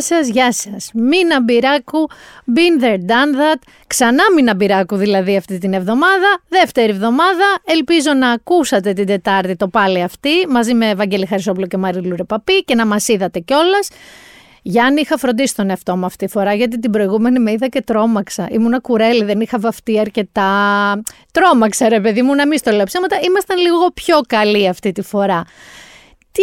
[0.00, 0.90] Γεια σας, γεια σας.
[0.94, 2.08] Μίνα Μπυράκου,
[2.54, 3.58] been there, done that.
[3.86, 6.40] Ξανά Μίνα Μπυράκου δηλαδή αυτή την εβδομάδα.
[6.48, 7.44] Δεύτερη εβδομάδα.
[7.64, 12.64] Ελπίζω να ακούσατε την Τετάρτη το πάλι αυτή μαζί με Ευαγγέλη Χαρισόπουλο και Μάρι Λουρεπαπή
[12.64, 13.88] και να μας είδατε κιόλας.
[14.62, 17.82] Γιάννη, είχα φροντίσει τον εαυτό μου αυτή τη φορά, γιατί την προηγούμενη με είδα και
[17.82, 18.48] τρόμαξα.
[18.50, 20.52] Ήμουνα κουρέλι, δεν είχα βαφτεί αρκετά.
[21.32, 23.18] Τρόμαξα, ρε παιδί μου, να μην στο λέω ψέματα.
[23.22, 25.44] Ήμασταν λίγο πιο καλοί αυτή τη φορά.
[26.32, 26.42] Τι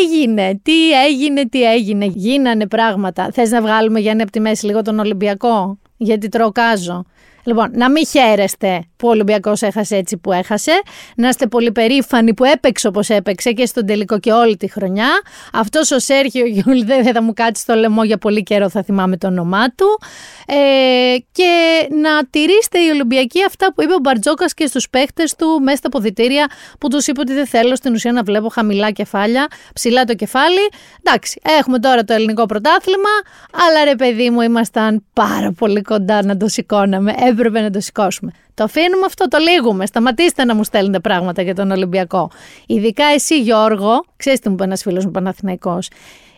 [0.00, 2.04] έγινε, τι έγινε, τι έγινε.
[2.04, 3.28] Γίνανε πράγματα.
[3.32, 7.04] Θες να βγάλουμε Γιάννη από τη μέση λίγο τον Ολυμπιακό, γιατί τροκάζω.
[7.44, 10.82] Λοιπόν, να μην χαίρεστε που ο Ολυμπιακός έχασε έτσι που έχασε.
[11.16, 15.08] Να είστε πολύ περήφανοι που έπαιξε όπως έπαιξε και στον τελικό και όλη τη χρονιά.
[15.52, 19.16] Αυτός ο Σέρχιο Γιουλ δεν θα μου κάτσει στο λαιμό για πολύ καιρό, θα θυμάμαι
[19.16, 20.00] το όνομά του.
[20.46, 21.52] Ε, και
[21.90, 25.88] να τηρήσετε οι Ολυμπιακοί αυτά που είπε ο Μπαρτζόκας και στους παίχτες του μέσα στα
[25.88, 30.14] αποδυτήρια που τους είπε ότι δεν θέλω στην ουσία να βλέπω χαμηλά κεφάλια, ψηλά το
[30.14, 30.68] κεφάλι.
[31.02, 33.10] Εντάξει, έχουμε τώρα το ελληνικό πρωτάθλημα,
[33.52, 37.14] αλλά ρε παιδί μου, ήμασταν πάρα πολύ κοντά να το σηκώναμε.
[37.34, 38.30] Έπρεπε να το σηκώσουμε.
[38.54, 39.86] Το αφήνουμε αυτό, το λίγουμε.
[39.86, 42.30] Σταματήστε να μου στέλνετε πράγματα για τον Ολυμπιακό.
[42.66, 45.88] Ειδικά εσύ, Γιώργο, ξέρεις τι μου είπε ένας φίλος μου Παναθηναϊκός.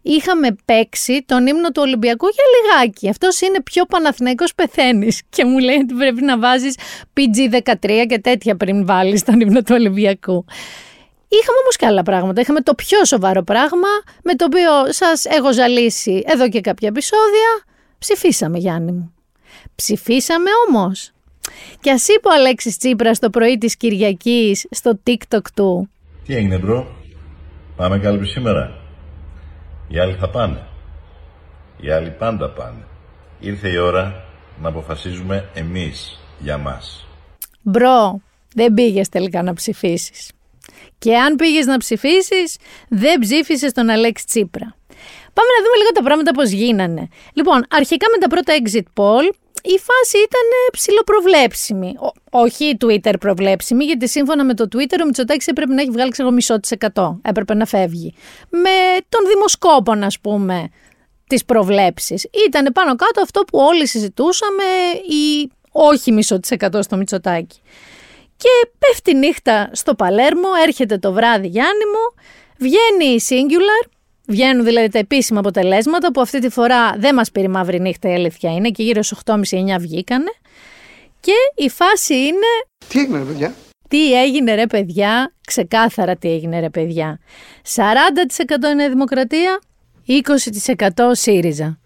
[0.03, 3.09] Είχαμε παίξει τον ύμνο του Ολυμπιακού για λιγάκι.
[3.09, 5.23] Αυτός είναι πιο Παναθηναϊκός πεθαίνεις.
[5.29, 6.77] Και μου λέει ότι πρέπει να βάζεις
[7.15, 10.45] PG13 και τέτοια πριν βάλεις τον ύμνο του Ολυμπιακού.
[11.29, 12.41] Είχαμε όμως και άλλα πράγματα.
[12.41, 13.89] Είχαμε το πιο σοβαρό πράγμα
[14.23, 17.65] με το οποίο σας έχω ζαλίσει εδώ και κάποια επεισόδια.
[17.99, 19.16] Ψηφίσαμε, Γιάννη μου.
[19.77, 21.11] Ψηφίσαμε όμως.
[21.81, 25.91] Και ας είπε ο Αλέξης Τσίπρας το πρωί της Κυριακής στο TikTok του.
[26.27, 26.87] Τι έγινε bro,
[27.77, 28.79] πάμε κάλπη σήμερα.
[29.89, 30.67] Οι άλλοι θα πάνε.
[31.81, 32.85] Οι άλλοι πάντα πάνε.
[33.41, 34.25] Ήρθε η ώρα
[34.63, 37.07] να αποφασίζουμε εμείς για μας.
[37.63, 38.21] Μπρο,
[38.55, 40.31] δεν πήγες τελικά να ψηφίσεις.
[40.99, 42.57] Και αν πήγες να ψηφίσεις,
[42.89, 44.77] δεν ψήφισες τον Αλέξη Τσίπρα.
[45.33, 47.09] Πάμε να δούμε λίγο τα πράγματα πώς γίνανε.
[47.33, 49.35] Λοιπόν, αρχικά με τα πρώτα exit poll,
[49.67, 51.95] η φάση ήταν ψηλοπροβλέψιμη.
[52.31, 56.31] όχι Twitter προβλέψιμη, γιατί σύμφωνα με το Twitter ο Μητσοτάκης έπρεπε να έχει βγάλει ξέρω
[56.31, 57.21] μισό της εκατό.
[57.23, 58.15] Έπρεπε να φεύγει.
[58.49, 60.69] Με τον δημοσκόπων, ας πούμε,
[61.27, 62.27] τις προβλέψεις.
[62.47, 64.65] Ήταν πάνω κάτω αυτό που όλοι συζητούσαμε,
[65.09, 67.61] η όχι μισό της εκατό στο Μητσοτάκη.
[68.37, 72.23] Και πέφτει νύχτα στο Παλέρμο, έρχεται το βράδυ Γιάννη μου,
[72.59, 73.96] βγαίνει η Singular,
[74.27, 78.15] Βγαίνουν δηλαδή τα επίσημα αποτελέσματα που αυτή τη φορά δεν μας πήρε μαύρη νύχτα η
[78.15, 79.37] αλήθεια είναι και γύρω στις 8.30-9
[79.79, 80.31] βγήκανε.
[81.21, 82.47] Και η φάση είναι...
[82.89, 83.55] Τι έγινε ρε παιδιά;
[83.89, 87.19] Τι έγινε ρε παιδιά, ξεκάθαρα τι έγινε ρε παιδιά.
[87.75, 89.61] 40% είναι δημοκρατία,
[90.07, 91.79] 20% ΣΥΡΙΖΑ.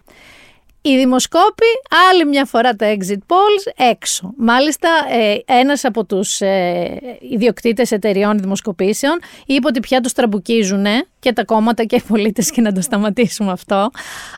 [0.82, 1.66] Οι δημοσκόποι,
[2.10, 4.32] άλλη μια φορά τα exit polls, έξω.
[4.36, 10.84] Μάλιστα, ε, ένας από τους ε, ιδιοκτήτες εταιριών δημοσκοπήσεων είπε ότι πια τους τραμπουκίζουν
[11.18, 13.90] και τα κόμματα και οι πολίτες και να το σταματήσουμε αυτό.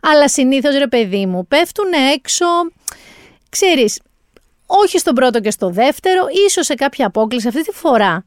[0.02, 2.46] Αλλά συνήθως, ρε παιδί μου, πέφτουν έξω,
[3.48, 4.00] ξέρεις,
[4.66, 7.48] όχι στον πρώτο και στο δεύτερο, ίσως σε κάποια απόκληση.
[7.48, 8.24] Αυτή τη φορά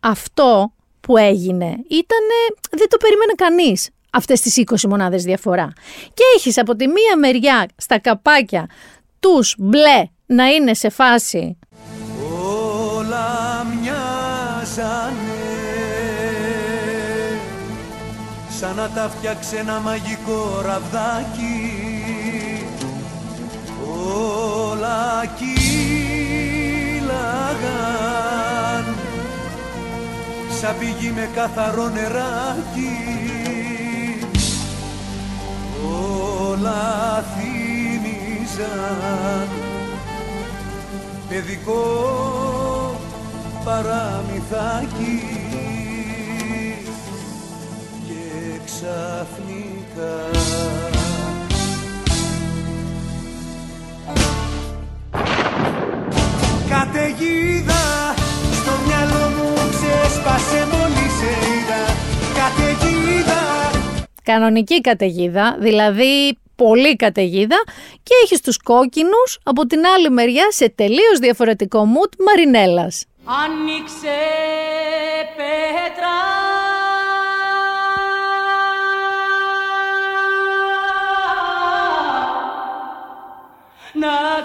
[0.00, 2.24] αυτό που έγινε ήταν,
[2.70, 5.72] δεν το περίμενε κανείς αυτές τις 20 μονάδες διαφορά.
[6.14, 8.66] Και έχεις από τη μία μεριά στα καπάκια
[9.20, 11.58] τους μπλε να είναι σε φάση.
[12.96, 15.36] Όλα μοιάζανε.
[18.60, 21.76] Σαν να τα φτιάξε ένα μαγικό ραβδάκι.
[24.16, 25.68] Όλα κύλαγαν
[30.60, 33.37] σαν πηγή με καθαρό νεράκι
[36.50, 38.68] όλα θύμιζαν.
[41.28, 41.82] Παιδικό
[43.64, 45.22] παραμυθάκι.
[48.06, 50.16] Και ξαφνικά.
[56.68, 58.14] Καταιγίδα
[58.52, 61.57] στο μυαλό μου ξέσπασε μόλις σε είδα Καταιγίδα
[64.32, 67.56] Κανονική καταιγίδα, δηλαδή πολύ καταιγίδα
[68.02, 73.04] και έχεις τους κόκκινους από την άλλη μεριά σε τελείως διαφορετικό mood Μαρινέλας.
[73.24, 74.18] Άνοιξε
[75.36, 76.16] πέτρα
[83.92, 84.37] να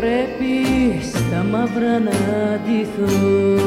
[0.00, 2.10] πρέπει στα μαύρα να
[2.54, 3.62] αντιθεί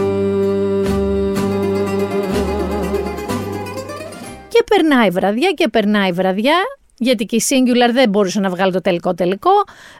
[4.47, 6.55] Και περνάει βραδιά και περνάει βραδιά,
[6.97, 9.51] γιατί και η Singular δεν μπορούσε να βγάλει το τελικό τελικό.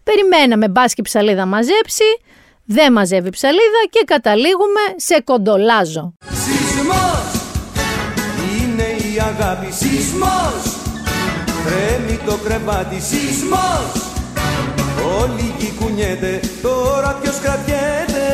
[0.03, 2.03] Περιμέναμε μπάσκι ψαλίδα μαζέψει,
[2.65, 6.13] δεν μαζεύει ψαλίδα και καταλήγουμε σε κοντολάζο.
[6.25, 7.16] Σεισμός είναι η
[9.19, 10.63] αγάπη Σεισμός
[11.65, 13.91] Τρέμει το κρεβάτι Σεισμός
[15.19, 18.25] Όλη γη κουνιέται Τώρα ποιος κρατιέται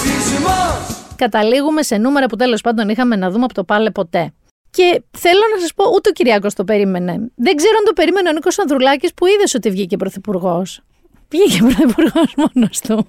[0.00, 4.32] Σεισμός Καταλήγουμε σε νούμερα που τέλος πάντων είχαμε να δούμε από το πάλε ποτέ.
[4.70, 7.12] Και θέλω να σας πω, ούτε ο Κυριάκος το περίμενε.
[7.34, 10.80] Δεν ξέρω αν το περίμενε ο Νίκος Ανδρουλάκης που είδες ότι βγήκε πρωθυπουργός.
[11.30, 13.06] Βγήκε πρωθυπουργός μόνος του.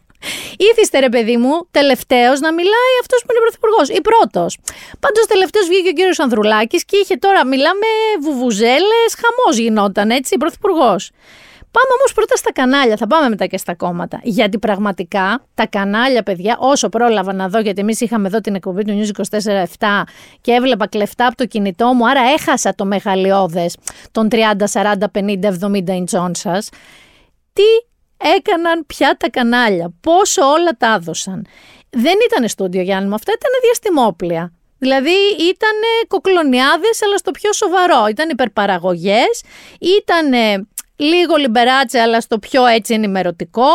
[0.58, 3.90] Ήθιστε ρε παιδί μου, τελευταίος να μιλάει αυτός που είναι πρωθυπουργός.
[3.90, 4.58] Ή πρώτος.
[5.00, 7.88] Πάντως τελευταίος βγήκε ο κύριος Ανδρουλάκης και είχε τώρα, μιλάμε
[8.22, 11.12] βουβουζέλες, χαμός γινόταν έτσι, πρωθυπουργός.
[11.72, 14.20] Πάμε όμως πρώτα στα κανάλια, θα πάμε μετά και στα κόμματα.
[14.24, 18.84] Γιατί πραγματικά τα κανάλια, παιδιά, όσο πρόλαβα να δω, γιατί εμείς είχαμε εδώ την εκπομπή
[18.84, 19.10] του News
[19.80, 20.04] 24-7
[20.42, 23.78] και έβλεπα κλεφτά από το κινητό μου, άρα έχασα το μεγαλειώδες
[24.12, 26.70] των 30, 40, 50, 70 ιντσών σας.
[27.54, 27.91] Τι
[28.36, 31.46] έκαναν πια τα κανάλια, πόσο όλα τα έδωσαν.
[31.90, 34.54] Δεν ήταν στούντιο Γιάννη μου, αυτά ήταν διαστημόπλια.
[34.78, 35.78] Δηλαδή ήταν
[36.08, 38.08] κοκλονιάδες αλλά στο πιο σοβαρό.
[38.08, 39.44] Ήταν υπερπαραγωγές,
[39.80, 40.32] ήταν
[40.96, 43.72] λίγο λιμπεράτσε αλλά στο πιο έτσι ενημερωτικό.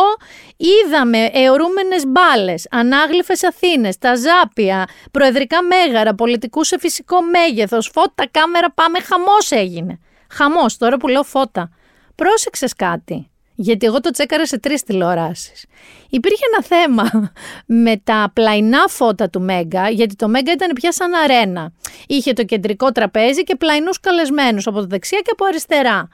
[0.57, 8.71] Είδαμε αιωρούμενες μπάλες, ανάγλυφες Αθήνες, τα ζάπια, προεδρικά μέγαρα, πολιτικούς σε φυσικό μέγεθος, φώτα, κάμερα,
[8.71, 9.99] πάμε, χαμός έγινε.
[10.31, 11.69] Χαμός, τώρα που λέω φώτα.
[12.15, 13.31] Πρόσεξες κάτι.
[13.59, 15.65] Γιατί εγώ το τσέκαρα σε τρεις τηλεοράσεις.
[16.09, 17.31] Υπήρχε ένα θέμα
[17.65, 21.73] με τα πλαϊνά φώτα του Μέγκα, γιατί το Μέγκα ήταν πια σαν αρένα.
[22.07, 26.07] Είχε το κεντρικό τραπέζι και πλαϊνούς καλεσμένους από το δεξιά και από αριστερά.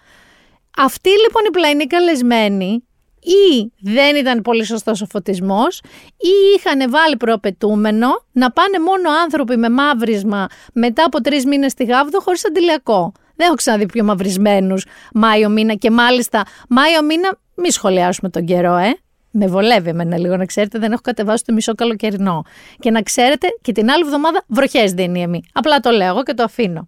[0.77, 2.83] Αυτοί λοιπόν οι πλαϊνοί καλεσμένοι
[3.19, 5.81] ή δεν ήταν πολύ σωστός ο φωτισμός
[6.17, 11.83] ή είχαν βάλει προαπαιτούμενο να πάνε μόνο άνθρωποι με μαύρισμα μετά από τρεις μήνες στη
[11.83, 13.11] Γάβδο χωρίς αντιλιακό.
[13.35, 18.75] Δεν έχω ξαναδεί πιο μαυρισμένους Μάιο μήνα και μάλιστα Μάιο μήνα μη σχολιάσουμε τον καιρό,
[18.75, 18.97] ε.
[19.35, 22.43] Με βολεύει εμένα λίγο να ξέρετε, δεν έχω κατεβάσει το μισό καλοκαιρινό.
[22.79, 25.41] Και να ξέρετε, και την άλλη εβδομάδα βροχές δίνει εμεί.
[25.53, 26.85] Απλά το λέω εγώ και το αφήνω.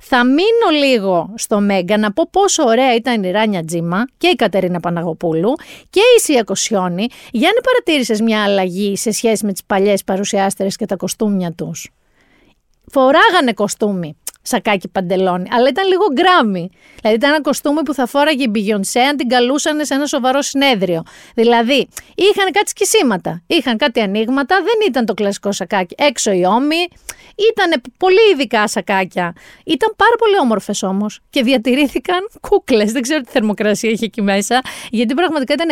[0.00, 4.34] Θα μείνω λίγο στο Μέγκα να πω πόσο ωραία ήταν η Ράνια Τζίμα και η
[4.34, 5.52] Κατερίνα Παναγοπούλου
[5.90, 7.06] και η Σία Κοσιόνη.
[7.30, 11.90] Για να παρατήρησες μια αλλαγή σε σχέση με τις παλιές παρουσιάστερε και τα κοστούμια τους.
[12.86, 14.16] Φοράγανε κοστούμι
[14.46, 16.70] σακάκι παντελόνι, αλλά ήταν λίγο γκράμι.
[17.00, 20.42] Δηλαδή ήταν ένα κοστούμι που θα φόραγε η Μπιγιονσέ αν την καλούσαν σε ένα σοβαρό
[20.42, 21.02] συνέδριο.
[21.34, 25.94] Δηλαδή είχαν κάτι σκισίματα, είχαν κάτι ανοίγματα, δεν ήταν το κλασικό σακάκι.
[25.98, 26.88] Έξω οι ώμοι,
[27.52, 29.32] ήταν πολύ ειδικά σακάκια.
[29.64, 32.92] Ήταν πάρα πολύ όμορφες όμως και διατηρήθηκαν κούκλες.
[32.92, 34.60] Δεν ξέρω τι θερμοκρασία είχε εκεί μέσα,
[34.90, 35.68] γιατί πραγματικά ήταν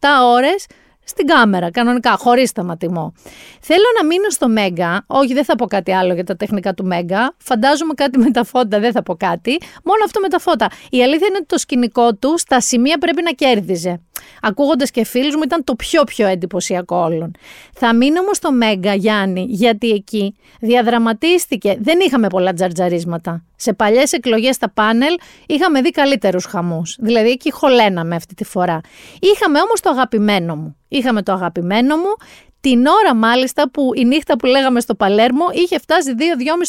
[0.00, 0.66] 6-7 ώρες
[1.08, 3.12] στην κάμερα, κανονικά, χωρίς σταματημό.
[3.60, 5.04] Θέλω να μείνω στο Μέγκα.
[5.06, 7.34] Όχι, δεν θα πω κάτι άλλο για τα τεχνικά του Μέγκα.
[7.38, 9.60] Φαντάζομαι κάτι με τα φώτα, δεν θα πω κάτι.
[9.84, 10.70] Μόνο αυτό με τα φώτα.
[10.90, 14.00] Η αλήθεια είναι ότι το σκηνικό του στα σημεία πρέπει να κέρδιζε.
[14.42, 17.30] Ακούγοντας και φίλους μου, ήταν το πιο πιο εντυπωσιακό όλων.
[17.72, 21.76] Θα μείνω όμως στο Μέγκα, Γιάννη, γιατί εκεί διαδραματίστηκε.
[21.80, 23.44] Δεν είχαμε πολλά τζαρτζαρίσματα.
[23.56, 25.14] Σε παλιές εκλογές στα πάνελ
[25.46, 26.96] είχαμε δει καλύτερους χαμούς.
[27.00, 28.80] Δηλαδή εκεί χωλέναμε αυτή τη φορά.
[29.20, 30.76] Είχαμε όμως το αγαπημένο μου.
[30.96, 32.14] Είχαμε το αγαπημένο μου
[32.60, 36.22] την ώρα μάλιστα που η νύχτα που λέγαμε στο Παλέρμο είχε φτάσει 2-2.30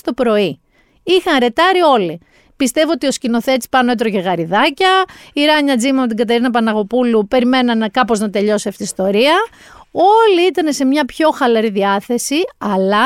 [0.04, 0.62] το πρωί.
[1.04, 2.20] Είχαν ρετάρει όλοι.
[2.56, 5.06] Πιστεύω ότι ο σκηνοθέτης πάνω έτρωγε γαριδάκια.
[5.34, 9.36] Η Ράνια Τζίμα με την Κατερίνα Παναγοπούλου περιμέναν κάπως να τελειώσει αυτή η ιστορία.
[9.92, 13.06] Όλοι ήταν σε μια πιο χαλαρή διάθεση, αλλά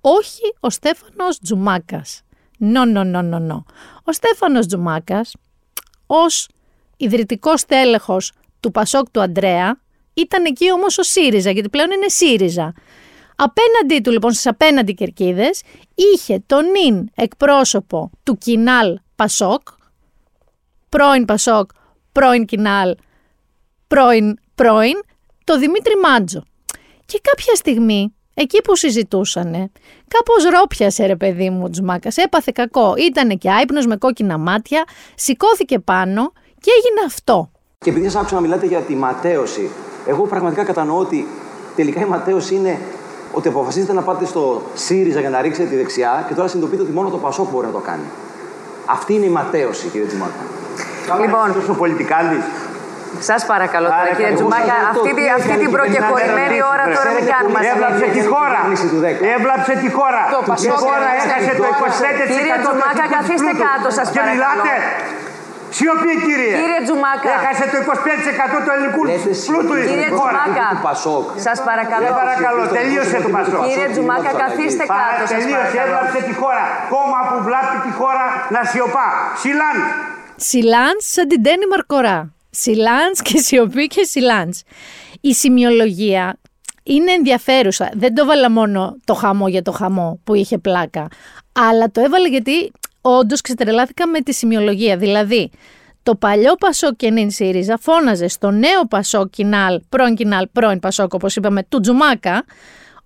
[0.00, 2.22] όχι ο Στέφανος Τζουμάκας.
[2.58, 3.64] Νο, νο, νο, νο, νο.
[4.04, 5.34] Ο Στέφανος Τζουμάκας,
[6.06, 6.48] ως
[6.96, 9.78] ιδρυτικός τέλεχος του Πασόκ του Αντρέα,
[10.20, 12.74] ήταν εκεί όμως ο ΣΥΡΙΖΑ, γιατί πλέον είναι ΣΥΡΙΖΑ.
[13.36, 15.62] Απέναντί του λοιπόν στις απέναντι κερκίδες
[15.94, 19.62] είχε τον νυν εκπρόσωπο του Κινάλ Πασόκ,
[20.88, 21.70] πρώην Πασόκ,
[22.12, 22.96] πρώην Κινάλ,
[23.86, 25.02] πρώην πρώην,
[25.44, 26.42] το Δημήτρη Μάντζο.
[27.06, 29.70] Και κάποια στιγμή, εκεί που συζητούσανε,
[30.08, 34.84] κάπως ρόπιασε ρε παιδί μου Τζμάκας, έπαθε κακό, ήτανε και άϊπνος με κόκκινα μάτια,
[35.14, 37.50] σηκώθηκε πάνω και έγινε αυτό.
[37.84, 39.70] Και επειδή σας άκουσα να μιλάτε για τη ματέωση,
[40.12, 41.18] εγώ πραγματικά κατανοώ ότι
[41.78, 42.74] τελικά η ματέωση είναι
[43.38, 44.42] ότι αποφασίζετε να πάτε στο
[44.84, 47.72] ΣΥΡΙΖΑ για να ρίξετε τη δεξιά και τώρα συνειδητοποιείτε ότι μόνο το ΠΑΣΟΚ μπορεί να
[47.78, 48.06] το κάνει.
[48.96, 50.42] Αυτή είναι η ματέωση, κύριε Τζουμάκα.
[51.22, 51.48] Λοιπόν.
[51.74, 52.44] ο πολιτικάλης.
[53.28, 58.06] Σας παρακαλώ τώρα, κύριε Τζουμάκα, αυτή, τη- αυτή την προκεχωρημένη ώρα τώρα μην κάνουμε Έβλαψε
[58.16, 58.60] τη χώρα.
[59.36, 60.22] Έβλαψε τη χώρα.
[60.34, 61.78] Το Η Πασόκ χώρα έβλαψε έχασε τη το χώρα.
[61.78, 63.64] 25% Κύριε του Τζουμάκα, εθνικού καθίστε πλούτου.
[63.68, 64.34] κάτω, σας Και παρακαλώ.
[64.34, 64.72] μιλάτε.
[65.76, 66.54] Σιωπή, κύριε.
[66.62, 67.30] Κύριε Τζουμάκα.
[67.38, 67.78] Έχασε το
[68.54, 70.40] 25% του ελληνικού Λέτε πλούτου η Κύριε χώρα.
[70.44, 70.66] Τζουμάκα.
[70.74, 71.26] του Πασόκ.
[71.46, 72.04] Σας παρακαλώ.
[72.06, 73.60] Δεν παρακαλώ, τελείωσε το Πασόκ.
[73.68, 75.82] Κύριε Τζουμάκα, καθίστε Πα- κάτω, σας Τελείωσε, παρακαλώ.
[75.84, 76.64] έβλαψε τη χώρα.
[76.94, 79.08] Κόμμα που βλάπτει τη χώρα να σιωπά.
[79.42, 79.76] Σιλάν.
[80.48, 82.18] Σιλάνς σαν την Τένι Μαρκορά.
[82.62, 84.56] Σιλάνς και σιωπή και σιλάνς.
[85.20, 86.24] Η σημειολογία
[86.82, 87.86] είναι ενδιαφέρουσα.
[88.02, 91.06] Δεν το έβαλα μόνο το χαμό για το χαμό που είχε πλάκα.
[91.68, 92.72] Αλλά το έβαλα γιατί
[93.16, 94.96] όντως ξετρελάθηκα με τη σημειολογία.
[94.96, 95.50] Δηλαδή,
[96.02, 101.14] το παλιό Πασό και νυν ΣΥΡΙΖΑ φώναζε στο νέο Πασό Κινάλ, πρώην Κινάλ, πρώην Πασόκ,
[101.14, 102.44] όπως είπαμε, του Τζουμάκα,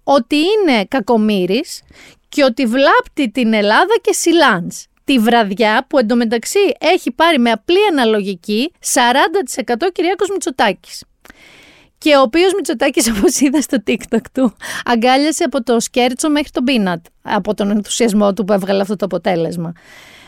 [0.04, 1.82] ότι είναι κακομύρης
[2.28, 4.86] και ότι βλάπτει την Ελλάδα και Σιλάνς.
[5.04, 11.04] Τη βραδιά που εντωμεταξύ έχει πάρει με απλή αναλογική 40% Κυριάκος Μητσοτάκης.
[12.02, 16.64] Και ο οποίος Μητσοτάκης, όπως είδα στο TikTok του, αγκάλιασε από το σκέρτσο μέχρι τον
[16.64, 17.04] πίνατ.
[17.22, 19.72] Από τον ενθουσιασμό του που έβγαλε αυτό το αποτέλεσμα.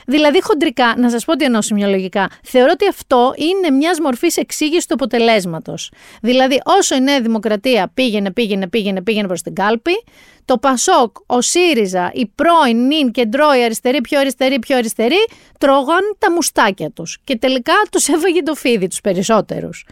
[0.06, 4.86] Δηλαδή, χοντρικά, να σας πω τι εννοώ σημειολογικά, θεωρώ ότι αυτό είναι μιας μορφής εξήγησης
[4.86, 5.90] του αποτελέσματος.
[6.22, 9.92] Δηλαδή, όσο η Νέα Δημοκρατία πήγαινε, πήγαινε, πήγαινε, πήγαινε προς την κάλπη,
[10.44, 15.26] το Πασόκ, ο ΣΥΡΙΖΑ, οι πρώην, νυν, κεντρό, οι αριστεροί, πιο αριστεροί, πιο αριστεροί,
[15.58, 17.18] τρώγαν τα μουστάκια τους.
[17.24, 19.86] Και τελικά τους έβαγε το φίδι τους περισσότερους.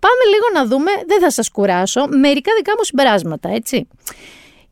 [0.00, 3.88] Πάμε λίγο να δούμε, δεν θα σας κουράσω, μερικά δικά μου συμπεράσματα, έτσι.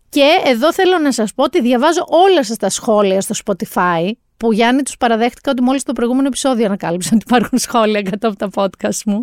[0.09, 4.53] Και εδώ θέλω να σας πω ότι διαβάζω όλα σας τα σχόλια στο Spotify, που
[4.53, 8.49] Γιάννη τους παραδέχτηκα ότι μόλις το προηγούμενο επεισόδιο ανακάλυψα ότι υπάρχουν σχόλια κάτω από τα
[8.55, 9.21] podcast μου.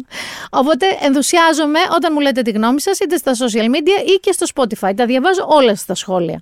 [0.49, 4.45] Οπότε ενθουσιάζομαι όταν μου λέτε τη γνώμη σας είτε στα social media ή και στο
[4.55, 4.93] Spotify.
[4.95, 6.41] Τα διαβάζω όλα σας τα σχόλια.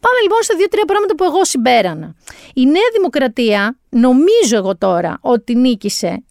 [0.00, 2.14] Πάμε λοιπόν σε δύο-τρία πράγματα που εγώ συμπέρανα.
[2.54, 6.22] Η Νέα Δημοκρατία, νομίζω εγώ τώρα, ότι νίκησε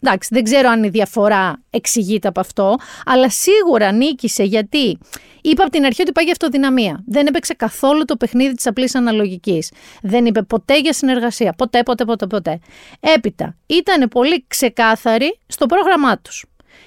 [0.00, 4.98] Εντάξει, δεν ξέρω αν η διαφορά εξηγείται από αυτό, αλλά σίγουρα νίκησε γιατί
[5.40, 7.04] είπα από την αρχή ότι πάει για αυτοδυναμία.
[7.06, 9.72] Δεν έπαιξε καθόλου το παιχνίδι της απλής αναλογικής.
[10.02, 11.52] Δεν είπε ποτέ για συνεργασία.
[11.52, 12.58] Ποτέ, ποτέ, ποτέ, ποτέ.
[13.00, 16.44] Έπειτα, ήταν πολύ ξεκάθαροι στο πρόγραμμά τους.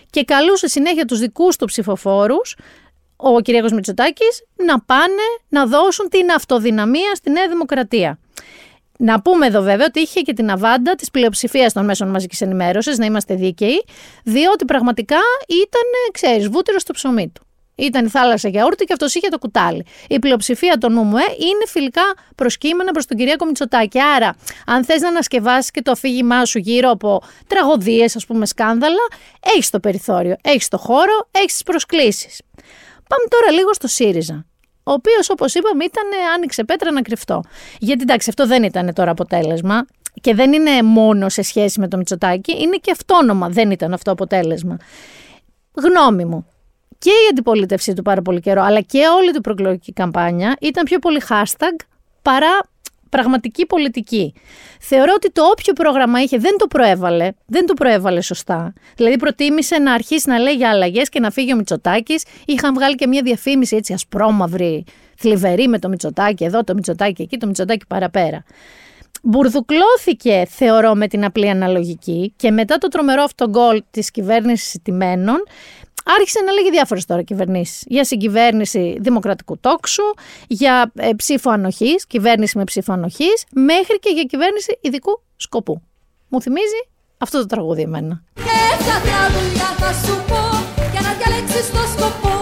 [0.09, 2.55] Και καλούσε συνέχεια τους δικούς του ψηφοφόρους,
[3.15, 3.71] ο κ.
[3.73, 8.19] Μητσοτάκης, να πάνε να δώσουν την αυτοδυναμία στη Νέα Δημοκρατία.
[9.01, 12.97] Να πούμε εδώ βέβαια ότι είχε και την αβάντα της πλειοψηφίας των μέσων μαζικής ενημέρωσης,
[12.97, 13.85] να είμαστε δίκαιοι,
[14.23, 17.43] διότι πραγματικά ήταν, ξέρεις, βούτυρο στο ψωμί του.
[17.75, 19.85] Ήταν η θάλασσα γιαούρτι και αυτός είχε το κουτάλι.
[20.07, 22.01] Η πλειοψηφία των ΝΟΜΟΕ είναι φιλικά
[22.35, 23.99] προσκύμενα προς τον Κυριάκο Μητσοτάκη.
[23.99, 29.07] Άρα, αν θες να ανασκευάσεις και το αφήγημά σου γύρω από τραγωδίες, ας πούμε, σκάνδαλα,
[29.55, 32.41] έχεις το περιθώριο, έχεις το χώρο, έχεις τις προσκλήσεις.
[33.07, 34.45] Πάμε τώρα λίγο στο ΣΥΡΙΖΑ
[34.83, 36.03] ο οποίος, όπως είπαμε, ήταν
[36.35, 37.43] άνοιξε πέτρα να κρυφτώ.
[37.79, 39.85] Γιατί εντάξει, αυτό δεν ήταν τώρα αποτέλεσμα.
[40.21, 44.11] Και δεν είναι μόνο σε σχέση με το Μητσοτάκι, είναι και αυτόνομα δεν ήταν αυτό
[44.11, 44.77] αποτέλεσμα.
[45.73, 46.45] Γνώμη μου.
[46.97, 50.99] Και η αντιπολίτευσή του πάρα πολύ καιρό, αλλά και όλη την προεκλογική καμπάνια ήταν πιο
[50.99, 51.75] πολύ hashtag
[52.21, 52.59] παρά
[53.09, 54.33] πραγματική πολιτική.
[54.79, 58.73] Θεωρώ ότι το όποιο πρόγραμμα είχε δεν το προέβαλε, δεν το προέβαλε σωστά.
[58.95, 62.23] Δηλαδή προτίμησε να αρχίσει να λέει για αλλαγές και να φύγει ο Μητσοτάκης.
[62.45, 64.83] Είχαν βγάλει και μια διαφήμιση έτσι ασπρόμαυρη,
[65.17, 68.43] θλιβερή με το Μητσοτάκη εδώ, το Μητσοτάκη εκεί, το Μητσοτάκη παραπέρα.
[69.23, 75.43] Μπουρδουκλώθηκε, θεωρώ, με την απλή αναλογική και μετά το τρομερό αυτό γκολ της κυβέρνησης τιμένων,
[76.17, 77.83] άρχισε να λέγει διάφορες τώρα κυβερνήσεις.
[77.87, 80.03] Για συγκυβέρνηση δημοκρατικού τόξου,
[80.47, 85.81] για ε, ψήφο ανοχής, κυβέρνηση με ψήφο ανοχής, μέχρι και για κυβέρνηση ειδικού σκοπού.
[86.27, 86.81] Μου θυμίζει
[87.17, 88.23] αυτό το τραγούδι εμένα.
[88.35, 90.41] Έρθα μια δουλειά θα σου πω
[90.91, 92.38] Για να διαλέξεις το σκοπό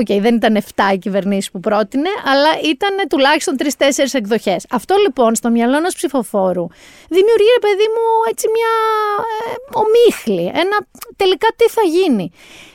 [0.00, 0.60] Οκ, δεν ήταν 7
[0.92, 3.64] οι κυβερνήσεις που πρότεινε, αλλά ήταν τουλάχιστον 3-4
[4.12, 4.66] εκδοχές.
[4.70, 6.66] Αυτό λοιπόν στο μυαλό ενός ψηφοφόρου
[7.08, 8.72] δημιουργεί, ρε παιδί μου, έτσι μια
[9.46, 10.46] ε, ομίχλη.
[10.46, 10.86] Ένα
[11.16, 12.30] τελικά τι θα γίνει.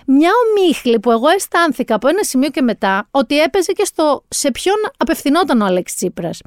[0.06, 4.51] Μια ομίχλη που εγώ αισθάνθηκα από ένα σημείο και μετά ότι έπαιζε και στο σε
[4.51, 6.42] ποιον απευθυνόταν ο Αλέξη Τσίπρας.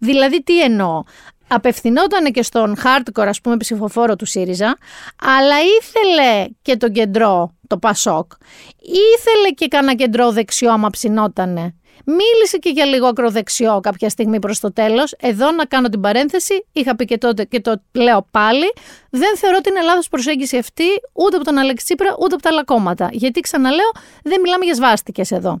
[0.00, 1.02] Δηλαδή τι εννοώ;
[1.50, 4.76] Απευθυνόταν και στον hardcore ας πούμε ψηφοφόρο του ΣΥΡΙΖΑ,
[5.22, 8.32] αλλά ήθελε και τον κεντρό, το ΠΑΣΟΚ.
[8.80, 11.74] Ήθελε και κανένα κεντρό δεξιό άμα ψινότανε.
[12.04, 15.14] Μίλησε και για λίγο ακροδεξιό κάποια στιγμή προς το τέλος.
[15.20, 18.72] Εδώ να κάνω την παρένθεση, είχα πει και τότε και το λέω πάλι,
[19.10, 22.48] δεν θεωρώ ότι είναι λάθος προσέγγιση αυτή ούτε από τον Αλέξη Τσίπρα ούτε από τα
[22.48, 23.08] άλλα κόμματα.
[23.12, 23.90] Γιατί ξαναλέω,
[24.22, 25.60] δεν μιλάμε για σβάστηκες εδώ.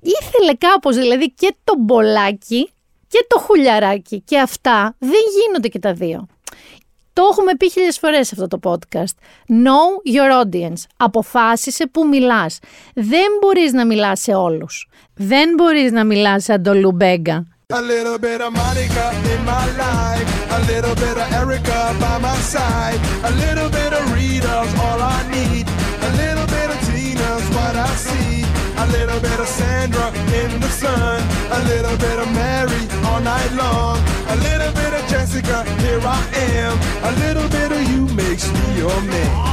[0.00, 2.70] Ήθελε κάπως δηλαδή και το μπολάκι
[3.10, 6.26] και το χουλιαράκι και αυτά δεν γίνονται και τα δύο.
[7.12, 9.14] Το έχουμε πει χίλιες φορές σε αυτό το podcast.
[9.48, 10.82] Know your audience.
[10.96, 12.58] Αποφάσισε που μιλάς.
[12.94, 14.88] Δεν μπορείς να μιλάς σε όλους.
[15.14, 17.46] Δεν μπορείς να μιλάς σαν το Λουμπέγκα.
[17.72, 22.38] A little bit of Monica in my life, a little bit of Erica by my
[22.54, 23.00] side,
[23.30, 25.66] a little bit of Rita's all I need,
[26.08, 26.50] a little
[28.96, 30.06] little bit of Sandra
[30.40, 31.18] in the sun,
[31.58, 33.96] a little bit of Mary all night long,
[34.34, 36.20] a little bit of Jessica, here I
[36.58, 36.74] am,
[37.10, 39.50] a little bit of you makes me your man.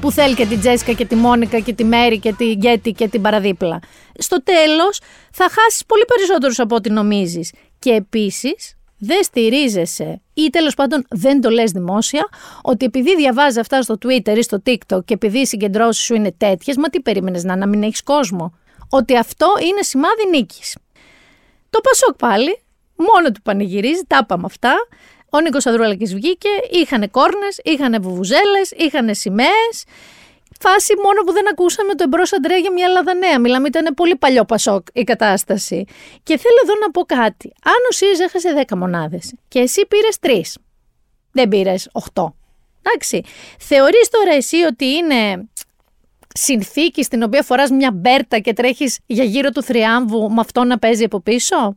[0.00, 3.08] που θέλει και την Τζέσικα και τη Μόνικα και τη Μέρη και τη Γκέτη και
[3.08, 3.80] την παραδίπλα.
[4.18, 5.00] Στο τέλος
[5.32, 7.52] θα χάσεις πολύ περισσότερους από ό,τι νομίζεις.
[7.78, 12.28] Και επίσης δεν στηρίζεσαι ή τέλος πάντων δεν το λες δημόσια
[12.62, 16.32] ότι επειδή διαβάζεις αυτά στο Twitter ή στο TikTok και επειδή οι συγκεντρώσεις σου είναι
[16.32, 18.54] τέτοιες, μα τι περίμενες να, να μην έχεις κόσμο.
[18.90, 20.76] Ότι αυτό είναι σημάδι νίκης.
[21.70, 22.62] Το Πασόκ πάλι,
[22.96, 24.74] μόνο του πανηγυρίζει, τα είπαμε αυτά.
[25.30, 29.84] Ο Νίκος Ανδρούλακης βγήκε, είχανε κόρνες, είχανε βουβουζέλες, είχανε σημαίες.
[30.58, 33.40] Φάση μόνο που δεν ακούσαμε το εμπρό Αντρέα για μια Ελλάδα νέα.
[33.40, 35.84] Μιλάμε, ήταν πολύ παλιό Πασόκ η κατάσταση.
[36.22, 37.52] Και θέλω εδώ να πω κάτι.
[37.64, 40.60] Αν ο ΣΥΡΙΖΑ έχασε 10 μονάδες και εσύ πήρες 3,
[41.32, 42.32] δεν πήρες 8.
[42.82, 43.22] Εντάξει.
[43.58, 45.48] Θεωρείς τώρα εσύ ότι είναι
[46.34, 50.78] συνθήκη στην οποία φοράς μια μπέρτα και τρέχεις για γύρω του θριάμβου με αυτό να
[50.78, 51.76] παίζει από πίσω;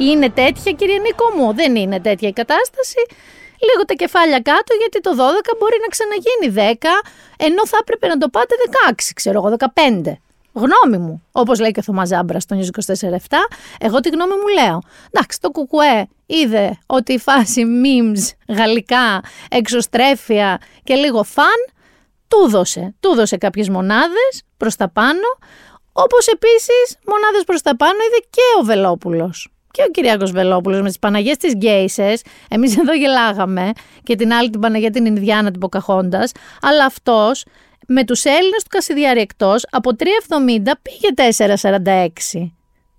[0.00, 1.54] Είναι τέτοια, κύριε Νίκο μου.
[1.54, 3.00] Δεν είναι τέτοια η κατάσταση.
[3.68, 6.86] Λίγο τα κεφάλια κάτω, γιατί το 12 μπορεί να ξαναγίνει 10,
[7.36, 8.54] ενώ θα έπρεπε να το πάτε
[8.88, 10.20] 16, ξέρω εγώ, 15.
[10.52, 11.22] Γνώμη μου.
[11.32, 13.16] Όπως λέει και ο Θωμάς Ζάμπρας στο News 24-7,
[13.80, 14.80] εγώ τη γνώμη μου λέω.
[15.10, 21.58] Εντάξει, το κουκουέ είδε ότι η φάση memes, γαλλικά, εξωστρέφεια και λίγο φαν,
[22.28, 22.94] του δώσε.
[23.00, 25.28] Του δώσε κάποιες μονάδες προς τα πάνω.
[25.92, 30.88] Όπως επίσης μονάδες προς τα πάνω είδε και ο Βελόπουλος και ο Κυριάκος Βελόπουλος με
[30.88, 32.22] τις Παναγιές της Γκέισες.
[32.48, 33.70] Εμείς εδώ γελάγαμε
[34.02, 36.32] και την άλλη την Παναγία την Ινδιάνα την Ποκαχώντας.
[36.60, 37.44] Αλλά αυτός
[37.86, 42.52] με τους Έλληνες του Κασιδιάρη εκτός από 3,70 πήγε 4,46.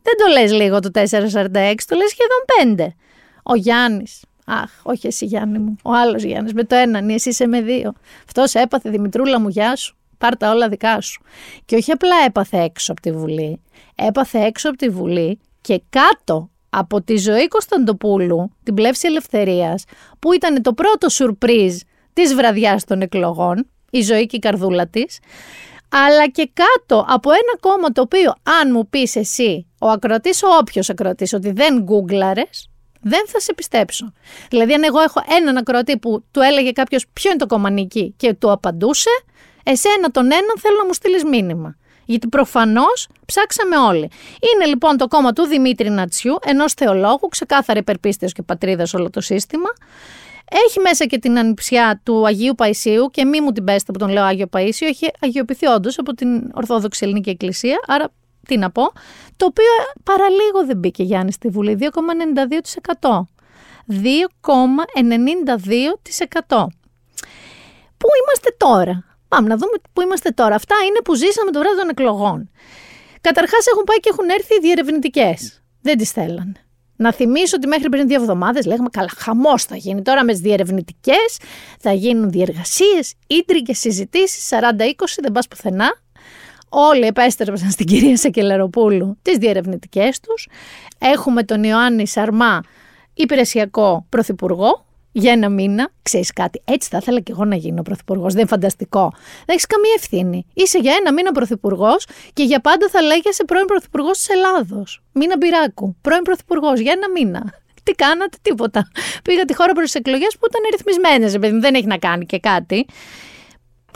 [0.04, 2.96] Δεν το λες λίγο το 4,46, το λες σχεδόν 5.
[3.44, 7.48] Ο Γιάννης, αχ, όχι εσύ Γιάννη μου, ο άλλος Γιάννης με το έναν, εσύ είσαι
[7.48, 7.94] με δύο.
[8.26, 11.22] Αυτός έπαθε Δημητρούλα μου, γεια σου, πάρ τα όλα δικά σου.
[11.66, 13.62] Και όχι απλά έπαθε έξω από τη Βουλή,
[13.96, 19.84] έπαθε έξω από τη Βουλή και κάτω από τη ζωή Κωνσταντοπούλου, την πλεύση ελευθερίας,
[20.20, 21.80] που ήταν το πρώτο σουρπρίζ
[22.14, 25.20] της βραδιάς των εκλογών, η ζωή και η καρδούλα της,
[25.90, 30.48] αλλά και κάτω από ένα κόμμα το οποίο αν μου πεις εσύ, ο ακροατής, ο
[30.60, 32.70] όποιος ακροατής, ότι δεν γκούγκλαρες,
[33.02, 34.14] δεν θα σε πιστέψω.
[34.50, 38.14] Δηλαδή αν εγώ έχω έναν ακροατή που του έλεγε κάποιος ποιο είναι το κόμμα νίκη
[38.18, 39.10] και του απαντούσε,
[39.64, 41.76] εσένα τον έναν θέλω να μου στείλεις μήνυμα.
[42.12, 44.10] Γιατί προφανώς ψάξαμε όλοι.
[44.54, 49.22] Είναι λοιπόν το κόμμα του Δημήτρη Νατσιού, ενός θεολόγου, ξεκάθαρα υπερπίστεως και πατρίδας όλο το
[49.22, 49.70] σύστημα.
[50.68, 54.10] Έχει μέσα και την ανιψιά του Αγίου Παϊσίου και μη μου την πέστε που τον
[54.10, 58.12] λέω Άγιο Παΐσιο, έχει αγιοποιηθεί όντως από την Ορθόδοξη Ελληνική Εκκλησία, άρα
[58.48, 58.82] τι να πω,
[59.38, 59.72] το οποίο
[60.04, 63.28] παραλίγο δεν μπήκε Γιάννη στη Βουλή, 2,92%.
[63.88, 66.68] 2,92%.
[67.98, 70.56] Πού είμαστε τώρα, Πάμε να δούμε πού είμαστε τώρα.
[70.56, 72.50] Αυτά είναι που ζήσαμε το βράδυ των εκλογών.
[73.22, 75.62] Καταρχάς έχουν πάει και έχουν έρθει οι διερευνητικές.
[75.82, 76.54] Δεν τις θέλανε.
[76.96, 80.02] Να θυμίσω ότι μέχρι πριν δύο εβδομάδες λέγαμε καλά, χαμός θα γίνει.
[80.02, 81.38] Τώρα με τις διερευνητικές
[81.80, 86.02] θα γίνουν διεργασίες, ίντρικε συζητήσεις, 40-20, δεν πας πουθενά.
[86.70, 90.48] Όλοι επέστρεψαν στην κυρία Σακελαροπούλου τις διερευνητικές τους.
[91.00, 92.62] Έχουμε τον Ιωάννη Σαρμά,
[93.14, 98.32] υπηρεσιακό πρωθυπουργό, για ένα μήνα, ξέρεις κάτι, έτσι θα ήθελα και εγώ να γίνω πρωθυπουργός.
[98.34, 99.14] Δεν είναι φανταστικό.
[99.46, 100.46] Δεν έχεις καμία ευθύνη.
[100.54, 105.02] Είσαι για ένα μήνα πρωθυπουργός και για πάντα θα λέγεσαι πρώην πρωθυπουργός της Ελλάδος.
[105.12, 105.96] Μήνα Μπυράκου.
[106.02, 107.54] Πρώην πρωθυπουργός για ένα μήνα.
[107.84, 108.92] Τι κάνατε, τίποτα.
[109.24, 112.40] Πήγα τη χώρα προς τις εκλογές που ήταν ρυθμισμένες, επειδή δεν έχει να κάνει και
[112.40, 112.86] κάτι.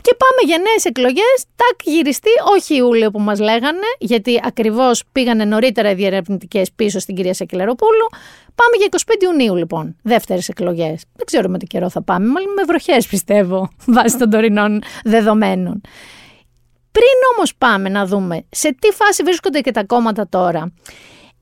[0.06, 1.36] Και πάμε για νέες εκλογές.
[1.56, 7.14] Τάκ γυριστεί, όχι Ιούλιο που μας λέγανε, γιατί ακριβώς πήγανε νωρίτερα οι διερευνητικές πίσω στην
[7.14, 8.06] κυρία Σακελεροπούλου.
[8.54, 8.88] Πάμε για
[9.18, 11.04] 25 Ιουνίου λοιπόν, δεύτερες εκλογές.
[11.14, 15.80] Δεν ξέρω με τι καιρό θα πάμε, μάλλον με βροχές πιστεύω, βάσει των τωρινών δεδομένων.
[16.92, 20.72] Πριν όμως πάμε να δούμε σε τι φάση βρίσκονται και τα κόμματα τώρα,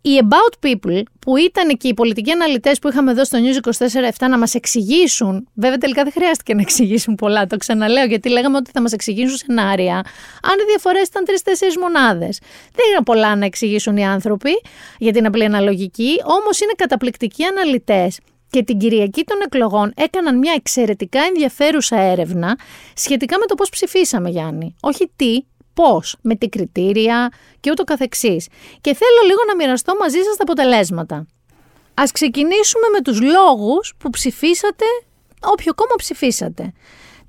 [0.06, 4.28] οι About People, που ήταν και οι πολιτικοί αναλυτές που είχαμε εδώ στο News 24-7
[4.28, 8.70] να μας εξηγήσουν, βέβαια τελικά δεν χρειάστηκε να εξηγήσουν πολλά, το ξαναλέω, γιατί λέγαμε ότι
[8.70, 9.94] θα μας εξηγήσουν σενάρια,
[10.42, 12.40] αν οι διαφορές ήταν τρει-τέσσερι μονάδες.
[12.74, 14.50] Δεν είναι πολλά να εξηγήσουν οι άνθρωποι
[14.98, 18.18] για την απλή αναλογική, όμως είναι καταπληκτικοί αναλυτές.
[18.50, 22.58] Και την Κυριακή των εκλογών έκαναν μια εξαιρετικά ενδιαφέρουσα έρευνα
[22.94, 24.74] σχετικά με το πώς ψηφίσαμε, Γιάννη.
[24.80, 25.38] Όχι τι,
[25.74, 28.48] Πώς, με τι κριτήρια και ούτω καθεξής.
[28.80, 31.26] Και θέλω λίγο να μοιραστώ μαζί σας τα αποτελέσματα.
[31.94, 34.84] Ας ξεκινήσουμε με τους λόγους που ψηφίσατε
[35.40, 36.72] όποιο κόμμα ψηφίσατε.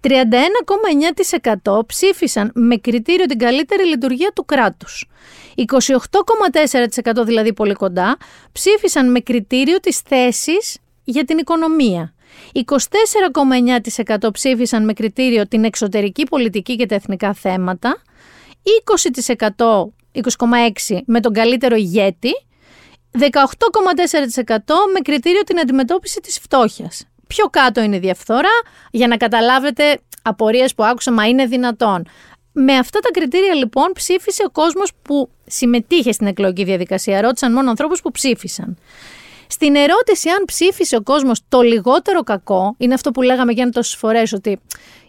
[0.01, 5.09] 31,9% ψήφισαν με κριτήριο την καλύτερη λειτουργία του κράτους.
[5.55, 8.17] 28,4% δηλαδή πολύ κοντά
[8.51, 12.13] ψήφισαν με κριτήριο τις θέσεις για την οικονομία.
[12.53, 18.01] 24,9% ψήφισαν με κριτήριο την εξωτερική πολιτική και τα εθνικά θέματα.
[18.65, 22.31] 20%, 20,6% με τον καλύτερο ηγέτη.
[23.11, 23.27] 18,4%
[24.93, 27.05] με κριτήριο την αντιμετώπιση της φτώχειας.
[27.27, 32.07] Πιο κάτω είναι η διαφθορά, για να καταλάβετε απορίες που άκουσα, μα είναι δυνατόν.
[32.51, 37.21] Με αυτά τα κριτήρια λοιπόν ψήφισε ο κόσμος που συμμετείχε στην εκλογική διαδικασία.
[37.21, 38.77] Ρώτησαν μόνο ανθρώπους που ψήφισαν.
[39.47, 43.95] Στην ερώτηση αν ψήφισε ο κόσμος το λιγότερο κακό, είναι αυτό που λέγαμε για τόσες
[43.95, 44.59] φορές ότι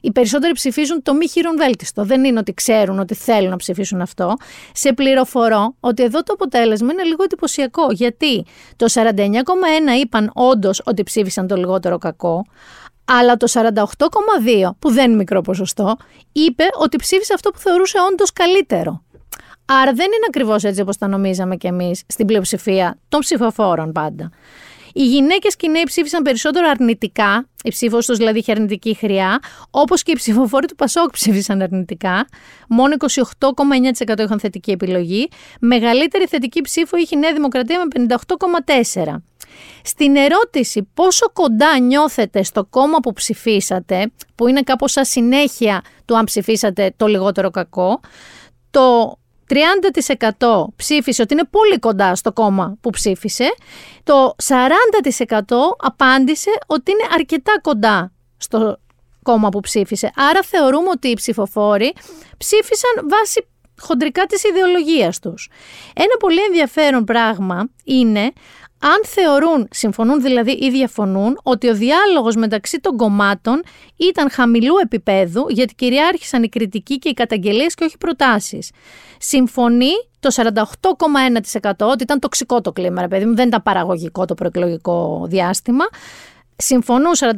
[0.01, 2.05] οι περισσότεροι ψηφίζουν το μη χειρον βέλτιστο.
[2.05, 4.37] Δεν είναι ότι ξέρουν ότι θέλουν να ψηφίσουν αυτό.
[4.73, 7.87] Σε πληροφορώ ότι εδώ το αποτέλεσμα είναι λίγο εντυπωσιακό.
[7.91, 8.45] Γιατί
[8.77, 9.23] το 49,1
[10.01, 12.45] είπαν όντως ότι ψήφισαν το λιγότερο κακό,
[13.05, 15.97] αλλά το 48,2, που δεν είναι μικρό ποσοστό,
[16.33, 19.03] είπε ότι ψήφισε αυτό που θεωρούσε όντως καλύτερο.
[19.67, 24.31] Άρα δεν είναι ακριβώς έτσι όπως τα νομίζαμε κι εμείς στην πλειοψηφία των ψηφοφόρων πάντα.
[24.99, 29.39] Οι γυναίκες και οι νέοι ψήφισαν περισσότερο αρνητικά, η ψήφος τους δηλαδή είχε αρνητική χρειά,
[29.71, 32.27] όπως και οι ψηφοφόροι του Πασόκ ψήφισαν αρνητικά.
[32.69, 32.95] Μόνο
[34.09, 35.29] 28,9% είχαν θετική επιλογή.
[35.61, 38.07] Μεγαλύτερη θετική ψήφο είχε η Νέα Δημοκρατία με
[39.05, 39.23] 58,4%.
[39.83, 46.17] Στην ερώτηση πόσο κοντά νιώθετε στο κόμμα που ψηφίσατε, που είναι κάπως σαν συνέχεια του
[46.17, 48.01] αν ψηφίσατε το λιγότερο κακό,
[48.71, 49.17] το
[49.49, 53.55] 30% ψήφισε ότι είναι πολύ κοντά στο κόμμα που ψήφισε.
[54.05, 55.41] Το 40%
[55.79, 58.79] απάντησε ότι είναι αρκετά κοντά στο
[59.23, 60.11] κόμμα που ψήφισε.
[60.17, 61.95] Άρα θεωρούμε ότι οι ψηφοφόροι
[62.39, 63.47] ψήφισαν βάσει
[63.81, 65.49] χοντρικά της ιδεολογίας τους.
[65.95, 68.33] Ένα πολύ ενδιαφέρον πράγμα είναι
[68.79, 73.63] αν θεωρούν, συμφωνούν δηλαδή ή διαφωνούν, ότι ο διάλογος μεταξύ των κομμάτων
[73.97, 78.71] ήταν χαμηλού επίπεδου γιατί κυριάρχησαν οι κριτικοί και οι καταγγελίες και όχι προτάσεις.
[79.19, 80.31] Συμφωνεί το
[81.63, 85.85] 48,1% ότι ήταν τοξικό το κλίμα, ρε παιδί μου, δεν ήταν παραγωγικό το προεκλογικό διάστημα.
[86.57, 87.35] Συμφωνούν 48,1%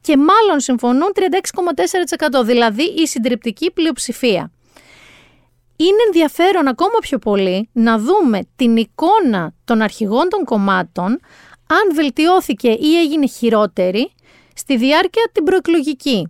[0.00, 4.50] και μάλλον συμφωνούν 36,4%, δηλαδή η συντριπτική πλειοψηφία
[5.80, 11.20] είναι ενδιαφέρον ακόμα πιο πολύ να δούμε την εικόνα των αρχηγών των κομμάτων
[11.66, 14.12] αν βελτιώθηκε ή έγινε χειρότερη
[14.54, 16.28] στη διάρκεια την προεκλογική.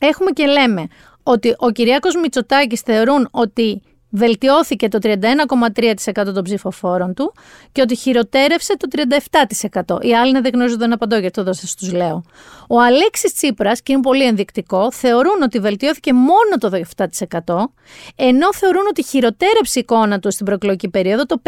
[0.00, 0.86] Έχουμε και λέμε
[1.22, 7.34] ότι ο Κυριάκος Μητσοτάκης θεωρούν ότι βελτιώθηκε το 31,3% των ψηφοφόρων του
[7.72, 8.88] και ότι χειροτέρευσε το
[9.86, 10.04] 37%.
[10.04, 12.24] Οι άλλοι δεν γνωρίζουν, δεν απαντώ, γιατί το σας τους λέω.
[12.68, 17.54] Ο Αλέξης Τσίπρας, και είναι πολύ ενδεικτικό, θεωρούν ότι βελτιώθηκε μόνο το 7%,
[18.16, 21.42] ενώ θεωρούν ότι χειροτέρεψε η εικόνα του στην προεκλογική περίοδο το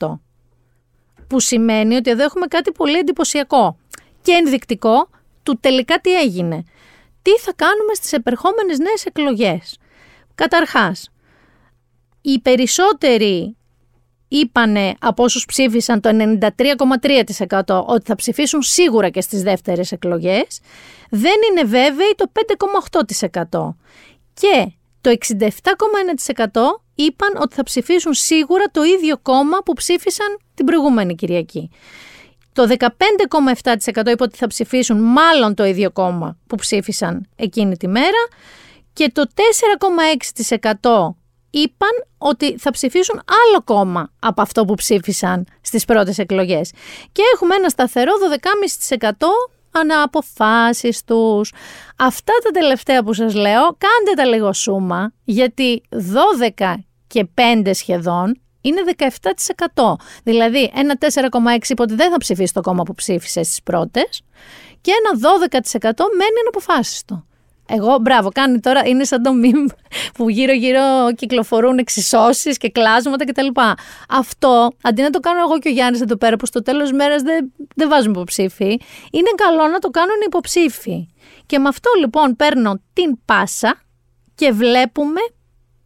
[0.00, 0.20] 52%.
[1.26, 3.76] Που σημαίνει ότι εδώ έχουμε κάτι πολύ εντυπωσιακό
[4.22, 5.08] και ενδεικτικό
[5.42, 6.64] του τελικά τι έγινε.
[7.22, 9.78] Τι θα κάνουμε στις επερχόμενες νέες εκλογές.
[10.34, 11.12] Καταρχάς,
[12.22, 13.56] οι περισσότεροι
[14.28, 16.10] είπανε από όσους ψήφισαν το
[17.66, 20.60] 93,3% ότι θα ψηφίσουν σίγουρα και στις δεύτερες εκλογές,
[21.10, 23.74] δεν είναι βέβαιοι το 5,8%.
[24.34, 25.40] Και το 67,1%
[26.94, 31.70] είπαν ότι θα ψηφίσουν σίγουρα το ίδιο κόμμα που ψήφισαν την προηγούμενη Κυριακή.
[32.52, 38.28] Το 15,7% είπε ότι θα ψηφίσουν μάλλον το ίδιο κόμμα που ψήφισαν εκείνη τη μέρα
[38.92, 39.22] και το
[40.80, 41.14] 4,6%
[41.52, 46.72] είπαν ότι θα ψηφίσουν άλλο κόμμα από αυτό που ψήφισαν στις πρώτες εκλογές.
[47.12, 48.12] Και έχουμε ένα σταθερό
[48.88, 48.98] 12,5%
[49.70, 51.52] ανά αποφάσεις τους.
[51.96, 56.74] Αυτά τα τελευταία που σας λέω, κάντε τα λίγο σούμα, γιατί 12
[57.06, 59.96] και 5 σχεδόν είναι 17%.
[60.22, 64.22] Δηλαδή, ένα 4,6 είπε ότι δεν θα ψηφίσει το κόμμα που ψήφισε στις πρώτες
[64.80, 67.24] και ένα 12% μένει αναποφάσιστο.
[67.68, 69.66] Εγώ, μπράβο, κάνει τώρα, είναι σαν το μιμ
[70.14, 70.80] που γύρω-γύρω
[71.14, 73.46] κυκλοφορούν εξισώσεις και κλάσματα κτλ.
[74.08, 77.22] Αυτό, αντί να το κάνω εγώ και ο Γιάννης εδώ πέρα, που στο τέλος μέρας
[77.22, 81.08] δεν, δεν βάζουμε υποψήφοι, είναι καλό να το κάνουν οι υποψήφοι.
[81.46, 83.82] Και με αυτό λοιπόν παίρνω την πάσα
[84.34, 85.20] και βλέπουμε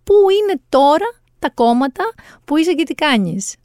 [0.04, 1.06] πού είναι τώρα
[1.38, 2.04] τα κόμματα
[2.44, 3.56] που είσαι και τι κάνεις.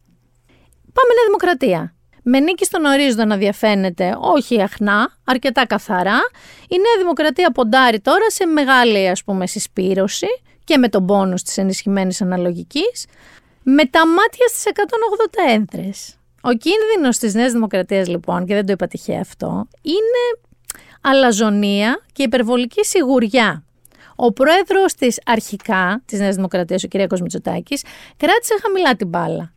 [0.93, 6.19] Πάμε Νέα Δημοκρατία με νίκη στον ορίζοντα να διαφαίνεται όχι αχνά, αρκετά καθαρά,
[6.67, 10.27] η Νέα Δημοκρατία ποντάρει τώρα σε μεγάλη ας πούμε συσπήρωση
[10.63, 13.05] και με τον πόνους της ενισχυμένης αναλογικής,
[13.63, 16.15] με τα μάτια στις 180 ένθρες.
[16.41, 20.49] Ο κίνδυνος της Νέας Δημοκρατίας λοιπόν, και δεν το είπα τυχαία αυτό, είναι
[21.01, 23.63] αλαζονία και υπερβολική σιγουριά.
[24.15, 27.19] Ο πρόεδρος της αρχικά της Νέας Δημοκρατίας, ο κ.
[27.19, 27.79] Μητσοτάκη,
[28.17, 29.53] κράτησε χαμηλά την μπάλα.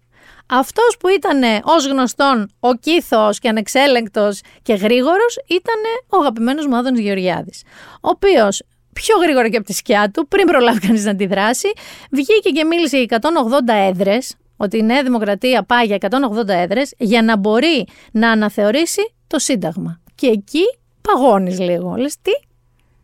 [0.46, 6.76] Αυτός που ήταν ως γνωστόν ο κύθος και ανεξέλεγκτος και γρήγορος ήταν ο αγαπημένος μου
[6.76, 7.62] Άδωνης Γεωργιάδης.
[7.94, 11.72] Ο οποίος πιο γρήγορα και από τη σκιά του, πριν προλάβει κανείς να αντιδράσει,
[12.10, 13.18] βγήκε και μίλησε για
[13.66, 19.14] 180 έδρες, ότι η Νέα Δημοκρατία πάει για 180 έδρες, για να μπορεί να αναθεωρήσει
[19.26, 20.00] το Σύνταγμα.
[20.14, 20.62] Και εκεί
[21.00, 21.94] παγώνεις λίγο.
[21.96, 22.32] Λες τι,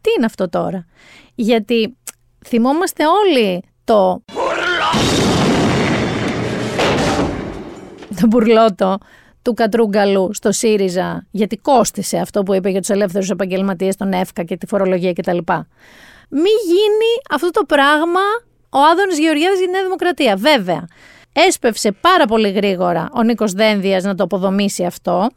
[0.00, 0.86] τι είναι αυτό τώρα;
[1.34, 1.96] Γιατί
[2.46, 4.22] θυμόμαστε όλοι το.
[8.20, 8.98] Το μπουρλότο
[9.42, 14.42] του Κατρούγκαλου στο ΣΥΡΙΖΑ, γιατί κόστησε αυτό που είπε για τους ελεύθερους επαγγελματίες, τον ΕΦΚΑ
[14.42, 15.38] και τη φορολογία κτλ.
[16.28, 18.20] Μη γίνει αυτό το πράγμα
[18.70, 20.36] ο Άδωνης Γεωργιάδης για τη Νέα Δημοκρατία.
[20.36, 20.86] Βέβαια,
[21.32, 25.28] έσπευσε πάρα πολύ γρήγορα ο Νίκος Δένδιας να το αποδομήσει αυτό,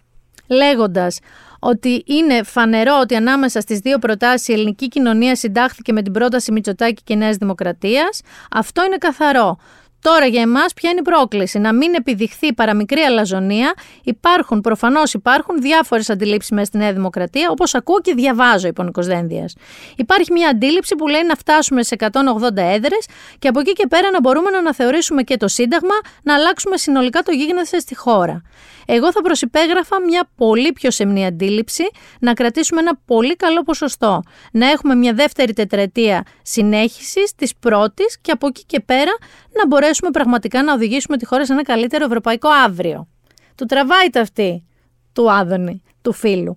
[0.48, 1.19] λέγοντας
[1.60, 6.52] ότι είναι φανερό ότι ανάμεσα στις δύο προτάσεις η ελληνική κοινωνία συντάχθηκε με την πρόταση
[6.52, 8.22] Μητσοτάκη και Νέας Δημοκρατίας.
[8.52, 9.58] Αυτό είναι καθαρό.
[10.04, 13.74] Τώρα για εμάς, ποια είναι η πρόκληση, να μην επιδειχθεί παραμικρή αλαζονία.
[14.04, 18.84] Υπάρχουν, προφανώς υπάρχουν διάφορες αντιλήψεις μέσα στη Νέα Δημοκρατία, όπως ακούω και διαβάζω, είπε ο
[18.84, 19.56] Νικό Δένδιας.
[19.96, 22.10] Υπάρχει μια αντίληψη που λέει να φτάσουμε σε 180
[22.56, 23.08] έδρες
[23.39, 27.22] και από εκεί και πέρα να μπορούμε να αναθεωρήσουμε και το Σύνταγμα, να αλλάξουμε συνολικά
[27.22, 28.42] το γίγνεσθε στη χώρα.
[28.86, 31.84] Εγώ θα προσυπέγραφα μια πολύ πιο σεμνή αντίληψη,
[32.19, 38.32] να κρατήσουμε ένα πολύ καλό ποσοστό, να έχουμε μια δεύτερη τετραετία συνέχισης της πρώτης και
[38.32, 39.12] από εκεί και πέρα
[39.52, 43.08] να μπορέσουμε πραγματικά να οδηγήσουμε τη χώρα σε ένα καλύτερο ευρωπαϊκό αύριο.
[43.56, 44.67] Του τραβάει τα αυτή
[45.13, 46.56] του Άδωνη, του φίλου.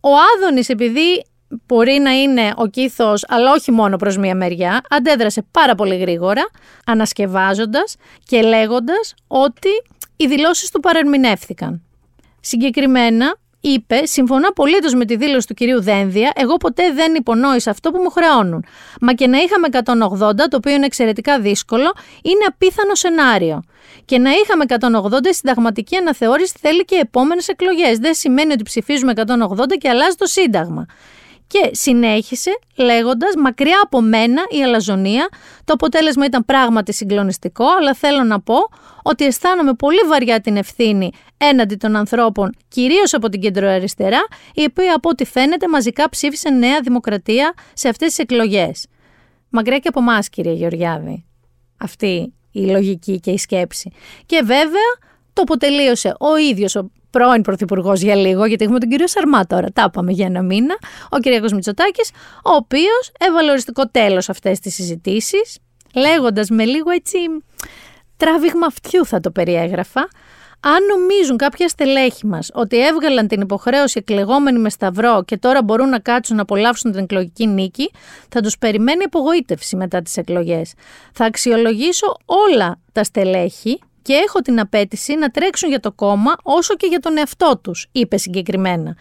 [0.00, 1.24] Ο Άδωνης επειδή
[1.66, 6.42] μπορεί να είναι ο κύθος, αλλά όχι μόνο προς μία μεριά, αντέδρασε πάρα πολύ γρήγορα,
[6.86, 7.96] ανασκευάζοντας
[8.26, 9.68] και λέγοντας ότι
[10.16, 11.82] οι δηλώσεις του παρερμηνεύθηκαν.
[12.40, 16.32] Συγκεκριμένα, είπε: Συμφωνώ απολύτως με τη δήλωση του κυρίου Δένδια.
[16.34, 18.64] Εγώ ποτέ δεν υπονόησα αυτό που μου χρεώνουν.
[19.00, 23.62] Μα και να είχαμε 180, το οποίο είναι εξαιρετικά δύσκολο, είναι απίθανο σενάριο.
[24.04, 27.98] Και να είχαμε 180, η συνταγματική αναθεώρηση θέλει και επόμενες εκλογές.
[27.98, 30.86] Δεν σημαίνει ότι ψηφίζουμε 180 και αλλάζει το Σύνταγμα.
[31.46, 35.28] Και συνέχισε λέγοντας: Μακριά από μένα η αλαζονία.
[35.64, 38.56] Το αποτέλεσμα ήταν πράγματι συγκλονιστικό, αλλά θέλω να πω
[39.02, 44.20] ότι αισθάνομαι πολύ βαριά την ευθύνη έναντι των ανθρώπων, κυρίως από την κεντροαριστερά,
[44.54, 48.86] η οποία από ό,τι φαίνεται μαζικά ψήφισε Νέα Δημοκρατία σε αυτές τις εκλογές.
[49.48, 51.24] Μακριά και από εμάς, κύριε Γεωργιάδη.
[51.76, 53.90] Αυτή η λογική και η σκέψη.
[54.26, 54.90] Και βέβαια
[55.32, 59.66] το αποτελείωσε ο ίδιος ο πρώην Πρωθυπουργός για λίγο, γιατί έχουμε τον κύριο Σαρμά τώρα.
[59.72, 60.74] Τα είπαμε για ένα μήνα.
[61.10, 61.50] Ο κ.
[61.52, 62.10] Μητσοτάκης,
[62.44, 65.58] ο οποίος έβαλε οριστικό τέλος αυτές τις συζητήσεις,
[65.94, 67.18] λέγοντας με λίγο έτσι
[68.16, 70.08] τράβηγμα αυτιού θα το περιέγραφα.
[70.60, 75.88] Αν νομίζουν κάποια στελέχη μας ότι έβγαλαν την υποχρέωση εκλεγόμενοι με σταυρό και τώρα μπορούν
[75.88, 77.90] να κάτσουν να απολαύσουν την εκλογική νίκη,
[78.28, 80.72] θα τους περιμένει απογοήτευση μετά τις εκλογές.
[81.12, 86.74] Θα αξιολογήσω όλα τα στελέχη και έχω την απέτηση να τρέξουν για το κόμμα όσο
[86.74, 88.96] και για τον εαυτό τους, είπε συγκεκριμένα.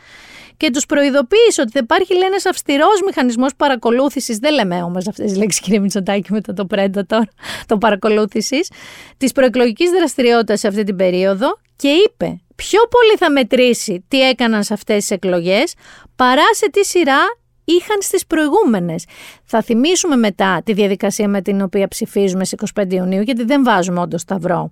[0.58, 4.38] Και τους προειδοποίησε ότι θα υπάρχει, λένε, ένας αυστηρός μηχανισμός παρακολούθησης.
[4.38, 7.28] Δεν λέμε όμως αυτές τις λέξεις, κύριε Μητσοτάκη, μετά το πρέντα τώρα,
[7.66, 8.72] το παρακολούθησης,
[9.18, 14.64] της προεκλογικής δραστηριότητας σε αυτή την περίοδο και είπε πιο πολύ θα μετρήσει τι έκαναν
[14.64, 15.74] σε αυτές τις εκλογές
[16.16, 17.22] παρά σε τι σειρά
[17.64, 19.06] είχαν στις προηγούμενες.
[19.44, 24.00] Θα θυμίσουμε μετά τη διαδικασία με την οποία ψηφίζουμε στις 25 Ιουνίου, γιατί δεν βάζουμε
[24.00, 24.72] όντως σταυρό.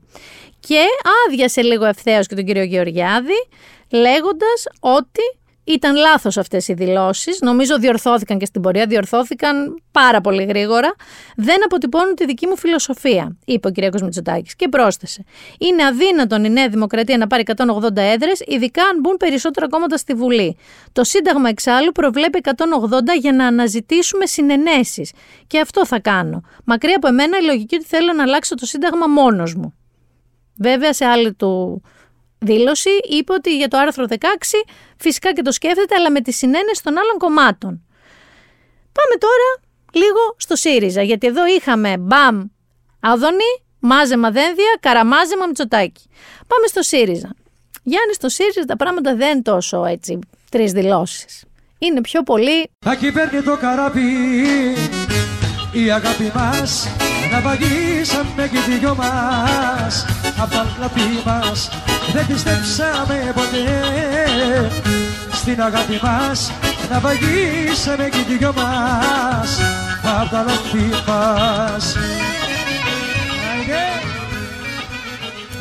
[0.60, 0.84] Και
[1.28, 3.48] άδειασε λίγο ευθέως και τον κύριο Γεωργιάδη,
[3.92, 5.22] λέγοντας ότι
[5.64, 7.40] ήταν λάθος αυτές οι δηλώσεις.
[7.42, 10.96] Νομίζω διορθώθηκαν και στην πορεία, διορθώθηκαν πάρα πολύ γρήγορα.
[11.36, 14.02] Δεν αποτυπώνουν τη δική μου φιλοσοφία, είπε ο κ.
[14.02, 15.24] Μητσοτάκης και πρόσθεσε.
[15.58, 20.14] Είναι αδύνατον η Νέα Δημοκρατία να πάρει 180 έδρες, ειδικά αν μπουν περισσότερα κόμματα στη
[20.14, 20.58] Βουλή.
[20.92, 22.50] Το Σύνταγμα εξάλλου προβλέπει 180
[23.20, 25.12] για να αναζητήσουμε συνενέσεις.
[25.48, 26.42] Και αυτό θα κάνω.
[26.66, 29.74] Μακριά από εμένα η λογική ότι θέλω να αλλάξω το Σύνταγμα μόνος μου.
[30.58, 31.82] Βέβαια, σε άλλη του
[32.46, 34.16] δήλωση είπε ότι για το άρθρο 16
[34.98, 37.86] φυσικά και το σκέφτεται, αλλά με τη συνένεση των άλλων κομμάτων.
[38.92, 39.50] Πάμε τώρα
[39.94, 42.46] λίγο στο ΣΥΡΙΖΑ, γιατί εδώ είχαμε μπαμ
[43.00, 46.04] Άδωνη, μάζεμα Δένδια, Καραμάζεμα Μητσοτάκη.
[46.48, 47.36] Πάμε στο ΣΥΡΙΖΑ.
[47.84, 50.20] Γιάννη, στο ΣΥΡΙΖΑ τα πράγματα δεν είναι τόσο έτσι
[50.52, 51.44] τρεις δηλώσεις.
[51.78, 52.70] Είναι πιο πολύ.
[52.86, 54.12] Θα κυβέρνει το καράβι
[55.72, 56.88] η αγάπη μας
[57.32, 60.06] να βαγίσαμε και οι δυο μας.
[60.38, 61.70] Απ' τα λάθη μας
[62.14, 64.72] δεν πιστέψαμε ποτέ.
[65.32, 66.52] Στην αγάπη μας
[66.90, 69.60] να βαγίσαμε και οι δυο μας.
[70.22, 71.96] Απ' τα λάθη μας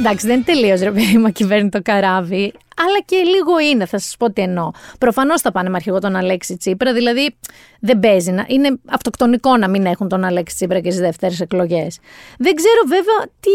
[0.01, 2.53] Εντάξει, δεν είναι τελείω ρε παιδί μου κυβέρνη το καράβι.
[2.77, 4.71] αλλά και λίγο είναι, θα σας πω τι εννοώ.
[4.99, 7.37] Προφανώς θα πάνε με αρχηγό τον Αλέξη Τσίπρα, δηλαδή
[7.81, 8.31] δεν παίζει.
[8.31, 11.99] Να, είναι αυτοκτονικό να μην έχουν τον Αλέξη Τσίπρα και στις δεύτερες εκλογές.
[12.39, 13.51] Δεν ξέρω βέβαια τι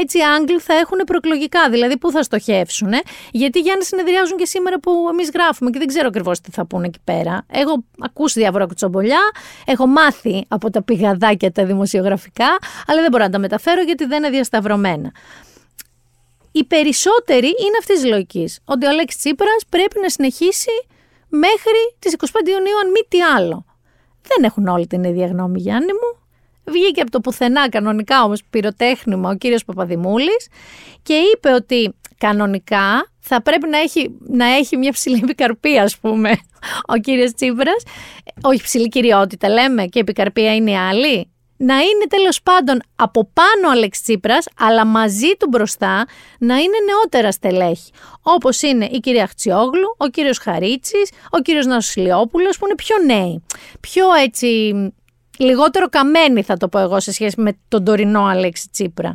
[0.00, 2.92] έτσι Άγγλοι θα έχουν προεκλογικά, δηλαδή πού θα στοχεύσουν.
[2.92, 2.98] Ε;
[3.30, 6.66] Γιατί για να συνεδριάζουν και σήμερα που εμείς γράφουμε και δεν ξέρω ακριβώς τι θα
[6.66, 7.44] πούνε εκεί πέρα.
[7.52, 9.20] Έχω ακούσει διάφορα κουτσομπολιά,
[9.64, 14.18] έχω μάθει από τα πηγαδάκια τα δημοσιογραφικά, αλλά δεν μπορώ να τα μεταφέρω γιατί δεν
[14.18, 15.12] είναι διασταυρωμένα.
[16.56, 18.60] Οι περισσότεροι είναι αυτής της λογικής.
[18.64, 20.74] Ότι ο Αλέξης Τσίπρας πρέπει να συνεχίσει
[21.28, 23.64] μέχρι τις 25 Ιουνίου, αν μη τι άλλο.
[24.22, 26.22] Δεν έχουν όλοι την ίδια γνώμη, Γιάννη μου.
[26.64, 30.48] Βγήκε από το πουθενά κανονικά όμως πυροτέχνημα ο κύριος Παπαδημούλης
[31.02, 36.30] και είπε ότι κανονικά θα πρέπει να έχει, να έχει μια ψηλή επικαρπία ας πούμε
[36.94, 37.82] ο κύριος Τσίπρας.
[38.42, 43.68] Όχι ψηλή κυριότητα λέμε και επικαρπία είναι η άλλη να είναι τέλος πάντων από πάνω
[43.68, 46.06] ο Αλέξη Τσίπρας, αλλά μαζί του μπροστά
[46.38, 47.90] να είναι νεότερα στελέχη.
[48.22, 53.42] Όπως είναι η κυρία Χτσιόγλου, ο κύριος Χαρίτσης, ο κύριος Νασουλιόπουλος που είναι πιο νέοι.
[53.80, 54.72] Πιο έτσι,
[55.38, 59.14] λιγότερο καμένοι θα το πω εγώ σε σχέση με τον τωρινό Αλέξη Τσίπρα.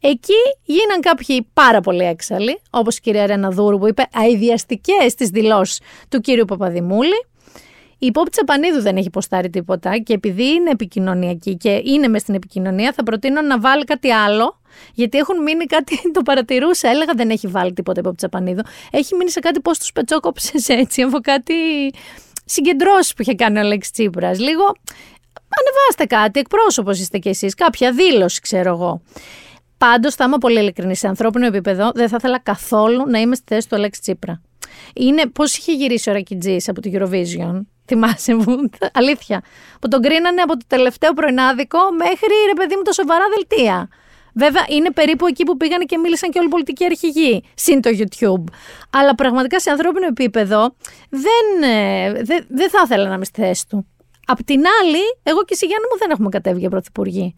[0.00, 5.28] Εκεί γίναν κάποιοι πάρα πολύ έξαλλοι, όπως η κυρία Ρένα Δούρου που είπε αειδιαστικές τις
[5.28, 7.26] δηλώσεις του κύριου Παπαδημούλη.
[7.98, 12.34] Η Πόπη Τσαπανίδου δεν έχει ποστάρει τίποτα και επειδή είναι επικοινωνιακή και είναι μες στην
[12.34, 14.60] επικοινωνία, θα προτείνω να βάλει κάτι άλλο.
[14.94, 16.88] Γιατί έχουν μείνει κάτι, το παρατηρούσα.
[16.88, 18.62] Έλεγα δεν έχει βάλει τίποτα η Πόπη Τσαπανίδου.
[18.90, 21.54] Έχει μείνει σε κάτι πώς τους πετσόκοψες έτσι, από κάτι
[22.44, 24.38] συγκεντρώσεις που είχε κάνει ο Αλέξης Τσίπρας.
[24.38, 24.64] Λίγο
[25.48, 29.02] ανεβάστε κάτι, εκπρόσωπος είστε κι εσείς, κάποια δήλωση, ξέρω εγώ.
[29.78, 30.96] Πάντως, θα είμαι πολύ ειλικρινή.
[30.96, 34.42] Σε ανθρώπινο επίπεδο, δεν θα ήθελα καθόλου να είμαι στη θέση του Αλέξη Τσίπρα.
[34.94, 38.70] Είναι πώς είχε γυρίσει ο Ρακιτζή από το Eurovision; Θυμάσαι μου,
[39.00, 39.42] αλήθεια.
[39.80, 43.88] Που τον κρίνανε από το τελευταίο πρωινάδικο μέχρι ρε παιδί μου τα σοβαρά δελτία.
[44.38, 47.90] Βέβαια, είναι περίπου εκεί που πήγανε και μίλησαν και όλοι οι πολιτικοί αρχηγοί, συν το
[47.98, 48.52] YouTube.
[48.90, 50.74] Αλλά πραγματικά σε ανθρώπινο επίπεδο
[51.08, 53.86] δεν, ε, δεν, δεν θα ήθελα να είμαι στη θέση του.
[54.26, 57.36] Απ' την άλλη, εγώ και εσύ Γιάννη μου δεν έχουμε κατέβει για πρωθυπουργοί.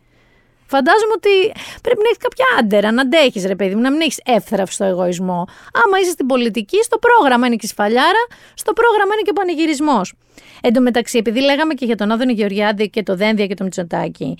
[0.68, 1.34] Φαντάζομαι ότι
[1.82, 5.46] πρέπει να έχεις κάποια άντερα, να αντέχεις, ρε παιδί μου, να μην έχεις εύθραυστο εγωισμό.
[5.84, 8.22] Άμα είσαι στην πολιτική, στο πρόγραμμα είναι και σφαλιάρα,
[8.54, 10.14] στο πρόγραμμα είναι και ο πανηγυρισμός.
[10.60, 13.64] Εν τω μεταξύ, επειδή λέγαμε και για τον Άδωνη Γεωργιάδη και το Δένδια και το
[13.64, 14.38] Μητσοτάκη,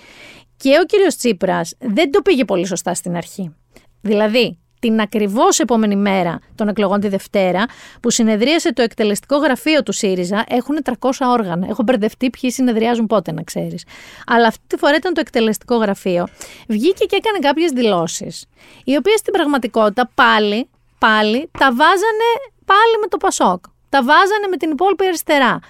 [0.56, 3.54] και ο κύριος Τσίπρας δεν το πήγε πολύ σωστά στην αρχή.
[4.00, 7.64] Δηλαδή, την ακριβώς επόμενη μέρα των εκλογών τη Δευτέρα,
[8.00, 11.66] που συνεδρίασε το εκτελεστικό γραφείο του ΣΥΡΙΖΑ, έχουν 300 όργανα.
[11.68, 13.84] Έχω μπερδευτεί ποιοι συνεδριάζουν πότε, να ξέρεις.
[14.26, 16.28] Αλλά αυτή τη φορά ήταν το εκτελεστικό γραφείο.
[16.68, 18.44] Βγήκε και έκανε κάποιες δηλώσεις,
[18.84, 22.28] οι οποίες στην πραγματικότητα πάλι, πάλι τα βάζανε
[22.64, 23.64] πάλι με το Πασόκ.
[23.88, 25.60] Τα βάζανε με την υπόλοιπη αριστερά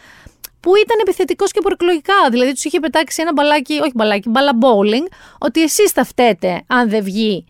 [0.60, 2.14] που ήταν επιθετικός και προεκλογικά.
[2.30, 5.06] Δηλαδή τους είχε πετάξει ένα μπαλάκι, όχι μπαλάκι, μπαλα bowling,
[5.38, 7.44] ότι εσείς θα φταίτε αν δεν βγει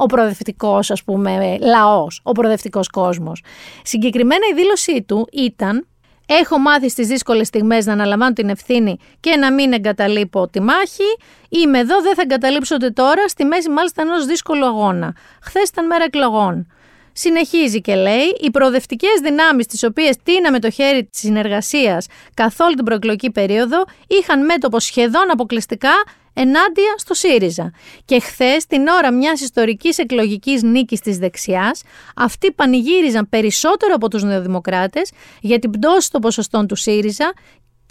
[0.00, 3.42] ο προοδευτικός, ας πούμε, λαός, ο προοδευτικός κόσμος.
[3.82, 5.86] Συγκεκριμένα η δήλωσή του ήταν.
[6.26, 11.16] Έχω μάθει στις δύσκολες στιγμές να αναλαμβάνω την ευθύνη και να μην εγκαταλείπω τη μάχη.
[11.48, 15.14] Είμαι εδώ, δεν θα εγκαταλείψω ούτε τώρα, στη μέση μάλιστα ενός δύσκολου αγώνα.
[15.42, 16.66] Χθες ήταν μέρα εκλογών.
[17.12, 22.74] Συνεχίζει και λέει: Οι προοδευτικές δυνάμεις, τις οποίες τίναμε το χέρι της συνεργασίας καθ' όλη
[22.74, 25.92] την προεκλογική περίοδο, είχαν μέτωπο σχεδόν αποκλειστικά
[26.38, 27.72] ενάντια στο ΣΥΡΙΖΑ.
[28.04, 31.82] Και χθες, την ώρα μιας ιστορικής εκλογικής νίκης της δεξιάς,
[32.16, 37.32] αυτοί πανηγύριζαν περισσότερο από τους Νεοδημοκράτες για την πτώση των ποσοστών του ΣΥΡΙΖΑ.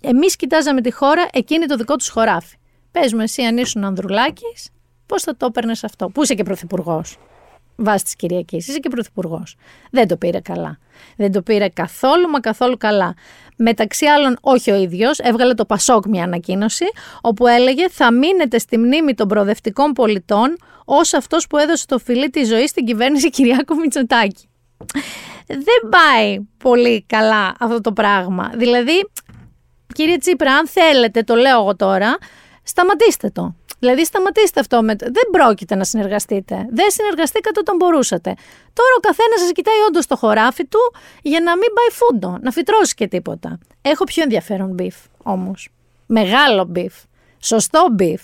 [0.02, 2.56] Εμείς κοιτάζαμε τη χώρα, εκείνη το δικό τους χωράφι.
[2.92, 4.70] Πες μου, εσύ αν ήσουν Ανδρουλάκης,
[5.06, 7.18] πώς θα το έπαιρνες αυτό, που είσαι και πρωθυπουργός;
[7.78, 8.68] Βάσει της Κυριακής.
[8.68, 9.56] Είσαι και πρωθυπουργός.
[9.92, 10.80] Δεν το πήρε καλά.
[11.16, 13.16] Δεν το πήρε καθόλου μα καθόλου καλά.
[13.58, 16.86] Μεταξύ άλλων, όχι ο ίδιος, έβγαλε το Πασόκ μια ανακοίνωση,
[17.22, 22.30] όπου έλεγε θα μείνετε στη μνήμη των προοδευτικών πολιτών ως αυτός που έδωσε το φιλί
[22.30, 24.50] της ζωής στην κυβέρνηση Κυριάκου Μητσοτάκη.
[25.48, 28.52] Δεν πάει πολύ καλά αυτό το πράγμα.
[28.56, 29.10] Δηλαδή,
[29.94, 32.18] κύριε Τσίπρα, αν θέλετε, το λέω εγώ τώρα,
[32.64, 33.56] σταματήστε το.
[33.80, 34.84] Δηλαδή, σταματήστε αυτό.
[34.84, 34.96] Με...
[34.96, 36.68] Δεν πρόκειται να συνεργαστείτε.
[36.72, 38.30] Δεν συνεργαστήκατε όταν μπορούσατε.
[38.74, 40.80] Τώρα ο καθένας σας κοιτάει όντως το χωράφι του
[41.22, 43.60] για να μην πάει φούντο, να φυτρώσει και τίποτα.
[43.82, 45.70] Έχω πιο ενδιαφέρον beef όμως.
[46.06, 46.94] Μεγάλο beef.
[47.40, 48.22] Σωστό beef.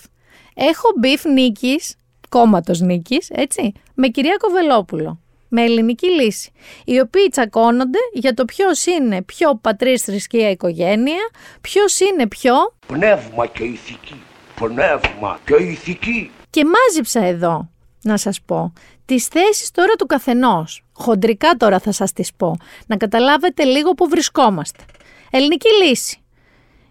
[0.56, 1.96] Έχω beef Νίκης,
[2.30, 5.18] κόμματος Νίκης, έτσι, με Κυριάκο Βελόπουλο.
[5.56, 6.52] Με Ελληνική Λύση.
[6.86, 11.30] Οι οποίοι τσακώνονται για το ποιος είναι πιο πατρίς θρησκεία οικογένεια,
[11.62, 12.54] ποιος είναι πιο.
[12.88, 14.22] Πνεύμα και ηθική
[14.68, 16.32] πνεύμα και ηθική.
[16.50, 17.70] Και μάζεψα εδώ,
[18.02, 18.74] να σας πω,
[19.06, 20.84] τις θέσεις τώρα του καθενός.
[20.94, 22.56] Χοντρικά τώρα θα σας τις πω,
[22.88, 24.84] να καταλάβετε λίγο που βρισκόμαστε.
[25.32, 26.18] Ελληνική λύση.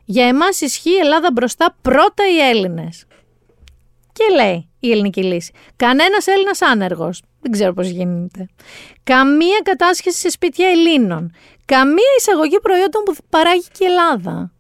[0.05, 3.05] Για εμάς ισχύει η Ελλάδα μπροστά πρώτα οι Έλληνες.
[4.13, 5.53] Και λέει η ελληνική λύση.
[5.77, 7.23] Κανένας Έλληνας άνεργος.
[7.41, 8.49] Δεν ξέρω πώς γίνεται.
[9.03, 11.33] Καμία κατάσχεση σε σπίτια Ελλήνων.
[11.65, 14.53] Καμία εισαγωγή προϊόντων που παράγει και η Ελλάδα.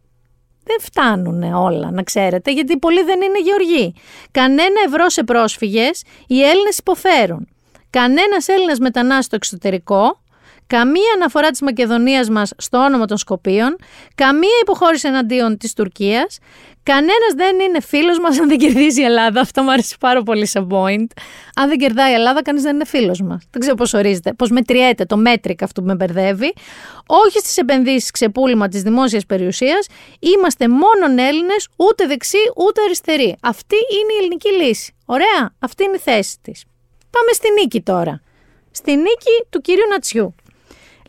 [0.64, 3.94] Δεν φτάνουν όλα, να ξέρετε, γιατί πολλοί δεν είναι γεωργοί.
[4.30, 7.48] Κανένα ευρώ σε πρόσφυγες, οι Έλληνες υποφέρουν.
[7.90, 10.21] Κανένας Έλληνας μετανάστης στο εξωτερικό,
[10.76, 13.76] καμία αναφορά της Μακεδονίας μας στο όνομα των Σκοπίων,
[14.14, 16.38] καμία υποχώρηση εναντίον της Τουρκίας,
[16.82, 19.40] κανένας δεν είναι φίλος μας αν δεν κερδίζει η Ελλάδα.
[19.40, 21.06] Αυτό μου αρέσει πάρα πολύ σαν point.
[21.54, 23.42] Αν δεν κερδάει η Ελλάδα, κανείς δεν είναι φίλος μας.
[23.50, 26.54] Δεν ξέρω πώς ορίζεται, πώς μετριέται το μέτρικ αυτό που με μπερδεύει.
[27.06, 29.86] Όχι στις επενδύσεις ξεπούλημα της δημόσιας περιουσίας,
[30.18, 33.36] είμαστε μόνον Έλληνες, ούτε δεξί ούτε αριστεροί.
[33.42, 34.94] Αυτή είναι η ελληνική λύση.
[35.04, 36.64] Ωραία, αυτή είναι η θέση της.
[37.10, 38.22] Πάμε στη νίκη τώρα.
[38.70, 40.34] Στη νίκη του κυρίου Νατσιού.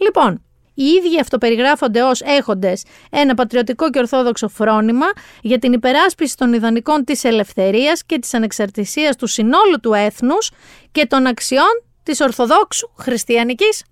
[0.03, 0.41] Λοιπόν,
[0.73, 5.05] οι ίδιοι αυτοπεριγράφονται ως έχοντες ένα πατριωτικό και ορθόδοξο φρόνημα
[5.41, 10.51] για την υπεράσπιση των ιδανικών της ελευθερίας και της ανεξαρτησίας του συνόλου του έθνους
[10.91, 13.83] και των αξιών της ορθοδόξου χριστιανικής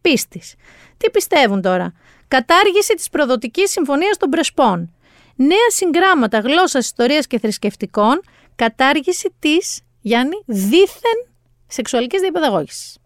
[0.00, 0.54] πίστης.
[0.96, 1.92] Τι πιστεύουν τώρα;
[2.28, 4.94] Κατάργηση της προδοτικής συμφωνίας των Πρεσπών.
[5.36, 8.20] Νέα συγγράμματα γλώσσας, ιστορίας και θρησκευτικών.
[8.54, 11.34] Κατάργηση της, Γιάννη, δίθεν
[11.66, 12.98] σεξουαλικής διαπαιδαγώγησης.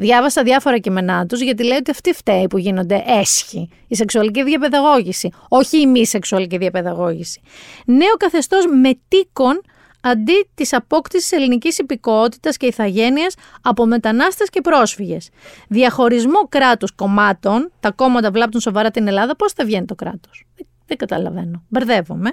[0.00, 3.68] Διάβασα διάφορα κείμενά τους γιατί λέει ότι αυτοί φταίει που γίνονται έσχοι.
[3.88, 7.40] Η σεξουαλική διαπαιδαγώγηση, όχι η μη σεξουαλική διαπαιδαγώγηση.
[7.86, 9.60] Νέο καθεστώς μετίκων
[10.00, 15.28] αντί της απόκτησης ελληνικής υπηκότητας και ηθαγένειας από μετανάστες και πρόσφυγες.
[15.68, 20.66] Διαχωρισμό κράτους κομμάτων, τα κόμματα βλάπτουν σοβαρά την Ελλάδα, πώς θα βγαίνει το κράτος; Δεν,
[20.86, 21.62] δεν καταλαβαίνω.
[21.68, 22.30] Μπερδεύομαι.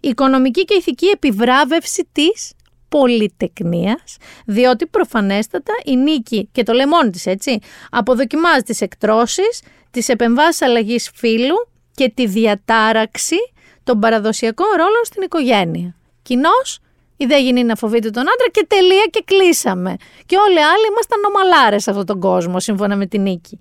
[0.00, 2.52] Οικονομική και ηθική επιβράβευση της
[2.88, 4.16] πολυτεκνίας,
[4.46, 7.58] διότι προφανέστατα η νίκη, και το λέει μόνη της έτσι,
[7.90, 13.36] αποδοκιμάζει τις εκτρώσεις, τις επεμβάσεις αλλαγής φύλου και τη διατάραξη
[13.84, 15.96] των παραδοσιακών ρόλων στην οικογένεια.
[16.22, 16.58] Κοινώ,
[17.16, 19.96] η δεν γίνει να φοβείται τον άντρα και τελεία και κλείσαμε.
[20.26, 23.58] Και όλοι οι άλλοι ήμασταν νομαλάρες σε αυτόν τον κόσμο, σύμφωνα με την νίκη.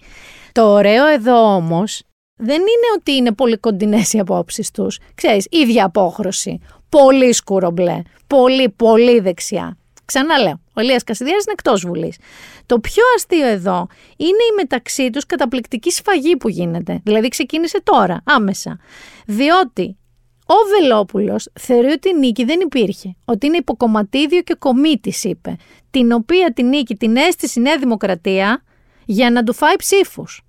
[0.52, 2.04] Το ωραίο εδώ όμως
[2.38, 5.00] δεν είναι ότι είναι πολύ κοντινές οι απόψεις τους.
[5.16, 6.60] Ξέρεις, ίδια απόχρωση
[6.98, 8.02] πολύ σκούρο μπλε.
[8.28, 9.78] Πολύ, πολύ δεξιά.
[10.06, 12.18] Ξαναλέω, ο Ηλίας Κασιδιάρης είναι εκτός Βουλής.
[12.66, 13.88] Το πιο αστείο εδώ
[14.18, 17.02] είναι η μεταξύ τους καταπληκτική σφαγή που γίνεται.
[17.04, 18.80] Δηλαδή ξεκίνησε τώρα, άμεσα.
[19.26, 19.98] Διότι
[20.46, 23.16] ο Βελόπουλος θεωρεί ότι η νίκη δεν υπήρχε.
[23.26, 25.56] Ότι είναι υποκομματίδιο και κομίτης είπε.
[25.92, 28.64] Την οποία την νίκη την έστησε η Νέα Δημοκρατία
[29.06, 30.45] για να του φάει ψήφους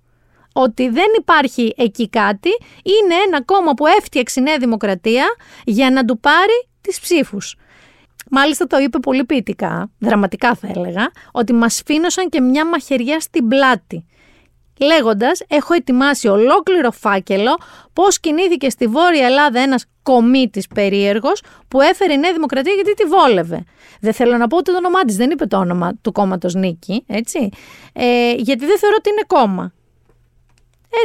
[0.59, 2.49] ότι δεν υπάρχει εκεί κάτι,
[2.83, 5.25] είναι ένα κόμμα που έφτιαξε η Νέα Δημοκρατία
[5.65, 7.55] για να του πάρει τις ψήφους.
[8.29, 13.47] Μάλιστα το είπε πολύ ποιητικά, δραματικά θα έλεγα, ότι μας φίνωσαν και μια μαχαιριά στην
[13.47, 14.05] πλάτη.
[14.79, 17.57] Λέγοντας, έχω ετοιμάσει ολόκληρο φάκελο
[17.93, 23.03] πώς κινήθηκε στη Βόρεια Ελλάδα ένας κομίτης περίεργος που έφερε η Νέα Δημοκρατία γιατί τη
[23.03, 23.63] βόλευε.
[24.01, 27.03] Δεν θέλω να πω ούτε το όνομά της, δεν είπε το όνομα του κόμματος Νίκη,
[27.07, 27.49] έτσι.
[27.93, 29.71] Ε, γιατί δεν θεωρώ ότι είναι κόμμα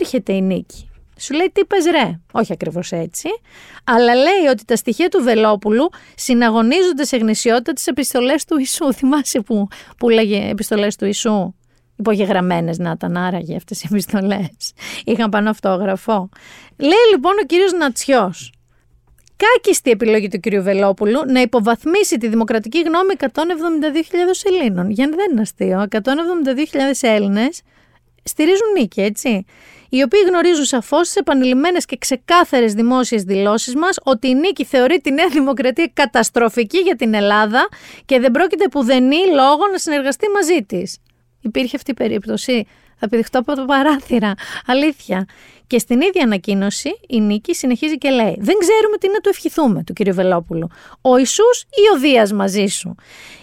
[0.01, 0.87] έρχεται η νίκη.
[1.19, 3.29] Σου λέει τι πες ρε, όχι ακριβώς έτσι,
[3.85, 8.93] αλλά λέει ότι τα στοιχεία του Βελόπουλου συναγωνίζονται σε γνησιότητα τις επιστολές του Ιησού.
[8.99, 11.55] Θυμάσαι που, που λέγε επιστολές του Ιησού,
[11.97, 14.73] υπογεγραμμένες να ήταν άραγε αυτές οι επιστολές.
[15.05, 16.29] Είχαν πάνω αυτόγραφο.
[16.77, 18.53] Λέει λοιπόν ο κύριος Νατσιός,
[19.37, 23.29] κάκιστη επιλογή του κύριου Βελόπουλου να υποβαθμίσει τη δημοκρατική γνώμη 172.000
[24.45, 24.91] Ελλήνων.
[24.91, 25.87] Για δεν είναι αστείο.
[25.91, 26.01] 172.000
[27.01, 27.63] Έλληνες
[28.23, 29.45] στηρίζουν νίκη, έτσι.
[29.95, 35.01] Οι οποίοι γνωρίζουν σαφώς τις επανειλημμένες και ξεκάθαρες δημόσιες δηλώσεις μας ότι η νίκη θεωρεί
[35.01, 37.69] τη Νέα Δημοκρατία καταστροφική για την Ελλάδα
[38.05, 40.99] και δεν πρόκειται πουδενή λόγο να συνεργαστεί μαζί της.
[41.41, 42.67] Υπήρχε αυτή η περίπτωση;
[43.05, 44.35] Θα πηδηχτώ από το παράθυρα.
[44.67, 45.27] Αλήθεια.
[45.67, 49.85] Και στην ίδια ανακοίνωση η Νίκη συνεχίζει και λέει: Δεν ξέρουμε τι να του ευχηθούμε,
[49.85, 50.13] του κ.
[50.13, 50.69] Βελόπουλου.
[51.01, 52.95] Ο Ιησούς ή ο Δίας μαζί σου.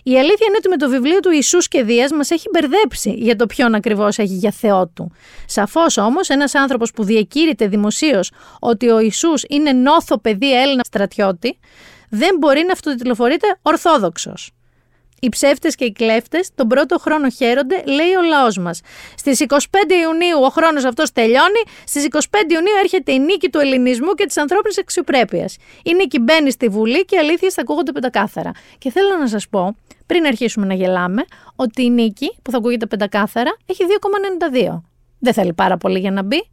[0.03, 3.35] Η αλήθεια είναι ότι με το βιβλίο του Ιησούς και Δίας μας έχει μπερδέψει για
[3.35, 5.11] το ποιον ακριβώς έχει για Θεό του.
[5.45, 11.59] Σαφώς όμως ένας άνθρωπος που διακήρυται δημοσίως ότι ο Ιησούς είναι νόθο παιδί Έλληνα στρατιώτη,
[12.09, 14.51] δεν μπορεί να αυτοτιτλοφορείται Ορθόδοξος.
[15.21, 18.81] Οι ψεύτες και οι κλέφτες τον πρώτο χρόνο χαίρονται, λέει ο λαός μας.
[19.17, 19.55] Στις 25
[20.01, 24.37] Ιουνίου ο χρόνος αυτός τελειώνει, στις 25 Ιουνίου έρχεται η νίκη του ελληνισμού και της
[24.37, 25.57] ανθρώπινης αξιοπρέπειας.
[25.83, 28.51] Η νίκη μπαίνει στη Βουλή και οι αλήθειες θα ακούγονται πεντακάθαρα.
[28.77, 32.85] Και θέλω να σας πω, πριν αρχίσουμε να γελάμε, ότι η νίκη που θα ακούγεται
[32.85, 34.83] πεντακάθαρα έχει 2,92.
[35.19, 36.49] Δεν θέλει πάρα πολύ για να μπει.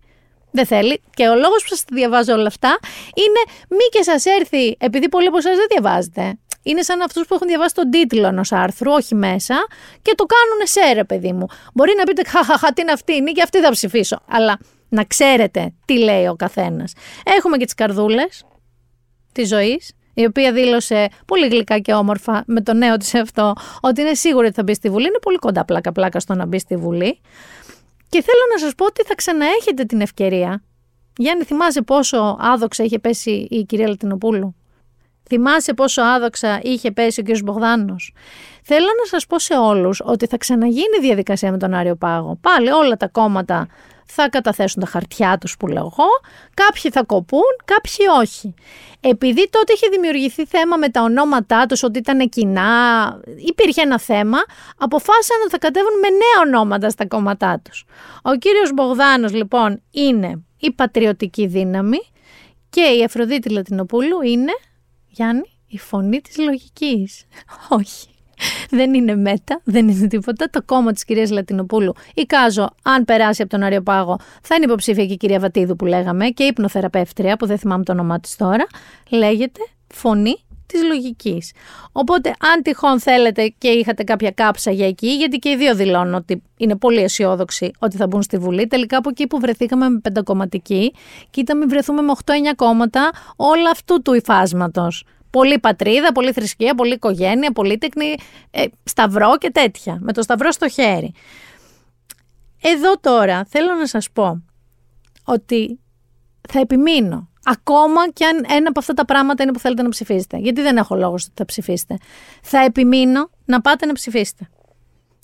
[0.51, 1.01] Δεν θέλει.
[1.15, 2.79] Και ο λόγος που σας διαβάζω όλα αυτά
[3.15, 7.35] είναι μη και σας έρθει, επειδή πολλοί από εσάς δεν διαβάζετε είναι σαν αυτούς που
[7.35, 9.55] έχουν διαβάσει τον τίτλο ενός άρθρου, όχι μέσα,
[10.03, 11.47] και το κάνουν σε ρε, παιδί μου.
[11.75, 14.19] Μπορεί να πείτε, χαχαχα, τι είναι αυτή, είναι και αυτή θα ψηφίσω.
[14.29, 14.59] Αλλά
[14.89, 16.93] να ξέρετε τι λέει ο καθένας.
[17.37, 18.45] Έχουμε και τις καρδούλες
[19.33, 24.01] της ζωής, η οποία δήλωσε πολύ γλυκά και όμορφα με το νέο της αυτό ότι
[24.01, 25.07] είναι σίγουρη ότι θα μπει στη Βουλή.
[25.07, 27.21] Είναι πολύ κοντά πλάκα-πλάκα στο να μπει στη Βουλή.
[28.09, 30.63] Και θέλω να σας πω ότι θα ξαναέχετε την ευκαιρία.
[31.17, 34.57] Γιάννη, θυμάσαι πόσο άδοξα είχε πέσει η κυρία Λατινοπούλου;
[35.29, 37.39] Θυμάσαι πόσο άδοξα είχε πέσει ο κ.
[37.45, 38.13] Μπογδάνος;
[38.63, 42.39] Θέλω να σας πω σε όλους ότι θα ξαναγίνει η διαδικασία με τον Άριο Πάγο.
[42.41, 43.69] Πάλι όλα τα κόμματα
[44.07, 46.09] θα καταθέσουν τα χαρτιά τους που λέω εγώ,
[46.55, 48.55] κάποιοι θα κοπούν, κάποιοι όχι.
[49.01, 52.71] Επειδή τότε είχε δημιουργηθεί θέμα με τα ονόματά τους, ότι ήταν κοινά,
[53.37, 54.39] υπήρχε ένα θέμα,
[54.79, 57.85] αποφάσισαν ότι θα κατέβουν με νέα ονόματα στα κόμματά τους.
[58.23, 61.99] Ο κύριος Μπογδάνος λοιπόν είναι η πατριωτική δύναμη
[62.71, 64.53] και η Αφροδίτη Λατινοπούλου είναι,
[65.17, 67.25] Γιάννη, η φωνή της λογικής.
[67.79, 68.09] Όχι
[68.71, 70.51] δεν είναι μέτα, δεν είναι τίποτα.
[70.51, 71.93] Το κόμμα της κυρίας Λατινοπούλου,
[72.27, 76.29] Κάζο, αν περάσει από τον Αριοπάγο, θα είναι υποψήφια και η κυρία Βατίδου που λέγαμε
[76.29, 78.67] και υπνοθεραπεύτρια, που δεν θυμάμαι το όνομά της τώρα.
[79.11, 80.37] Λέγεται Φωνή
[80.67, 81.53] της λογικής.
[81.93, 86.15] Οπότε, αν τυχόν θέλετε και είχατε κάποια κάψα για εκεί, γιατί και οι δύο δηλώνουν
[86.15, 89.99] ότι είναι πολύ αισιόδοξοι ότι θα μπουν στη Βουλή, τελικά από εκεί που βρεθήκαμε με
[89.99, 90.93] πεντακομματική,
[91.31, 95.05] κοίτα βρεθούμε με 8-9 κόμματα όλα αυτού του υφάσματος.
[95.31, 98.15] Πολύ πατρίδα, πολύ θρησκεία, πολύ οικογένεια, πολύτεκνη,
[98.51, 99.99] ε, σταυρό και τέτοια.
[100.01, 101.13] Με το σταυρό στο χέρι.
[102.63, 104.43] Εδώ τώρα θέλω να σας πω
[105.25, 105.79] ότι
[106.49, 107.29] θα επιμείνω.
[107.49, 110.37] Ακόμα και αν ένα από αυτά τα πράγματα είναι που θέλετε να ψηφίσετε.
[110.37, 111.97] Γιατί δεν έχω λόγος ότι θα ψηφίσετε.
[112.43, 114.49] Θα επιμείνω να πάτε να ψηφίσετε.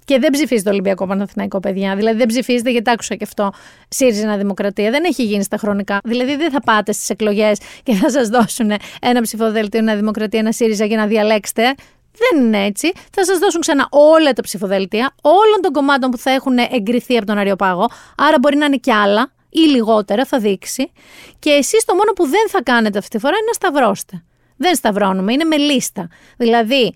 [0.04, 1.96] Και δεν ψηφίζετε Ολυμπιακό Παναθηναϊκό, παιδιά.
[1.96, 3.52] Δηλαδή δεν ψηφίζετε, γιατί άκουσα και αυτό.
[3.88, 4.90] ΣΥΡΙΖΑ Δημοκρατία.
[4.90, 5.98] Δεν έχει γίνει στα χρονικά.
[6.04, 10.52] Δηλαδή δεν θα πάτε στις εκλογές και θα σας δώσουν ένα ψηφοδέλτιο, ένα Δημοκρατία, ένα
[10.52, 11.74] ΣΥΡΙΖΑ για να διαλέξετε.
[12.12, 12.92] Δεν είναι έτσι.
[13.12, 17.26] Θα σας δώσουν ξανά όλα τα ψηφοδέλτια όλων των κομμάτων που θα έχουν εγκριθεί από
[17.26, 17.88] τον Αριοπάγο.
[18.16, 20.92] Άρα μπορεί να είναι κι άλλα ή λιγότερα, θα δείξει.
[21.38, 24.22] Και εσείς το μόνο που δεν θα κάνετε αυτή τη φορά είναι να σταυρώστε.
[24.56, 26.08] Δεν σταυρώνουμε, είναι με λίστα.
[26.36, 26.94] Δηλαδή,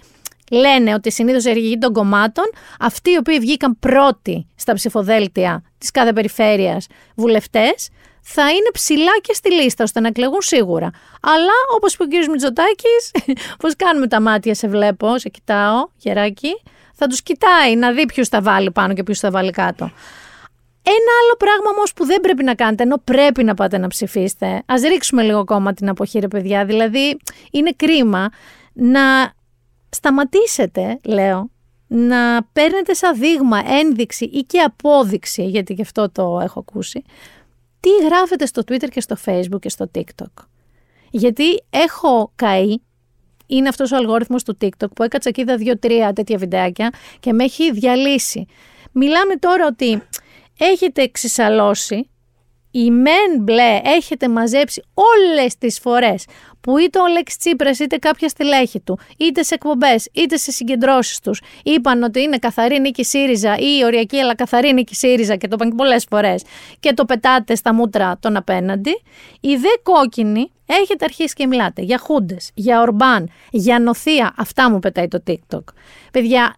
[0.51, 2.45] λένε ότι συνήθως οι αρχηγοί των κομμάτων,
[2.81, 6.87] αυτοί οι οποίοι βγήκαν πρώτοι στα ψηφοδέλτια της κάθε περιφέρειας
[7.17, 7.89] βουλευτές,
[8.29, 10.91] θα είναι ψηλά και στη λίστα ώστε να εκλεγούν σίγουρα.
[11.21, 12.29] Αλλά όπως είπε ο κ.
[12.31, 13.11] Μητσοτάκης,
[13.61, 16.63] πώς κάνουμε τα μάτια, σε βλέπω, σε κοιτάω, γεράκι,
[16.95, 19.91] θα τους κοιτάει να δει ποιου θα βάλει πάνω και ποιου θα βάλει κάτω.
[20.89, 24.63] Ένα άλλο πράγμα όμως που δεν πρέπει να κάνετε, ενώ πρέπει να πάτε να ψηφίσετε,
[24.67, 26.65] ας ρίξουμε λίγο ακόμα την αποχή, ρε παιδιά.
[26.65, 27.19] Δηλαδή,
[27.51, 28.29] είναι κρίμα
[28.73, 29.33] να
[29.89, 31.51] σταματήσετε, λέω,
[31.87, 37.05] να παίρνετε σαν δείγμα, ένδειξη ή και απόδειξη, γιατί γι' αυτό το έχω ακούσει,
[37.81, 40.45] τι γράφετε στο Twitter και στο Facebook και στο TikTok.
[41.11, 42.77] Γιατί έχω καεί,
[43.47, 47.45] είναι αυτός ο αλγόριθμος του TikTok που έκατσα και είδα δύο-τρία τέτοια βιντεάκια και με
[47.45, 48.47] έχει διαλύσει.
[48.93, 50.03] Μιλάμε τώρα ότι
[50.59, 52.11] έχετε εξισαλώσει
[52.71, 56.25] η μεν μπλε έχετε μαζέψει όλες τις φορές
[56.61, 61.21] που είτε ο Λέξ Τσίπρας είτε κάποια στελέχη του, είτε σε εκπομπές, είτε σε συγκεντρώσεις
[61.21, 65.55] τους, είπαν ότι είναι καθαρή νίκη ΣΥΡΙΖΑ ή οριακή αλλά καθαρή νίκη ΣΥΡΙΖΑ και το
[65.55, 66.43] είπαν και πολλές φορές
[66.81, 69.03] και το πετάτε στα μούτρα των απέναντι,
[69.41, 74.79] η δε κόκκινη έχετε αρχίσει και μιλάτε για χούντες, για ορμπάν, για νοθεία, αυτά μου
[74.79, 75.65] πετάει το TikTok.
[76.13, 76.57] Παιδιά,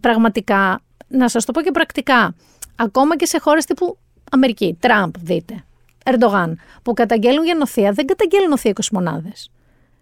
[0.00, 2.34] πραγματικά, να σας το πω και πρακτικά,
[2.78, 3.98] ακόμα και σε χώρες τύπου
[4.30, 5.64] Αμερική, Τραμπ, δείτε.
[6.04, 9.50] Ερντογάν, που καταγγέλνουν γενοθεία, δεν καταγγέλνουν νοθεία 20 μονάδες.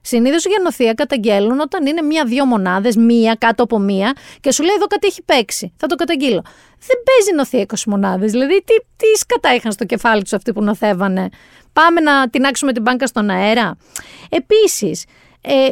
[0.01, 4.75] Συνήθως η γενοθεία καταγγέλνουν όταν είναι μία-δύο μονάδες, μία κάτω από μία και σου λέει
[4.75, 5.73] εδώ κάτι έχει παίξει.
[5.77, 6.43] Θα το καταγγείλω.
[6.79, 8.31] Δεν παίζει νοθεία 20 μονάδες.
[8.31, 11.29] Δηλαδή, τι, τι σκατά είχαν στο κεφάλι τους αυτοί που νοθεύανε.
[11.73, 13.77] Πάμε να τεινάξουμε την μπάνκα στον αέρα.
[14.29, 15.05] Επίσης,
[15.41, 15.69] ε,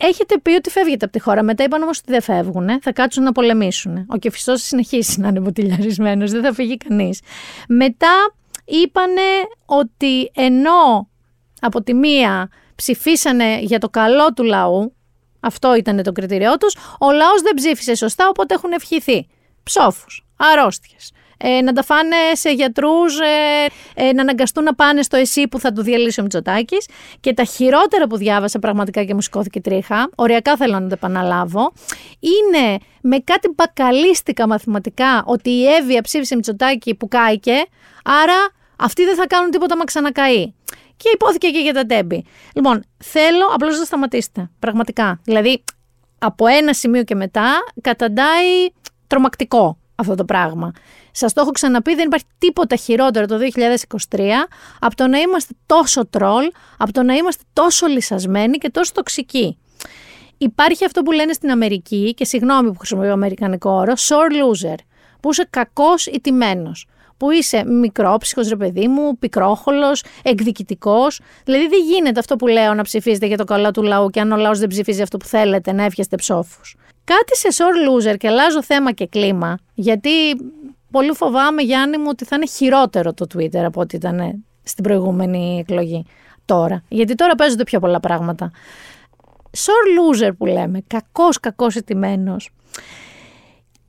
[0.00, 1.42] Έχετε πει ότι φεύγετε από τη χώρα.
[1.42, 2.82] Μετά είπαν όμως ότι δεν φεύγουν.
[2.82, 4.06] Θα κάτσουν να πολεμήσουν.
[4.08, 6.30] Ο κεφιστός θα συνεχίσει να είναι μποτιλιαρισμένος.
[6.30, 7.20] Δεν θα φύγει κανείς.
[7.68, 8.34] Μετά
[8.64, 9.20] είπανε
[9.66, 11.08] ότι ενώ
[11.60, 14.92] από τη μία ψηφίσανε για το καλό του λαού,
[15.40, 19.28] αυτό ήταν το κριτήριό τους, ο λαός δεν ψήφισε σωστά, οπότε έχουν ευχηθεί.
[19.62, 25.16] Ψόφους, αρρώστιες, ε, να τα φάνε σε γιατρούς, ε, ε, να αναγκαστούν να πάνε στο
[25.16, 26.86] ΕΣΥ που θα του διαλύσει ο Μητσοτάκης.
[27.20, 31.72] Και τα χειρότερα που διάβασα πραγματικά και μου σηκώθηκε τρίχα, οριακά θέλω να τα επαναλάβω,
[32.20, 37.64] είναι με κάτι μπακαλίστικα μαθηματικά ότι η Εύβοια ψήφισε Μητσοτάκη που κάηκε,
[38.04, 40.52] άρα αυτοί δεν θα κάνουν τίποτα μα ξανακαεί.
[40.96, 42.24] Και υπόθηκε και για τα τέμπη.
[42.54, 44.50] Λοιπόν, θέλω απλώς να σταματήσετε.
[44.58, 45.20] Πραγματικά.
[45.24, 45.64] Δηλαδή,
[46.18, 48.68] από ένα σημείο και μετά καταντάει
[49.06, 50.72] τρομακτικό αυτό το πράγμα.
[51.10, 53.38] Σας το έχω ξαναπεί, δεν υπάρχει τίποτα χειρότερο το
[54.10, 54.20] 2023
[54.80, 59.58] από το να είμαστε τόσο τρόλ, από το να είμαστε τόσο λυσασμένοι και τόσο τοξικοί.
[60.38, 64.76] Υπάρχει αυτό που λένε στην Αμερική, και συγγνώμη που χρησιμοποιώ αμερικανικό όρο, sore loser,
[65.20, 66.86] που είσαι κακός ή τιμένος.
[67.18, 71.20] που είσαι μικρόψυχος ρε παιδί μου, πικρόχολος, εκδικητικός.
[71.44, 74.32] Δηλαδή δεν γίνεται αυτό που λέω να ψηφίζετε για το καλό του λαού και αν
[74.32, 76.76] ο λαός δεν ψηφίζει αυτό που θέλετε να εύχεστε ψόφους.
[77.14, 80.10] Κάτι σε sore loser και αλλάζω θέμα και κλίμα, γιατί
[80.90, 85.58] πολύ φοβάμαι Γιάννη μου ότι θα είναι χειρότερο το Twitter από ό,τι ήταν στην προηγούμενη
[85.58, 86.04] εκλογή
[86.44, 86.82] τώρα.
[86.88, 88.50] Γιατί τώρα παίζονται πιο πολλά πράγματα.
[89.56, 92.50] Sore loser που λέμε, κακός κακός ετημένος.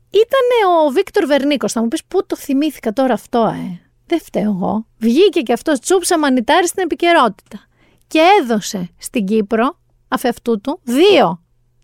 [0.10, 4.52] Ήταν ο Βίκτορ Βερνίκος, θα μου πεις πού το θυμήθηκα τώρα αυτό, ε; Δεν φταίω
[4.52, 4.86] εγώ.
[4.98, 7.60] Βγήκε και αυτός τσούψα μανιτάρι στην επικαιρότητα.
[8.08, 11.40] Και έδωσε στην Κύπρο, αφ' αυτού του, δύο.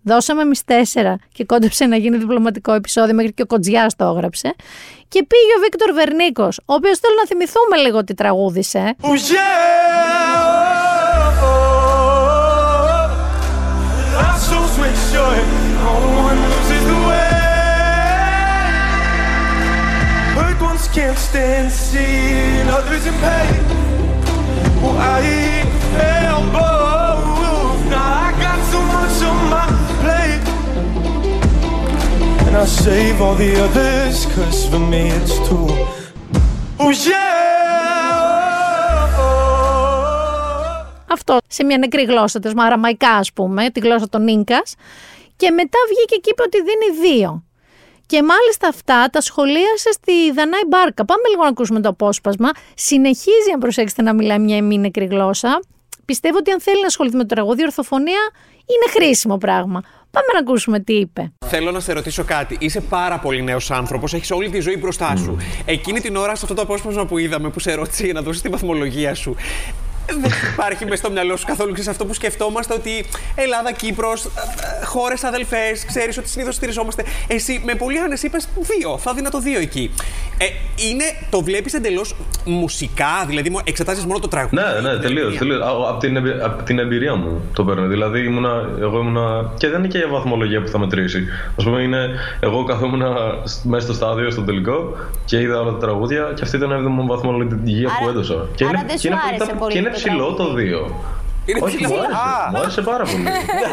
[0.08, 4.56] Δώσαμε εμεί τέσσερα και κόντεψε να γίνει διπλωματικό επεισόδιο μέχρι και ο Κοντζιά το έγραψε.
[5.08, 8.95] Και πήγε ο Βίκτορ Βερνίκο, ο οποίο θέλω να θυμηθούμε λίγο τι τραγούδισε.
[9.01, 9.16] Oh yeah,
[11.41, 11.84] oh, oh,
[14.24, 15.38] our souls make sure
[15.84, 15.93] no
[16.28, 17.34] one loses the way.
[20.38, 23.62] Hurt ones can't stand seeing others in pain.
[24.82, 25.22] Well, I
[25.93, 26.41] fell
[32.56, 35.68] And I save all the others, cause for me it's too.
[36.80, 37.26] Oh yeah,
[39.20, 44.62] oh, Αυτό σε μια νεκρή γλώσσα της αραμαϊκά, ας πούμε, τη γλώσσα των νίκα.
[45.36, 47.43] Και μετά βγήκε και είπε ότι δίνει δύο.
[48.06, 51.06] Και μάλιστα αυτά τα σχολίασε στη Δανάη Μπάρκα.
[51.06, 52.49] Πάμε λίγο να ακούσουμε το απόσπασμα.
[52.76, 55.60] Συνεχίζει, αν προσέξετε, να μιλάει μια μη νεκρή γλώσσα.
[56.06, 58.30] Πιστεύω ότι αν θέλει να ασχοληθεί με το τραγούδι, η ορθοφωνία
[58.66, 59.82] είναι χρήσιμο πράγμα.
[60.16, 61.32] Πάμε να ακούσουμε τι είπε.
[61.45, 62.57] Θέλω να σε ρωτήσω κάτι.
[62.59, 65.38] Είσαι πάρα πολύ νέος άνθρωπος, έχεις όλη τη ζωή μπροστά σου.
[65.66, 68.41] Εκείνη την ώρα, σε αυτό το απόσπασμα που είδαμε, που σε ρώτησε για να δώσεις
[68.41, 69.36] τη βαθμολογία σου,
[70.06, 74.28] δεν υπάρχει μέσα στο μυαλό σου καθόλου ξέρεις, αυτό που σκεφτόμαστε ότι Ελλάδα, Κύπρος,
[74.86, 77.03] χώρες αδελφές, ξέρεις ότι συνήθως στηριζόμαστε.
[77.28, 78.97] Εσύ με πολύ άνεση είπες δύο.
[78.97, 79.91] Θα δίνα το δύο εκεί.
[80.38, 80.45] Ε,
[80.89, 84.56] είναι, το βλέπεις εντελώς μουσικά, δηλαδή εξετάζεις μόνο το τραγούδι.
[84.82, 85.38] Ναι, ναι, τελείως.
[85.89, 87.88] Από την, εμπει- απ' την εμπειρία μου το παίρνω.
[87.88, 89.51] Δηλαδή, ήμουνα, εγώ ήμουνα.
[89.58, 91.28] και δεν είναι και η βαθμολογία που θα μετρήσει.
[91.60, 92.10] Α πούμε, είναι.
[92.39, 93.01] Εγώ καθόμουν
[93.64, 97.03] μέσα στο στάδιο, στο τελικό και είδα όλα τα τραγούδια και αυτή ήταν η έβδομη
[97.08, 98.47] βαθμολογία που έδωσα.
[98.56, 100.34] Και άρα είναι, δεν και σου είναι, άρεσε ήταν- πολύ και είναι το ψηλό το
[100.36, 100.72] τραγούδι.
[100.88, 100.91] 2.
[101.46, 101.89] Είναι Όχι, ψηλό.
[101.89, 102.16] μου άρεσε.
[102.18, 102.50] Α.
[102.52, 103.24] Μου άρεσε πάρα πολύ.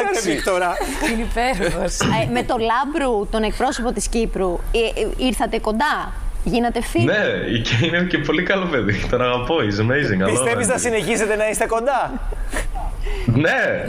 [0.00, 0.72] Εντάξει τώρα.
[1.12, 2.00] Είναι υπέροχος.
[2.00, 6.12] Ε, με το Λάμπρου, τον εκπρόσωπο της Κύπρου, ε, ε, ήρθατε κοντά;
[6.44, 7.04] Γίνατε φίλοι.
[7.04, 7.22] ναι,
[7.62, 9.06] και είναι και πολύ καλό παιδί.
[9.10, 9.56] Τον αγαπώ.
[9.58, 10.22] He's amazing.
[10.22, 10.70] I love Πιστεύεις him.
[10.70, 12.12] να συνεχίσετε να είστε κοντά;
[13.26, 13.84] Ναι.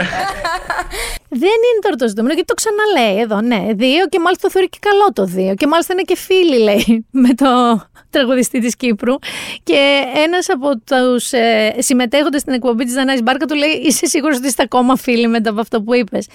[1.29, 3.41] Δεν είναι τώρα το ζητούμενο γιατί το ξαναλέει εδώ.
[3.41, 5.53] Ναι, δύο και μάλιστα το θεωρεί και καλό το δύο.
[5.53, 7.47] Και μάλιστα είναι και φίλοι, λέει, με το
[8.09, 9.13] τραγουδιστή της Κύπρου.
[9.63, 14.37] Και ένας από τους ε, συμμετέχοντες στην εκπομπή της Δανάης Μπάρκα του λέει: Είσαι σίγουρος
[14.37, 16.27] ότι είστε ακόμα φίλοι μετά από αυτό που είπες.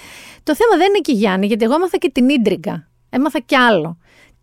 [0.43, 2.89] Το θέμα δεν είναι εκεί, Γιάννη, γιατί εγώ έμαθα και την ίντριγκα.
[3.11, 3.99] Έμαθα κι άλλο.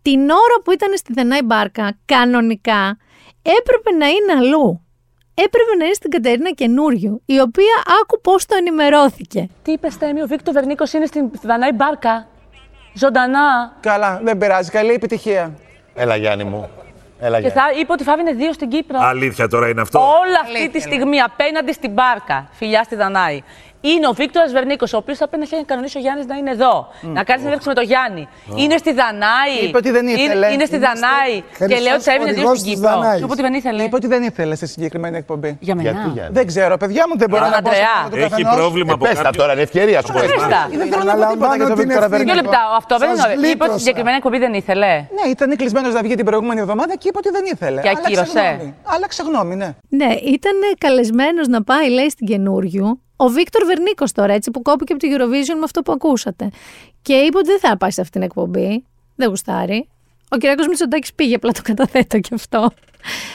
[0.06, 2.98] Την ώρα που ήταν στη Δανάη Μπάρκα, κανονικά
[3.42, 4.86] έπρεπε να είναι αλλού.
[5.34, 9.48] Έπρεπε να είναι στην Κατερίνα Καινούριου, η οποία άκου πώς το ενημερώθηκε.
[9.62, 12.26] Τι είπες, Στέμι, ο Βίκτο Βερνίκος είναι στην Δανάη Μπάρκα;
[12.94, 13.76] Ζωντανά.
[13.80, 14.70] Καλά, δεν πειράζει.
[14.70, 15.54] Καλή επιτυχία.
[15.94, 16.70] Έλα Γιάννη μου.
[17.20, 18.98] Έλα Και θα είπε ότι θα έβγαινε δύο στην Κύπρο.
[19.00, 19.98] Αλήθεια τώρα είναι αυτό.
[19.98, 23.42] Όλα αυτή τη στιγμή απέναντι στην Μπάρκα, φιλιά στη Δανάη,
[23.80, 26.50] είναι ο Βίκτορας Βερνίκος, ο οποίος θα πρέπει να έχει κανονίσει ο Γιάννης να είναι
[26.50, 26.88] εδώ.
[27.00, 28.28] Να κάνει συνέντευξη με τον Γιάννη.
[28.62, 29.54] Είναι στη Δανάη.
[29.68, 30.24] Είπε ότι δεν ήθελε.
[30.46, 31.34] Είναι, είναι στη Είμαστε Δανάη.
[31.70, 32.90] Και λέει ότι θα έβγαινε δύο στην Κύπρο.
[33.18, 33.82] Και είπε ότι δεν ήθελε.
[33.82, 35.56] Είπε ότι δεν ήθελε σε συγκεκριμένη εκπομπή.
[35.60, 35.90] Για μένα.
[35.90, 37.76] Γιατί, Γιάννη; Δεν ξέρω, παιδιά μου, δεν μπορώ Για να τον πω.
[37.76, 37.96] στο Αντρεά.
[37.98, 38.54] όνομα του Έχει καθενός.
[38.60, 39.40] πρόβλημα από Πες τα κάποιο.
[39.40, 40.12] τώρα, είναι ευκαιρία σου.
[40.12, 40.60] Πες τα.
[40.80, 42.34] Δεν θέλω να πω τίποτα για τον Βίκτορα Δύο Βερνίκο.
[42.34, 42.60] λεπτά.
[42.76, 43.22] Αυτό δεν είναι.
[43.26, 43.50] ωραίο.
[43.50, 44.92] Είπε ότι στη συγκεκριμένη εκπομπή δεν ήθελε.
[45.18, 47.80] Ναι, ήταν κλεισμένος να βγει την προηγούμενη εβδομάδα και είπε ότι δεν ήθελε.
[47.80, 48.40] Και Άλλαξε ακύρωσε.
[48.56, 48.74] γνώμη.
[48.94, 49.70] Άλλαξε γνώμη, ναι.
[49.88, 53.00] Ναι, ήταν καλεσμένος να πάει, λέει, στην καινούριου.
[53.16, 56.50] Ο Βίκτορ Βερνίκος τώρα, έτσι, που κόπηκε από το Eurovision με αυτό που ακούσατε.
[57.02, 58.84] Και είπε ότι δεν θα πάει σε αυτήν την εκπομπή.
[59.16, 59.88] Δεν γουστάρει.
[60.28, 62.70] Ο Κυριακό Μητσοτάκης πήγε, απλά το καταθέτω και αυτό.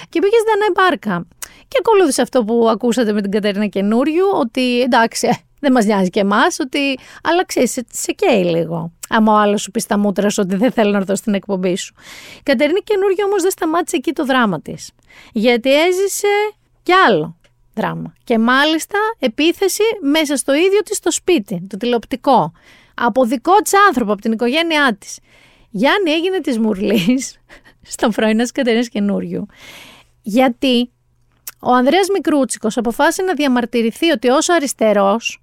[0.10, 1.28] Και πήγε στην Δανάη Μπάρκα.
[1.68, 6.10] Και ακολούθησε αυτό που ακούσατε με την Κατερίνα Καινούριου, ότι εντάξει, ε, δεν μας νοιάζει
[6.10, 7.00] και εμάς, ότι.
[7.24, 8.92] Αλλά ξέρεις, σε, σε καίει λίγο.
[9.10, 11.76] Άμα ο άλλος σου πει στα μούτρα σου ότι δεν θέλω να έρθω στην εκπομπή
[11.76, 11.94] σου.
[12.38, 14.92] Η Κατερίνα Καινούριου όμως δεν σταμάτησε εκεί το δράμα της.
[15.32, 16.28] Γιατί έζησε
[16.84, 17.36] κι άλλο
[17.74, 18.14] δράμα.
[18.24, 22.52] Και μάλιστα επίθεση μέσα στο ίδιο της το σπίτι, το τηλεοπτικό.
[22.94, 25.20] Από δικό της άνθρωπο, από την οικογένειά της.
[25.70, 27.40] Γιάννη έγινε της Μουρλής
[27.94, 29.46] στο πρωινό της Κατερίνας Καινούριου.
[30.22, 30.92] Γιατί
[31.60, 35.42] ο Ανδρέας Μικρούτσικος αποφάσισε να διαμαρτυρηθεί ότι όσο αριστερός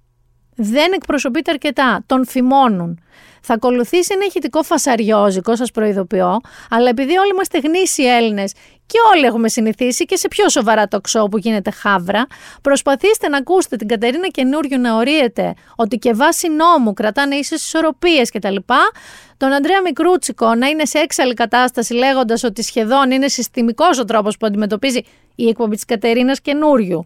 [0.61, 2.03] δεν εκπροσωπείται αρκετά.
[2.05, 2.99] Τον φημώνουν.
[3.41, 6.39] Θα ακολουθήσει ένα ηχητικό φασαριόζικο, σας προειδοποιώ,
[6.69, 8.53] αλλά επειδή όλοι είμαστε γνήσιοι Έλληνες
[8.85, 12.27] και όλοι έχουμε συνηθίσει και σε πιο σοβαρά το ξό που γίνεται χάβρα,
[12.61, 18.31] προσπαθήστε να ακούσετε την Κατερίνα καινούριο να ορίεται ότι και βάσει νόμου κρατάνε ίσες ισορροπίες
[18.31, 18.55] κτλ.
[19.37, 24.37] Τον Ανδρέα Μικρούτσικο να είναι σε έξαλλη κατάσταση λέγοντας ότι σχεδόν είναι συστημικός ο τρόπος
[24.37, 25.01] που αντιμετωπίζει
[25.35, 27.03] η εκπομπή της Κατερίνας καινούριου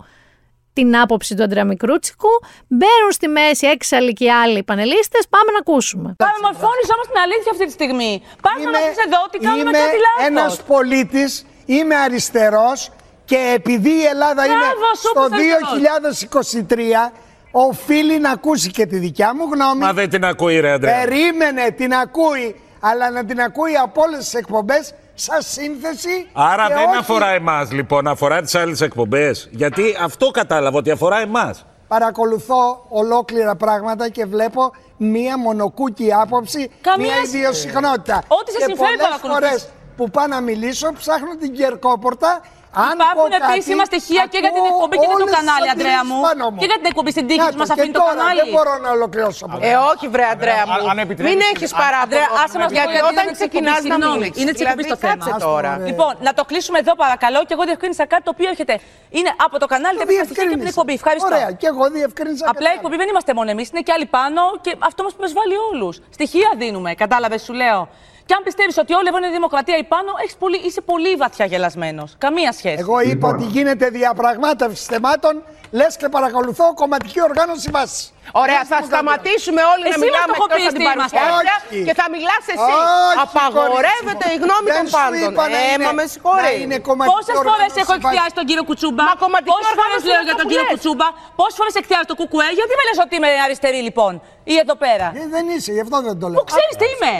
[0.73, 2.29] την άποψη του Αντρέα Μικρούτσικου.
[2.67, 5.27] Μπαίνουν στη μέση έξαλλοι και οι άλλοι πανελίστες.
[5.29, 6.15] Πάμε να ακούσουμε.
[6.17, 8.21] Παραμορφώνει όμως την αλήθεια αυτή τη στιγμή.
[8.41, 10.27] Πα να μας πεις εδώ ότι κάνουμε Είμαι κάτι λάθος.
[10.29, 12.91] ένας πολίτης, είμαι αριστερός
[13.25, 14.67] και επειδή η Ελλάδα Μπράβο, είναι
[15.03, 16.67] σούπερ στο
[17.07, 17.11] 2023
[17.51, 19.79] οφείλει να ακούσει και τη δικιά μου γνώμη.
[19.79, 20.99] Μα δεν την ακούει ρε Αντρέα.
[20.99, 26.29] Περίμενε, την ακούει, αλλά να την ακούει από όλες τις εκπομπές σαν σύνθεση.
[26.33, 29.47] Άρα και δεν όχι- αφορά εμάς λοιπόν, αφορά τις άλλες εκπομπές.
[29.51, 31.65] Γιατί αυτό κατάλαβα ότι αφορά εμάς.
[31.87, 37.37] Παρακολουθώ ολόκληρα πράγματα και βλέπω μία μονοκούκι άποψη, Καμία μία σχέση.
[37.37, 38.23] ιδιοσυχνότητα.
[38.27, 39.47] Ό,τι σε και συμφέρει πολλές παρακολουθείς.
[39.49, 42.41] φορές που πάω να μιλήσω, ψάχνω την κερκόπορτα.
[42.75, 45.29] Αν Υπάρχουν πω κάτι, επίσημα στοιχεία και για την ακούω εκπομπή και για το όλες
[45.29, 46.19] τις κανάλι, Αντρέα αντιρρήσεις μου.
[46.27, 46.57] πάνω μου.
[46.61, 48.39] Και για την εκπομπή στην τύχη Να που μας το, αφήνει και το τώρα κανάλι.
[48.43, 49.43] Δεν μπορώ να ολοκληρώσω.
[49.47, 49.79] από Ε, εδώ.
[49.93, 50.73] όχι, βρε Αντρέα μου.
[50.93, 52.05] αν επιτρέπεις, Μην αν- έχεις αν- παράπονο.
[52.07, 54.39] Αντρέα, άσε μας Γιατί πω, όταν είναι ξεκινάς εκπομπή, να συγγνώμη, μιλήσεις.
[54.41, 55.23] είναι της εκπομπής το θέμα.
[55.25, 55.71] Κάτσε τώρα.
[55.89, 58.73] Λοιπόν, να το κλείσουμε εδώ παρακαλώ και εγώ διευκρίνησα κάτι το οποίο έχετε.
[59.17, 60.93] Είναι από το κανάλι δεν και από την εκπομπή.
[61.01, 61.27] Ευχαριστώ.
[61.33, 62.45] Ωραία, και εγώ διευκρίνησα.
[62.53, 65.55] Απλά η εκπομπή δεν είμαστε μόνο εμείς, είναι και άλλοι πάνω και αυτό μας προσβάλλει
[65.71, 65.95] όλους.
[66.17, 67.81] Στοιχεία δίνουμε, κατάλαβες, σου λέω.
[68.25, 71.45] Και αν πιστεύεις ότι όλοι εδώ είναι δημοκρατία ή πάνω, έχεις πολύ, είσαι πολύ βαθιά
[71.51, 72.09] γελασμένος.
[72.25, 72.75] Καμία σχέση.
[72.85, 75.33] Εγώ είπα ότι γίνεται διαπραγμάτευση θεμάτων,
[75.79, 78.03] λες και παρακολουθώ κομματική οργάνωση βάση.
[78.43, 81.17] Ωραία, θα σταματήσουμε όλοι να Εσύ μιλάμε μας εκτός από την στοχοποιητή είμαστε.
[81.19, 81.79] παρουσιάστρια Όχι.
[81.87, 82.73] και θα μιλάς εσύ.
[82.79, 85.31] Όχι, Απαγορεύεται η γνώμη Δεν των σου πάντων.
[85.33, 86.43] είπα να Ε, είναι- μα με συγχωρεί.
[86.47, 88.03] να είναι κομματική Πόσες φορές οργάνωση έχω βάση.
[88.05, 90.51] εκθιάσει τον κύριο Κουτσούμπα; Μα κομματική Πόσες φορές οργάνωση λέω είναι για αυτό τον που
[90.51, 90.73] κύριο λες.
[90.73, 91.07] Κουτσούμπα;
[91.39, 94.11] Πόσες φορές εκθιάζει το κουκουέ; Γιατί με λες ότι είμαι αριστερή λοιπόν.
[94.53, 96.37] Ή εδώ πέρα; Ε, δεν είσαι, γι' αυτό δεν το λέω.
[96.39, 97.13] Πού ξέρεις τι είμαι;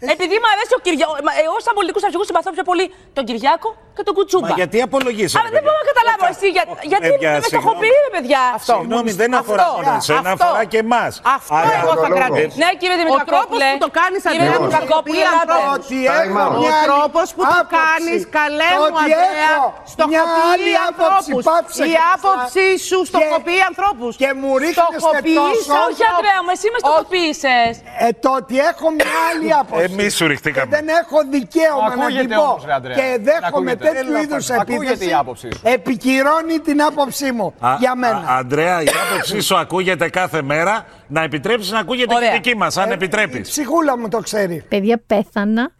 [0.00, 1.16] Επειδή μου αρέσει ο Κυριάκος.
[1.44, 4.48] Εγώ, σαν πολιτικούς αρχηγούς, συμπαθώ πιο πολύ τον Κυριάκο και τον Κουτσούμπα.
[4.48, 5.38] Μα γιατί απολογίσατε.
[5.40, 6.46] Αλλά δεν μπορώ να καταλάβω εσύ.
[6.56, 11.12] Για, γιατί παιδιά, με στοχοποιεί, ρε παιδιά; Συγγνώμη, δεν αφορά μόνο εσένα, αφορά και εμάς.
[11.36, 12.56] Αυτό εγώ θα κρατήσω.
[12.62, 13.68] Ναι, κύριε Ο τρόπος Δημητρακόπουλε.
[13.74, 15.56] που το κάνεις, Κύριε Αντρέα, Δημητρακόπουλε, μου, ελάτε.
[15.76, 16.54] Ότι Time έχω out.
[16.62, 17.76] μια Ο άλλη τρόπος που το άποψη.
[17.80, 19.66] κάνεις, καλέ μου, Ότι Αντρέα, έχω
[20.12, 21.30] μια άλλη στοχοποιεί άποψη.
[21.30, 21.42] ανθρώπους.
[21.50, 24.12] Πάψε Η και άποψή σου και- στοχοποιεί ανθρώπους.
[24.22, 25.72] Και μου ρίχνεστε Στοχοποιείς τόσο.
[25.86, 27.72] Όχι, Αντρέα μου, εσύ με στοχοποίησες.
[28.06, 29.82] Ε, το ότι έχω μια άλλη άποψη.
[29.88, 30.70] Εμείς σου Και ριχτήκαμε.
[30.76, 32.96] δεν έχω δικαίωμα να την Ακούγεται πω όμως, ρε, Αντρέα.
[33.00, 33.87] και δέχομαι Ακούγεται.
[33.92, 34.60] Τέτοιου Θέλω να είδους φανεί.
[34.60, 35.10] Ακούγεται επίθεση.
[35.10, 35.60] η άποψή σου.
[35.64, 38.16] Επικυρώνει την άποψή μου Α, για μένα.
[38.16, 40.86] Α, Αντρέα, η άποψή σου ακούγεται κάθε μέρα.
[41.08, 42.28] Να επιτρέψεις να ακούγεται Ωραία.
[42.28, 43.38] και η δική μας, αν Ε, επιτρέπεις.
[43.38, 44.64] Η ψυχούλα μου το ξέρει.
[44.68, 45.70] Παιδιά, πέθανα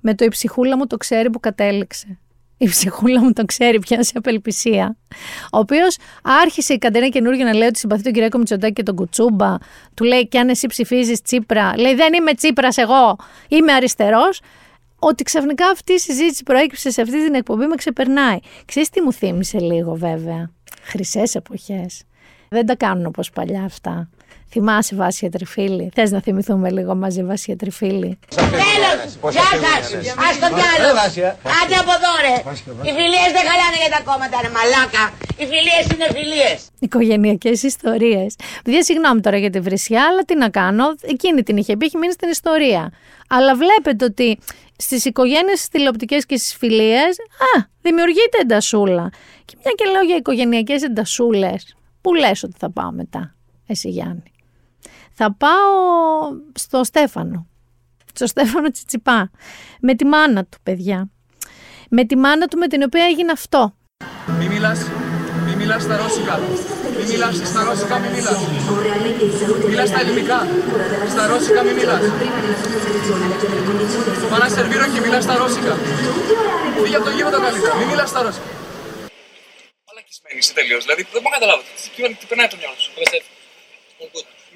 [0.00, 2.18] με το η ψυχούλα μου το ξέρει που κατέληξε.
[2.56, 4.96] Η ψυχούλα μου το ξέρει πια σε απελπισία.
[5.52, 5.96] Ο οποίος
[6.42, 9.54] άρχισε η Κατερίνα καινούργια να λέει ότι συμπαθεί τον Κυριακό Μητσοτάκη και τον Κουτσούμπα.
[9.94, 13.16] Του λέει: Και αν εσύ ψηφίζεις Τσίπρα, λέει: Δεν είμαι Τσίπρας, εγώ
[13.48, 14.40] είμαι αριστερός.
[15.04, 18.38] Ότι ξαφνικά αυτή η συζήτηση προέκυψε σε αυτή την εκπομπή με ξεπερνάει.
[18.64, 20.50] Ξέρεις τι μου θύμισε λίγο βέβαια;
[20.82, 22.02] Χρυσές εποχές.
[22.48, 24.08] Δεν τα κάνουν όπως παλιά αυτά.
[24.50, 25.90] Θυμάσαι Βάσια Τριφίλη.
[25.94, 28.18] Θες να θυμηθούμε λίγο μαζί Βάσια Τριφίλη.
[28.28, 29.32] Τέλος!
[29.32, 29.92] Γεια σας!
[30.28, 30.88] Ας το κι άλλο!
[31.62, 32.36] Άντε από εδώ ρε!
[32.88, 35.04] Οι φιλίες δεν χαλάνε για τα κόμματα ρε μαλάκα!
[35.36, 36.68] Οι φιλίες είναι φιλίες!
[36.78, 38.36] Οικογενειακές ιστορίες.
[38.64, 40.84] Παιδιά, συγγνώμη τώρα για τη βρισιά, αλλά τι να κάνω.
[41.00, 42.92] Εκείνη την είχε πει, έχει μείνει στην ιστορία.
[43.28, 44.38] Αλλά βλέπετε ότι
[44.82, 47.16] στις οικογένειες, στις τηλεοπτικές και στις φιλίες,
[47.56, 49.10] α, δημιουργείται εντασούλα.
[49.44, 53.34] Και μια και λέω για οικογενειακές εντασούλες, πού λες ότι θα πάω μετά,
[53.66, 54.32] εσύ Γιάννη;
[55.12, 55.60] Θα πάω
[56.54, 57.46] στο Στέφανο.
[58.14, 59.30] Στο Στέφανο Τσιτσιπά.
[59.80, 61.10] Με τη μάνα του, παιδιά.
[61.88, 63.74] Με τη μάνα του με την οποία έγινε αυτό.
[64.38, 64.86] Μη μιλάς,
[65.46, 66.40] μη μιλάς στα ρώσικα.
[66.96, 68.38] Μη μιλάς στα ρώσικα, μη μιλάς.
[69.68, 70.38] Μιλάς στα ελληνικά.
[71.10, 72.02] Στα ρώσικα μη μιλάς.
[74.30, 75.72] Πάω να σερβίρω και μιλάς στα ρώσικα.
[76.82, 77.74] Φύγε από το γήπεδο καλύτερα.
[77.76, 78.48] Μη μιλάς στα ρώσικα.
[79.86, 80.82] Μαλακισμένη είσαι τελείως.
[80.84, 81.62] Δηλαδή δεν μπορώ να καταλάβω.
[81.62, 82.90] Τι, τι, τι περνάει από το μυαλό σου.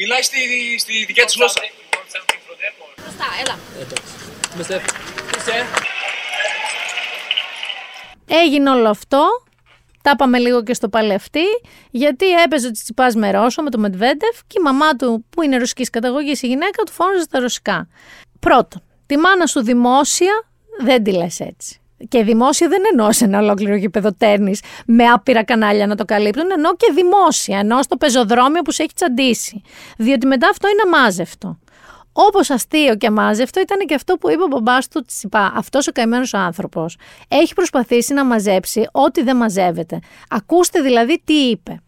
[0.01, 0.41] Μιλάει στη,
[0.78, 1.61] στη δικιά της γλώσσα.
[3.03, 3.57] Μπροστά, έλα.
[8.26, 9.45] Έγινε όλο αυτό.
[10.07, 11.44] Τα είπαμε λίγο και στο παλευτή,
[11.90, 15.57] γιατί έπαιζε ο Τσιτσιπάς με Ρώσο, με το Μετβέντεφ και η μαμά του, που είναι
[15.57, 17.88] ρωσικής καταγωγής, η γυναίκα του φώναζε στα ρωσικά.
[18.40, 20.32] Πρώτον, τη μάνα σου δημόσια
[20.80, 21.80] δεν τη λες έτσι.
[22.09, 26.50] Και δημόσια δεν εννοώ σε ένα ολόκληρο γήπεδο τέρνης με άπειρα κανάλια να το καλύπτουν,
[26.50, 29.62] εννοώ και δημόσια, εννοώ στο πεζοδρόμιο που σε έχει τσαντήσει.
[29.96, 31.59] Διότι μετά αυτό είναι αμάζευτο.
[32.19, 35.53] Όπως αστείο και αμάζευτο ήταν και αυτό που είπε ο μπαμπάς του Τσιπά.
[35.55, 36.97] Αυτός ο καημένος άνθρωπος
[37.29, 39.99] έχει προσπαθήσει να μαζέψει ό,τι δεν μαζεύεται.
[40.29, 41.81] Ακούστε δηλαδή τι είπε.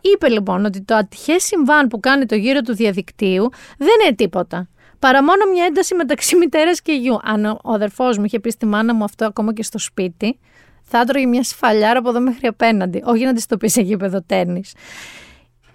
[0.00, 4.68] Είπε λοιπόν ότι το ατυχές συμβάν που κάνει το γύρο του διαδικτύου δεν είναι τίποτα.
[4.98, 7.18] Παρά μόνο μια ένταση μεταξύ μητέρας και γιου.
[7.22, 10.38] Αν ο ο αδερφός μου είχε πει στη μάνα μου αυτό ακόμα και στο σπίτι,
[10.82, 13.02] θα έτρωγε μια σφαλιάρα από εδώ μέχρι απέναντι.
[13.04, 14.72] Όχι να της το πει σε γήπεδο τέννης.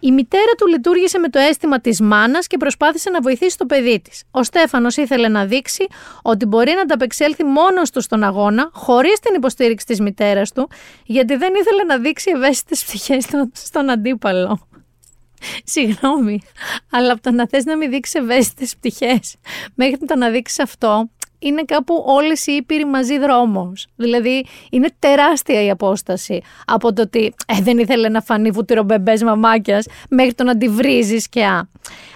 [0.04, 4.02] Η μητέρα του λειτουργήσε με το αίσθημα της μάνας και προσπάθησε να βοηθήσει το παιδί
[4.02, 4.24] της.
[4.32, 5.88] Ο Στέφανος ήθελε να δείξει
[6.22, 10.70] ότι μπορεί να ανταπεξέλθει μόνος του στον αγώνα, χωρίς την υποστήριξη της μητέρας του,
[11.06, 13.18] γιατί δεν ήθελε να δείξει ευαίσθητες πτυχέ
[13.54, 14.68] στον αντίπαλο.
[15.64, 16.42] Συγγνώμη,
[16.92, 19.20] αλλά από το να θες να μην δείξεις ευαίσθητες πτυχέ
[19.76, 21.10] μέχρι το να δείξεις αυτό,
[21.42, 23.88] είναι κάπου όλες οι ήπειροι μαζί δρόμος.
[23.96, 29.86] Δηλαδή, είναι τεράστια η απόσταση από το ότι ε, δεν ήθελε να φανεί βουτυρομπεμπέ μαμάκιας
[30.10, 31.70] μέχρι το να τη βρίζεις και α.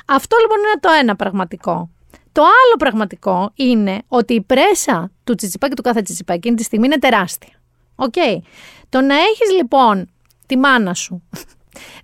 [0.05, 1.89] Αυτό λοιπόν είναι το ένα πραγματικό.
[2.31, 6.63] Το άλλο πραγματικό είναι ότι η πρέσα του Τσιτσιπά και του κάθε Τσιτσιπά εκείνη τη
[6.63, 7.61] στιγμή είναι τεράστια.
[7.95, 8.13] Οκ.
[8.89, 10.09] Το να έχεις λοιπόν
[10.45, 11.23] τη μάνα σου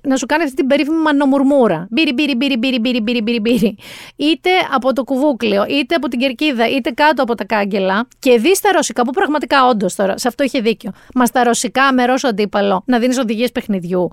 [0.02, 1.88] να σου κάνει αυτή την περίφημη μανομουρμούρα.
[1.90, 3.78] Μπίρι, μπίρι, μπίρι, μπίρι, μπίρι, μπίρι, μπίρι, μπίρι.
[4.16, 8.08] Είτε από το κουβούκλιο, είτε από την κερκίδα, είτε κάτω από τα κάγκελα.
[8.20, 10.92] Και δη στα ρωσικά, που πραγματικά όντως τώρα, σε αυτό είχε δίκιο.
[11.14, 14.10] Μα τα ρωσικά με ρώσο αντίπαλο, να δίνεις οδηγίες παιχνιδιού.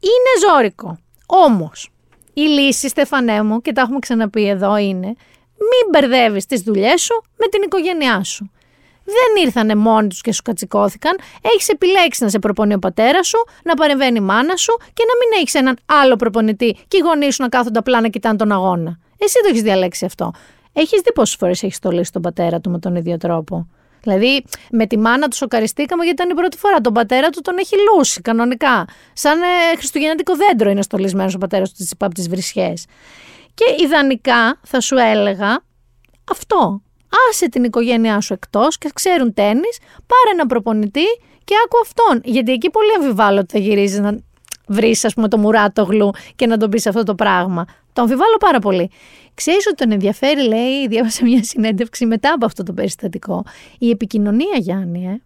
[0.00, 0.98] Είναι ζώρικο.
[1.26, 1.90] Όμως,
[2.34, 5.14] η λύση, Στεφανέ μου, και τα έχουμε ξαναπεί εδώ, είναι
[5.58, 8.50] μην μπερδεύεις τις δουλειές σου με την οικογένειά σου.
[9.06, 11.18] Δεν ήρθανε μόνοι τους και σου κατσικώθηκαν.
[11.42, 15.16] Έχεις επιλέξει να σε προπονεί ο πατέρας σου, να παρεμβαίνει η μάνα σου και να
[15.18, 18.52] μην έχεις έναν άλλο προπονητή και οι γονείς σου να κάθονται απλά να κοιτάνε τον
[18.52, 18.98] αγώνα.
[19.18, 20.32] Εσύ το έχεις διαλέξει αυτό.
[20.72, 23.66] Έχεις δει πόσες φορές έχεις στολίσει τον πατέρα του με τον ίδιο τρόπο;
[24.06, 26.80] Δηλαδή, με τη μάνα του σοκαριστήκαμε γιατί ήταν η πρώτη φορά.
[26.80, 28.84] Τον πατέρα του τον έχει λούσει κανονικά.
[29.12, 32.84] Σαν ε, χριστουγεννιάτικο δέντρο είναι στολισμένος ο πατέρας του από τις βρισιές.
[33.54, 35.64] Και ιδανικά θα σου έλεγα
[36.30, 36.80] αυτό.
[37.30, 41.06] Άσε την οικογένειά σου εκτός και ξέρουν τέννη, πάρε ένα προπονητή
[41.44, 42.32] και άκου αυτόν.
[42.32, 44.18] Γιατί εκεί πολύ αμφιβάλλω ότι θα γυρίζεις να
[44.66, 47.64] βρεις, ας πούμε, το μουράτογλου και να τον πεις αυτό το πράγμα.
[47.92, 48.90] Το αμφιβάλλω πάρα πολύ.
[49.34, 53.44] Ξέρεις ότι τον ενδιαφέρει, λέει, διάβασα μια συνέντευξη μετά από αυτό το περιστατικό.
[53.78, 55.20] Η επικοινωνία, Γιάννη, ε.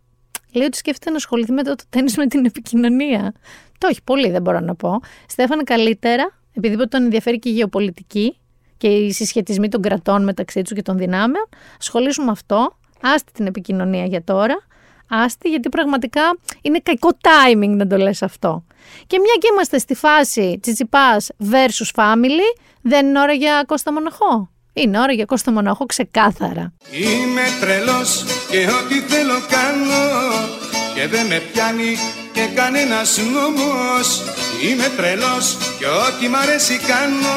[0.53, 3.33] Λέει ότι σκέφτεται να ασχοληθεί με το, το τέννη με την επικοινωνία.
[3.78, 5.01] Το έχει πολύ, δεν μπορώ να πω.
[5.26, 8.37] Στέφανε καλύτερα, επειδή τον ενδιαφέρει και η γεωπολιτική
[8.81, 11.49] και οι συσχετισμοί των κρατών μεταξύ τους και των δυνάμεων.
[11.78, 12.76] Ασχολήσουμε με αυτό.
[13.01, 14.62] Άστη την επικοινωνία για τώρα.
[15.09, 16.22] Άστη, γιατί πραγματικά
[16.61, 18.64] είναι κακό timing να το λες αυτό.
[19.07, 24.51] Και μια και είμαστε στη φάση Τσιτσιπάς versus family, δεν είναι ώρα για Κώστα Μοναχό.
[24.72, 26.72] Είναι ώρα για Κώστα Μοναχό ξεκάθαρα.
[26.91, 30.70] Είμαι τρελός και ό,τι θέλω κάνω
[31.01, 31.96] και δεν με πιάνει
[32.32, 34.22] και κανένας νόμος
[34.64, 37.36] Είμαι τρελός και ό,τι μ' αρέσει κάνω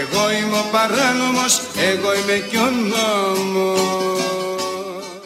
[0.00, 1.60] Εγώ είμαι ο παράνομος,
[1.92, 3.80] εγώ είμαι και ο νόμος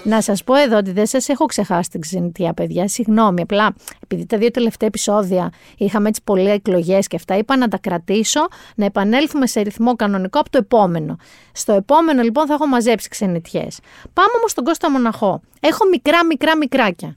[0.02, 2.88] Να σας πω εδώ ότι δεν σας έχω ξεχάσει την ξενιτιά, παιδιά.
[2.88, 7.68] Συγγνώμη, απλά επειδή τα δύο τελευταία επεισόδια είχαμε έτσι πολλές εκλογές και αυτά, είπα να
[7.68, 11.16] τα κρατήσω, να επανέλθουμε σε ρυθμό κανονικό από το επόμενο.
[11.52, 13.78] Στο επόμενο λοιπόν θα έχω μαζέψει ξενιτιές.
[14.12, 15.40] Πάμε όμως στον Κώστα Μοναχό.
[15.60, 17.16] Έχω μικρά μικρά μικράκια.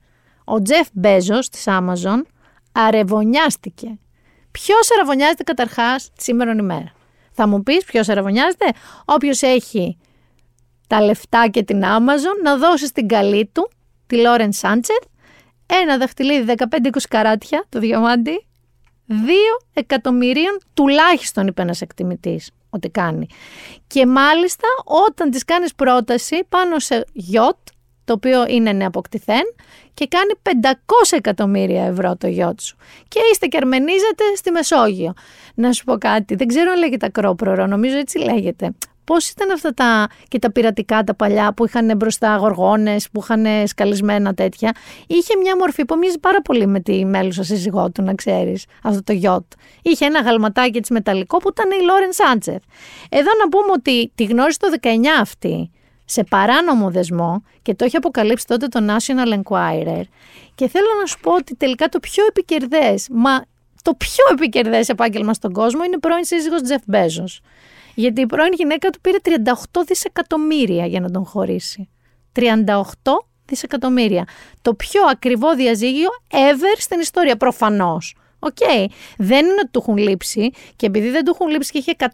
[0.49, 2.21] Ο Τζεφ Μπέζος της Amazon
[2.71, 3.99] αρεβωνιάστηκε.
[4.51, 6.91] Ποιος αραβωνιάζεται καταρχάς τη σήμερα ημέρα;
[7.31, 8.65] Θα μου πεις ποιος αραβωνιάζεται,
[9.05, 9.97] όποιος έχει
[10.87, 13.69] τα λεφτά και την Amazon να δώσει στην καλή του,
[14.07, 15.03] τη Λόρεν Σάντσεθ,
[15.65, 16.67] ένα δαχτυλίδι 15-20
[17.09, 18.45] καράτια, το διαμάντι,
[19.07, 19.13] 2
[19.73, 23.27] εκατομμυρίων τουλάχιστον είπε ένας εκτιμητής ότι κάνει.
[23.87, 24.67] Και μάλιστα
[25.07, 27.57] όταν της κάνεις πρόταση πάνω σε γιότ,
[28.05, 29.43] το οποίο είναι νεαποκτηθέν
[29.97, 32.77] και κάνει 500 εκατομμύρια ευρώ το γιότ σου.
[33.07, 35.13] Και είστε και αρμενίζετε στη Μεσόγειο.
[35.55, 38.71] Να σου πω κάτι, δεν ξέρω αν λέγεται ακρόπρορο, νομίζω έτσι λέγεται.
[39.03, 43.45] Πώς ήταν αυτά τα και τα πειρατικά τα παλιά που είχαν μπροστά γοργόνε, που είχαν
[43.67, 44.71] σκαλισμένα τέτοια.
[45.07, 49.03] Είχε μια μορφή που μοιάζει πάρα πολύ με τη μέλουσα σύζυγό του, να ξέρεις, αυτό
[49.03, 49.43] το γιότ.
[49.81, 52.61] Είχε ένα γαλματάκι έτσι μεταλλικό που ήταν η Λόρεν Σάντσεφ.
[53.09, 54.87] Εδώ να πούμε ότι τη γνώρισε το 19
[55.21, 55.71] αυτή
[56.09, 60.01] σε παράνομο δεσμό και το έχει αποκαλύψει τότε το National Enquirer.
[60.55, 63.41] Και θέλω να σου πω ότι τελικά το πιο επικερδές, μα
[63.81, 67.41] το πιο επικερδές επάγγελμα στον κόσμο είναι πρώην σύζυγος Τζεφ Μπέζος.
[67.95, 69.31] Γιατί η πρώην γυναίκα του πήρε 38
[69.85, 71.89] δισεκατομμύρια για να τον χωρίσει.
[72.33, 72.43] 38
[73.45, 74.27] δισεκατομμύρια.
[74.61, 78.15] Το πιο ακριβό διαζύγιο ever στην ιστορία, προφανώς.
[78.39, 78.57] Οκ.
[79.17, 82.05] Δεν είναι ότι του έχουν λείψει και επειδή δεν του έχουν λείψει και είχε 140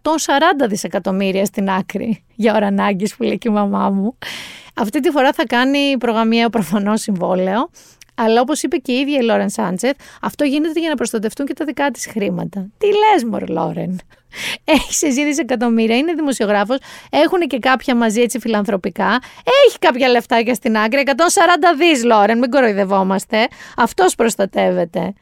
[0.68, 4.18] δισεκατομμύρια στην άκρη για ώρα ανάγκης που λέει και η μαμά μου.
[4.76, 7.70] Αυτή τη φορά θα κάνει προγαμιαίο προφανώς συμβόλαιο.
[8.16, 11.54] Αλλά όπως είπε και η ίδια η Λόρεν Σάντσεθ, αυτό γίνεται για να προστατευτούν και
[11.54, 12.68] τα δικά της χρήματα.
[12.78, 14.00] Τι λες, μωρή Λόρεν;
[14.64, 16.78] Έχεις εσύ δισεκατομμύρια, είναι δημοσιογράφος,
[17.10, 19.20] έχουν και κάποια μαζί έτσι φιλανθρωπικά.
[19.68, 21.12] Έχει κάποια λεφτάκια στην άκρη, 140
[21.78, 23.48] δις, Λόρεν, μην κοροϊδευόμαστε.
[23.78, 25.14] Αυτός προστατεύεται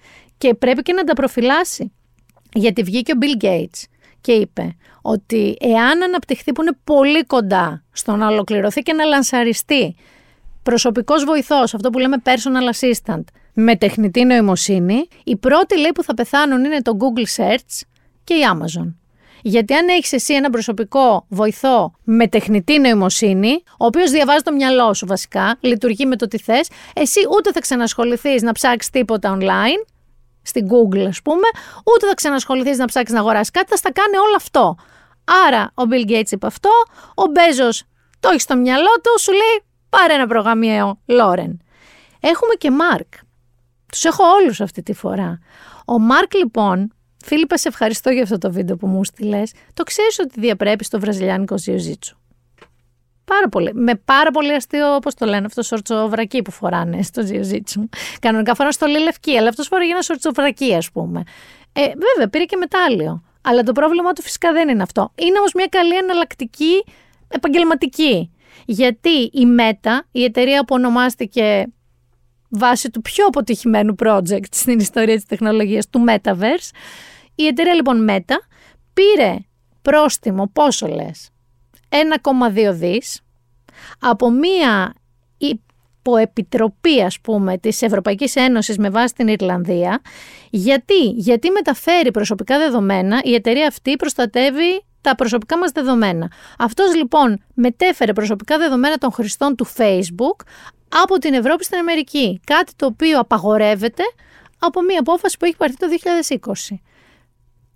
[0.41, 1.91] και πρέπει και να τα προφυλάσει.
[2.53, 3.83] Γιατί βγήκε ο Bill Gates
[4.21, 9.95] και είπε ότι εάν αναπτυχθεί που είναι πολύ κοντά στο να ολοκληρωθεί και να λανσαριστεί
[10.63, 13.23] προσωπικός βοηθός, αυτό που λέμε personal assistant,
[13.53, 17.79] με τεχνητή νοημοσύνη, οι πρώτοι λέει που θα πεθάνουν είναι το Google Search
[18.23, 18.93] και η Amazon.
[19.41, 24.93] Γιατί αν έχεις εσύ ένα προσωπικό βοηθό με τεχνητή νοημοσύνη, ο οποίος διαβάζει το μυαλό
[24.93, 29.90] σου βασικά, λειτουργεί με το τι θες, εσύ ούτε θα ξανασχοληθείς να ψάξεις τίποτα online,
[30.41, 31.47] στην Google ας πούμε,
[31.93, 34.75] ούτε θα ξανασχοληθείς να ψάξεις να αγοράσεις κάτι, θα στα κάνει όλο αυτό.
[35.47, 36.69] Άρα ο Bill Gates είπε αυτό,
[37.15, 37.83] ο Μπέζος
[38.19, 41.51] το έχει στο μυαλό του, σου λέει πάρε ένα προγραμμιαίο Lauren.
[42.19, 43.19] Έχουμε και Mark.
[43.91, 45.39] Τους έχω όλους αυτή τη φορά.
[45.85, 46.93] Ο Μάρκ λοιπόν,
[47.25, 49.53] Φίλιππα σε ευχαριστώ για αυτό το βίντεο που μου στείλες.
[49.73, 52.20] Το ξέρεις ότι διαπρέπει στο βραζιλιάνικο ζιουζίτσου.
[53.31, 53.71] Πάρα πολύ.
[53.73, 57.89] Με πάρα πολύ αστείο, όπω το λένε, αυτό σορτσοβρακί που φοράνε στο ζιουζίτσου.
[58.19, 61.23] Κανονικά φοράνε στο λευκή, αλλά αυτός φοράει ένα σορτσοβρακί, ας πούμε.
[61.73, 63.23] Ε, βέβαια, πήρε και μετάλλιο.
[63.41, 65.11] Αλλά το πρόβλημα του φυσικά δεν είναι αυτό.
[65.15, 66.83] Είναι όμως μια καλή εναλλακτική
[67.27, 68.31] επαγγελματική.
[68.65, 71.67] Γιατί η Meta, η εταιρεία που ονομάστηκε
[72.49, 76.71] βάσει του πιο αποτυχημένου project στην ιστορία της τεχνολογίας του Metaverse,
[77.35, 78.35] η εταιρεία λοιπόν Meta
[78.93, 79.35] πήρε
[79.81, 81.29] πρόστιμο, πόσο λες,
[81.91, 83.21] 1,2 δις
[83.99, 84.93] από μία
[85.37, 90.01] υποεπιτροπή ας πούμε της Ευρωπαϊκής Ένωσης με βάση την Ιρλανδία
[90.49, 96.31] γιατί, γιατί μεταφέρει προσωπικά δεδομένα η εταιρεία αυτή προστατεύει τα προσωπικά μας δεδομένα.
[96.57, 100.45] Αυτός λοιπόν μετέφερε προσωπικά δεδομένα των χρηστών του Facebook
[101.03, 102.41] από την Ευρώπη στην Αμερική.
[102.43, 104.03] Κάτι το οποίο απαγορεύεται
[104.59, 105.87] από μια απόφαση που έχει πάρθει το
[106.69, 106.75] 2020.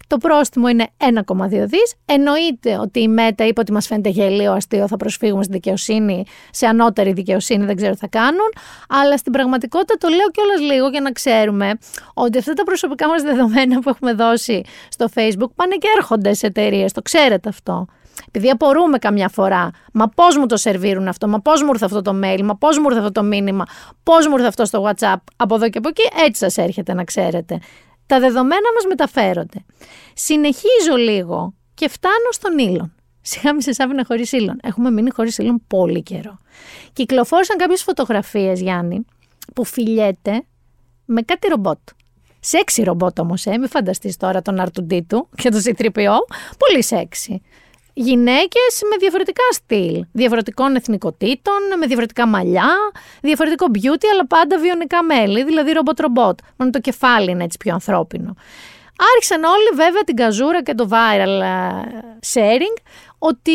[0.08, 1.94] Το πρόστιμο είναι 1,2 δις.
[2.06, 6.66] Εννοείται ότι η ΜΕΤΑ είπε ότι μας φαίνεται γελίο αστείο, θα προσφύγουμε στη δικαιοσύνη, σε
[6.66, 8.54] ανώτερη δικαιοσύνη, δεν ξέρω τι θα κάνουν.
[8.90, 11.72] Αλλά στην πραγματικότητα το λέω κιόλας λίγο για να ξέρουμε
[12.14, 16.48] ότι αυτά τα προσωπικά μας δεδομένα που έχουμε δώσει στο Facebook πάνε και έρχονται σε
[16.48, 16.92] εταιρείες.
[16.92, 17.88] Το ξέρετε αυτό.
[18.28, 22.02] Επειδή απορούμε καμιά φορά, μα πώς μου το σερβίρουν αυτό, μα πώς μου ήρθε αυτό
[22.02, 23.66] το mail, μα πώς μου ήρθε αυτό το μήνυμα,
[24.04, 27.04] πώς μου ήρθε αυτό στο WhatsApp, από εδώ και από εκεί, έτσι σας έρχεται να
[27.04, 27.60] ξέρετε.
[28.06, 29.66] Τα δεδομένα μας μεταφέρονται.
[30.14, 32.96] Συνεχίζω λίγο και φτάνω στον ήλον.
[33.22, 34.60] Σιγά μη σε άφηνα χωρίς ήλον.
[34.64, 36.38] Έχουμε μείνει χωρίς ήλον πολύ καιρό.
[36.94, 39.06] Κυκλοφόρησαν κάποιες φωτογραφίες, Γιάννη,
[39.54, 40.44] που φιλιέται
[41.06, 41.78] με κάτι ρομπότ.
[42.40, 46.18] Σεξι ρομπότ όμως, ε, μην φανταστείς τώρα τον Αρτουντίτου και τον C3PO.
[46.58, 47.42] Πολύ σεξι
[47.98, 52.74] γυναίκες με διαφορετικά στυλ, διαφορετικών εθνικοτήτων, με διαφορετικά μαλλιά,
[53.22, 56.40] διαφορετικό beauty, αλλά πάντα βιονικά μέλη, δηλαδή ρομποτ-ρομπότ.
[56.58, 58.36] Μόνο το κεφάλι είναι έτσι πιο ανθρώπινο.
[59.14, 61.82] Άρχισαν όλοι βέβαια την καζούρα και το viral ε,
[62.34, 62.78] sharing
[63.18, 63.52] ότι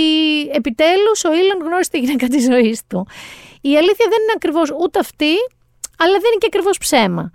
[0.53, 3.07] επιτέλους ο Έλον γνώρισε τη γυναίκα της ζωής του.
[3.61, 5.35] Η αλήθεια δεν είναι ακριβώς ούτε αυτή,
[5.99, 7.31] αλλά δεν είναι και ακριβώς ψέμα.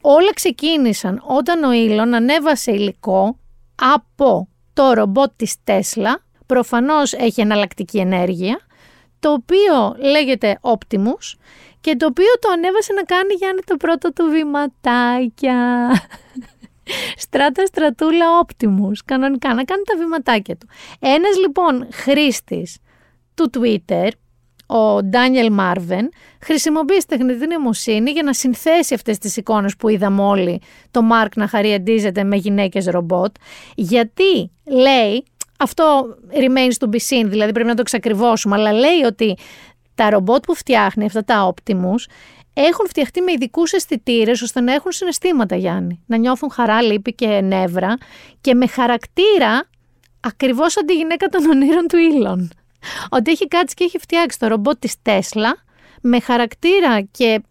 [0.00, 3.38] Όλα ξεκίνησαν όταν ο Έλον ανέβασε υλικό
[3.96, 8.60] από το ρομπότ της Τέσλα προφανώς έχει εναλλακτική ενέργεια,
[9.18, 11.38] το οποίο λέγεται Optimus
[11.80, 15.90] και το οποίο το ανέβασε να κάνει Γιάννη το πρώτο του βηματάκια.
[17.24, 20.68] Στράτα στρατούλα Optimus, κανονικά, να κάνει τα βηματάκια του.
[20.98, 22.78] Ένας λοιπόν χρήστης
[23.34, 24.08] του Twitter,
[24.66, 26.08] ο Ντάνιελ Μάρβεν,
[26.40, 31.48] χρησιμοποίησε τεχνητή νοημοσύνη για να συνθέσει αυτές τις εικόνες που είδαμε όλοι το Μάρκ να
[31.48, 33.34] χαριαντίζεται με γυναίκες ρομπότ,
[33.74, 35.24] γιατί λέει
[35.58, 39.36] αυτό remains to be seen, δηλαδή πρέπει να το εξακριβώσουμε, αλλά λέει ότι
[39.94, 42.10] τα ρομπότ που φτιάχνει, αυτά τα Optimus,
[42.52, 46.02] έχουν φτιαχτεί με ειδικούς αισθητήρες ώστε να έχουν συναισθήματα, Γιάννη.
[46.06, 47.96] Να νιώθουν χαρά, λύπη και νεύρα
[48.40, 49.68] και με χαρακτήρα
[50.20, 52.50] ακριβώς σαν τη γυναίκα των ονείρων του Ήλων.
[53.08, 55.56] Ότι έχει κάτσει και έχει φτιάξει το ρομπότ της Τέσλα
[56.00, 57.42] με χαρακτήρα και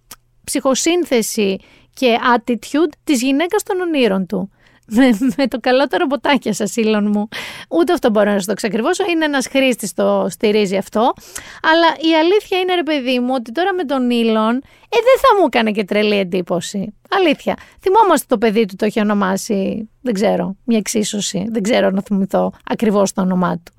[0.43, 1.57] ψυχοσύνθεση
[1.93, 4.49] και attitude της γυναίκας των ονείρων του
[4.85, 7.27] με, με το καλό τα ρομποτάκια σας, Ήλον μου.
[7.69, 9.03] Ούτε αυτό μπορώ να σας το εξακριβώσω.
[9.09, 11.13] Είναι ένας χρήστης το στηρίζει αυτό.
[11.61, 15.39] Αλλά η αλήθεια είναι, ρε παιδί μου, ότι τώρα με τον Ήλον, ε, δεν θα
[15.39, 16.93] μου έκανε και τρελή εντύπωση.
[17.09, 17.57] Αλήθεια.
[17.79, 21.47] Θυμόμαστε το παιδί του το έχει ονομάσει, δεν ξέρω, μια εξίσωση.
[21.49, 23.73] Δεν ξέρω να θυμηθώ ακριβώς το όνομά του.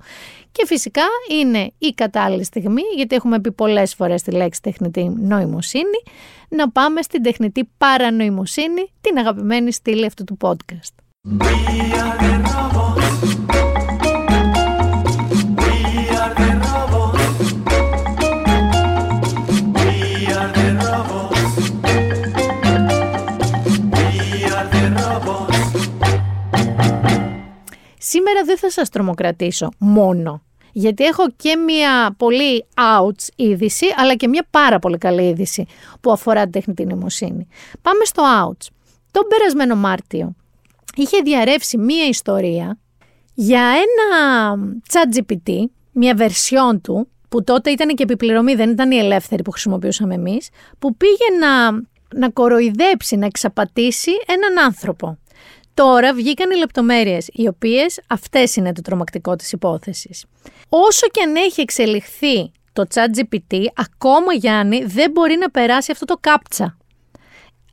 [0.51, 6.03] Και φυσικά είναι η κατάλληλη στιγμή, γιατί έχουμε πει πολλές φορές τη λέξη τεχνητή νοημοσύνη,
[6.49, 10.93] να πάμε στην τεχνητή παρανοημοσύνη, την αγαπημένη στήλη αυτού του podcast.
[28.09, 30.41] Σήμερα δεν θα σας τρομοκρατήσω μόνο
[30.71, 35.65] γιατί έχω και μια πολύ outs είδηση, αλλά και μια πάρα πολύ καλή είδηση
[36.01, 37.47] που αφορά την τεχνητή νοημοσύνη.
[37.81, 38.67] Πάμε στο outs.
[39.11, 40.35] Τον περασμένο Μάρτιο
[40.95, 42.77] είχε διαρρεύσει μία ιστορία
[43.33, 44.57] για ένα
[44.91, 45.53] chat GPT,
[45.91, 50.49] μία βερσιόν του, που τότε ήταν και επιπληρωμή, δεν ήταν η ελεύθερη που χρησιμοποιούσαμε εμείς,
[50.79, 51.71] που πήγε να,
[52.15, 55.17] να κοροϊδέψει, να εξαπατήσει έναν άνθρωπο.
[55.77, 60.25] Τώρα βγήκαν οι λεπτομέρειες, οι οποίες αυτές είναι το τρομακτικό της υπόθεσης.
[60.69, 66.17] Όσο και αν έχει εξελιχθεί το ChatGPT, ακόμα Γιάννη δεν μπορεί να περάσει αυτό το
[66.19, 66.77] κάπτσα.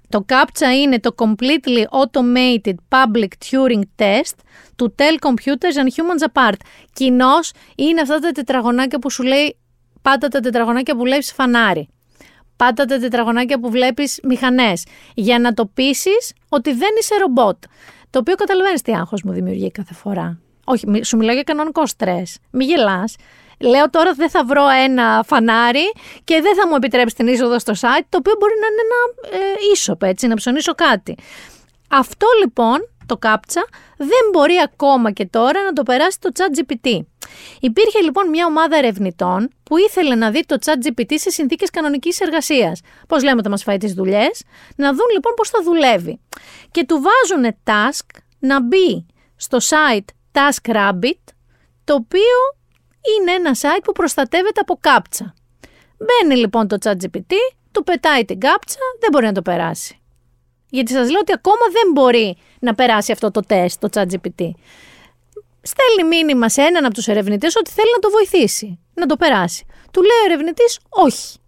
[0.08, 4.36] Το CAPTCHA είναι το Completely Automated Public Turing Test
[4.76, 6.58] to Tell Computers and Humans Apart.
[6.92, 9.56] Κοινώς είναι αυτά τα τετραγωνάκια που σου λέει
[10.02, 11.88] πάτα τα τετραγωνάκια που βλέπεις φανάρι.
[12.56, 14.84] Πάτα τα τετραγωνάκια που βλέπεις μηχανές.
[15.14, 17.62] Για να το πείσεις ότι δεν είσαι ρομπότ.
[18.14, 20.38] Το οποίο καταλαβαίνεις τι άγχος μου δημιουργεί κάθε φορά.
[20.64, 22.38] Όχι, μη- σου μιλάω για κανονικό στρες.
[22.50, 23.16] Μη γελάς.
[23.60, 25.92] Λέω τώρα δεν θα βρω ένα φανάρι
[26.24, 29.38] και δεν θα μου επιτρέψει την είσοδο στο site, το οποίο μπορεί να είναι ένα
[29.44, 31.16] ε, ίσοπ, έτσι, να ψωνίσω κάτι.
[31.90, 33.64] Αυτό λοιπόν, το κάψα,
[33.96, 37.00] δεν μπορεί ακόμα και τώρα να το περάσει το chat GPT.
[37.60, 42.20] Υπήρχε λοιπόν μια ομάδα ερευνητών που ήθελε να δει το chat GPT σε συνθήκες κανονικής
[42.20, 42.80] εργασίας.
[43.08, 44.42] Πώς λέμε ότι μας φάει τις δουλειές;
[44.76, 46.20] Να δουν λοιπόν πώς θα δουλεύει.
[46.70, 51.22] Και του βάζουν task να μπει στο site TaskRabbit,
[51.84, 52.38] το οποίο
[53.18, 55.34] είναι ένα site που προστατεύεται από κάψα.
[55.98, 57.32] Μπαίνει λοιπόν το ChatGPT,
[57.72, 59.98] του πετάει την κάψα, δεν μπορεί να το περάσει.
[60.74, 64.50] Γιατί σας λέω ότι ακόμα δεν μπορεί να περάσει αυτό το τεστ, το ChatGPT.
[65.62, 69.66] Στέλνει μήνυμα σε έναν από τους ερευνητές ότι θέλει να το βοηθήσει, να το περάσει.
[69.90, 71.38] Του λέει ο ερευνητής όχι.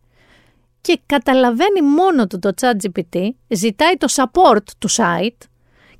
[0.80, 5.46] Και καταλαβαίνει μόνο του το ChatGPT, ζητάει το support του site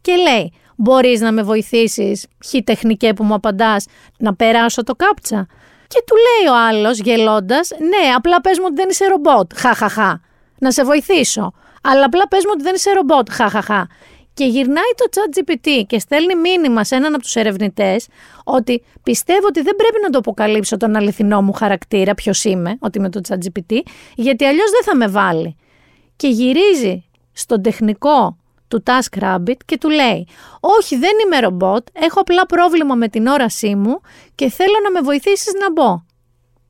[0.00, 3.86] και λέει μπορείς να με βοηθήσεις, χι τεχνικέ που μου απαντάς,
[4.18, 5.46] να περάσω το κάψα.
[5.86, 10.20] Και του λέει ο άλλος γελώντας, ναι, απλά πες μου ότι δεν είσαι ρομπότ, χαχαχα,
[10.58, 11.52] να σε βοηθήσω.
[11.90, 13.88] Αλλά απλά πες μου ότι δεν είσαι ρομπότ, χαχαχα.
[14.34, 18.06] Και γυρνάει το chat GPT και στέλνει μήνυμα σε έναν από τους ερευνητές
[18.44, 22.98] ότι πιστεύω ότι δεν πρέπει να το αποκαλύψω τον αληθινό μου χαρακτήρα, ποιος είμαι, ότι
[22.98, 23.80] είμαι το chat GPT,
[24.14, 25.56] γιατί αλλιώς δεν θα με βάλει.
[26.16, 28.36] Και γυρίζει στον τεχνικό
[28.68, 30.28] του TaskRabbit και του λέει
[30.60, 34.00] «Όχι, δεν είμαι ρομπότ, έχω απλά πρόβλημα με την όρασή μου
[34.34, 36.04] και θέλω να με βοηθήσεις να μπω».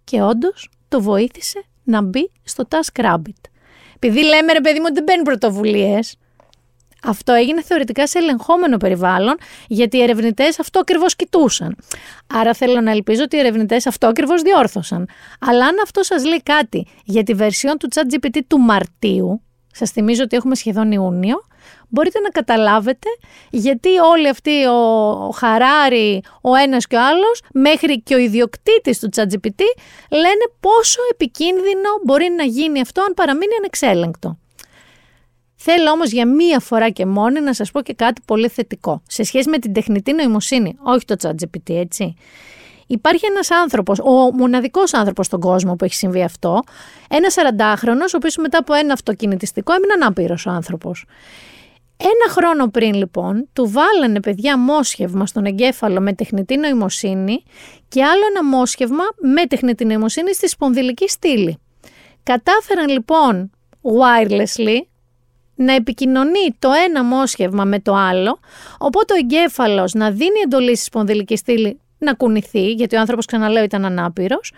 [0.04, 3.55] Και όντως το βοήθησε να μπει στο TaskRabbit.
[3.96, 6.16] Επειδή λέμε ρε παιδί μου ότι δεν παίρνει πρωτοβουλίες,
[7.04, 9.36] αυτό έγινε θεωρητικά σε ελεγχόμενο περιβάλλον,
[9.66, 11.76] γιατί οι ερευνητές αυτό ακριβώς κοιτούσαν.
[12.26, 15.08] Άρα θέλω να ελπίζω ότι οι ερευνητές αυτό ακριβώς διόρθωσαν.
[15.40, 19.42] Αλλά αν αυτό σας λέει κάτι για τη βερσιόν του ChatGPT του Μαρτίου,
[19.76, 21.36] σας θυμίζω ότι έχουμε σχεδόν Ιούνιο,
[21.88, 23.08] μπορείτε να καταλάβετε
[23.50, 28.98] γιατί όλοι αυτοί ο, ο Χαράρη, ο ένας και ο άλλος, μέχρι και ο ιδιοκτήτης
[28.98, 29.62] του ChatGPT,
[30.10, 34.38] λένε πόσο επικίνδυνο μπορεί να γίνει αυτό αν παραμείνει ανεξέλεγκτο.
[35.56, 39.02] Θέλω όμως για μία φορά και μόνη να σας πω και κάτι πολύ θετικό.
[39.06, 42.14] Σε σχέση με την τεχνητή νοημοσύνη, όχι το ChatGPT, έτσι.
[42.86, 46.62] Υπάρχει ένας άνθρωπος, ο μοναδικός άνθρωπος στον κόσμο που έχει συμβεί αυτό,
[47.08, 51.06] ένας 40χρονος, ο οποίος μετά από ένα αυτοκινητιστικό έμεινε ανάπηρος ο άνθρωπος.
[51.96, 57.42] Ένα χρόνο πριν λοιπόν του βάλανε παιδιά μόσχευμα στον εγκέφαλο με τεχνητή νοημοσύνη
[57.88, 61.58] και άλλο ένα μόσχευμα με τεχνητή νοημοσύνη στη σπονδυλική στήλη.
[62.22, 63.50] Κατάφεραν λοιπόν
[63.82, 64.80] wirelessly
[65.54, 68.38] να επικοινωνεί το ένα μόσχευμα με το άλλο,
[68.78, 73.62] οπότε ο εγκέφαλος να δίνει εντολή στη σπονδυλική στήλη να κουνηθεί, γιατί ο άνθρωπος ξαναλέω
[73.62, 74.52] ήταν ανάπηρος,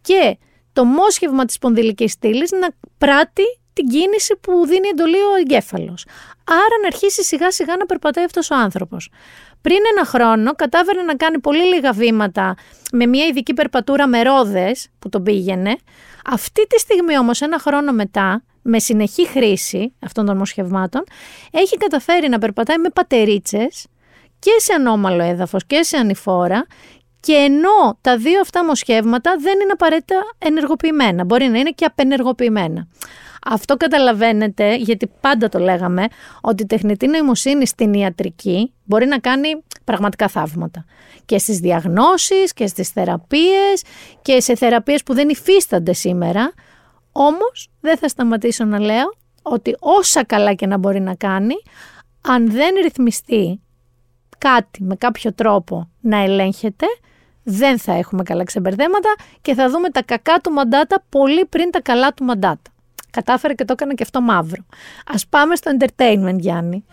[0.00, 0.38] και
[0.72, 2.68] το μόσχευμα της σπονδυλικής στήλης να
[2.98, 6.06] πράττει την κίνηση που δίνει εντολή ο εγκέφαλος.
[6.44, 9.10] Άρα να αρχίσει σιγά σιγά να περπατάει αυτός ο άνθρωπος.
[9.60, 12.54] Πριν ένα χρόνο κατάφερε να κάνει πολύ λίγα βήματα
[12.92, 15.76] με μια ειδική περπατούρα με ρόδες που τον πήγαινε.
[16.24, 21.04] Αυτή τη στιγμή όμως ένα χρόνο μετά, με συνεχή χρήση αυτών των μοσχευμάτων,
[21.50, 23.86] έχει καταφέρει να περπατάει με πατερίτσες
[24.44, 26.66] και σε ανώμαλο έδαφος και σε ανηφόρα
[27.20, 32.86] και ενώ τα δύο αυτά μοσχεύματα δεν είναι απαραίτητα ενεργοποιημένα, μπορεί να είναι και απενεργοποιημένα.
[33.46, 36.06] Αυτό καταλαβαίνετε, γιατί πάντα το λέγαμε,
[36.40, 39.48] ότι η τεχνητή νοημοσύνη στην ιατρική μπορεί να κάνει
[39.84, 40.84] πραγματικά θαύματα.
[41.24, 43.82] Και στις διαγνώσεις και στις θεραπείες
[44.22, 46.52] και σε θεραπείες που δεν υφίστανται σήμερα.
[47.12, 51.54] Όμως δεν θα σταματήσω να λέω ότι όσα καλά και να μπορεί να κάνει,
[52.20, 53.63] αν δεν ρυθμιστεί
[54.48, 56.86] κάτι με κάποιο τρόπο να ελέγχεται,
[57.42, 61.80] δεν θα έχουμε καλά ξεμπερδέματα και θα δούμε τα κακά του μαντάτα πολύ πριν τα
[61.80, 62.70] καλά του μαντάτα.
[63.10, 64.64] Κατάφερε και το έκανα και αυτό μαύρο.
[65.06, 66.84] Ας πάμε στο entertainment, Γιάννη.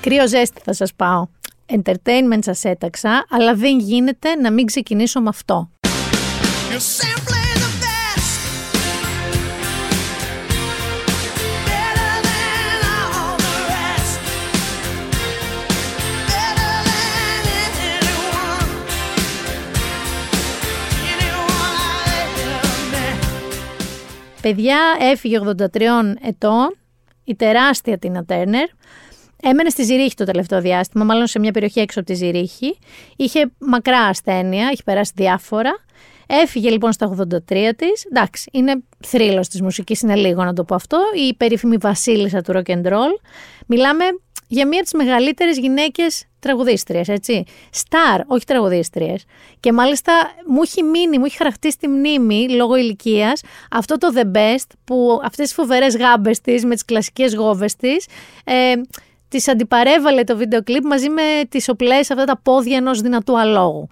[0.00, 1.26] Κρύο ζέστη θα σας πάω
[1.68, 5.70] entertainment σας έταξα, αλλά δεν γίνεται να μην ξεκινήσω με αυτό.
[24.40, 25.80] Παιδιά έφυγε 83
[26.22, 26.76] ετών,
[27.24, 28.24] η τεράστια Τίνα
[29.42, 32.78] Έμενε στη Ζηρίχη το τελευταίο διάστημα, μάλλον σε μια περιοχή έξω από τη Ζηρίχη.
[33.16, 35.70] Είχε μακρά ασθένεια, είχε περάσει διάφορα.
[36.26, 37.16] Έφυγε λοιπόν στα
[37.48, 38.04] 83 της.
[38.10, 40.98] Εντάξει, είναι θρύλος της μουσικής, είναι λίγο να το πω αυτό.
[41.28, 43.20] Η περίφημη βασίλισσα του rock and roll.
[43.66, 44.04] Μιλάμε
[44.48, 47.44] για μία από τις μεγαλύτερες γυναίκες τραγουδίστριε, έτσι.
[47.70, 49.24] Σταρ, όχι τραγουδίστριες.
[49.60, 50.12] Και μάλιστα
[50.46, 55.20] μου έχει μείνει, μου έχει χαρακτήσει στη μνήμη λόγω ηλικίας αυτό το The Best που
[55.24, 58.06] αυτές τι φοβερές γάμπες της με τις κλασικές γόβες της.
[58.44, 58.72] Ε,
[59.28, 63.88] Της αντιπαρέβαλε το βίντεο κλιπ μαζί με τις οπλές αυτά τα πόδια ενός δυνατού αλόγου.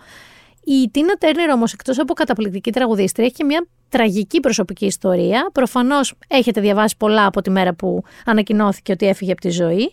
[0.65, 5.51] Η Τίνα Τέρνερ όμως, εκτός από καταπληκτική τραγουδίστρια, έχει και μια τραγική προσωπική ιστορία.
[5.53, 9.93] Προφανώς έχετε διαβάσει πολλά από τη μέρα που ανακοινώθηκε ότι έφυγε από τη ζωή.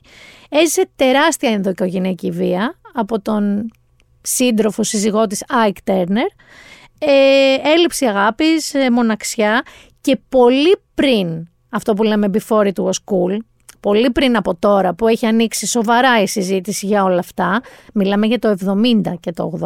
[0.50, 3.72] Έζησε τεράστια ενδοοικογενειακή βία από τον
[4.22, 6.28] σύντροφο σύζυγό της Άικ Τέρνερ.
[7.00, 9.64] Ε, έλλειψη αγάπης, ε, μοναξιά
[10.02, 13.38] και πολύ πριν αυτό που λέμε before it was cool,
[13.84, 17.62] πολύ πριν από τώρα που έχει ανοίξει σοβαρά η συζήτηση για όλα αυτά,
[17.94, 19.66] μιλάμε για το 70 και το 80,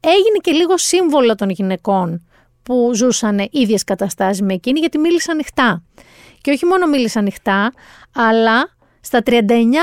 [0.00, 2.26] έγινε και λίγο σύμβολο των γυναικών
[2.62, 5.82] που ζούσαν ίδιες καταστάσεις με εκείνη γιατί μίλησαν ανοιχτά.
[6.40, 7.72] Και όχι μόνο μίλησαν ανοιχτά,
[8.14, 8.70] αλλά
[9.00, 9.40] στα 39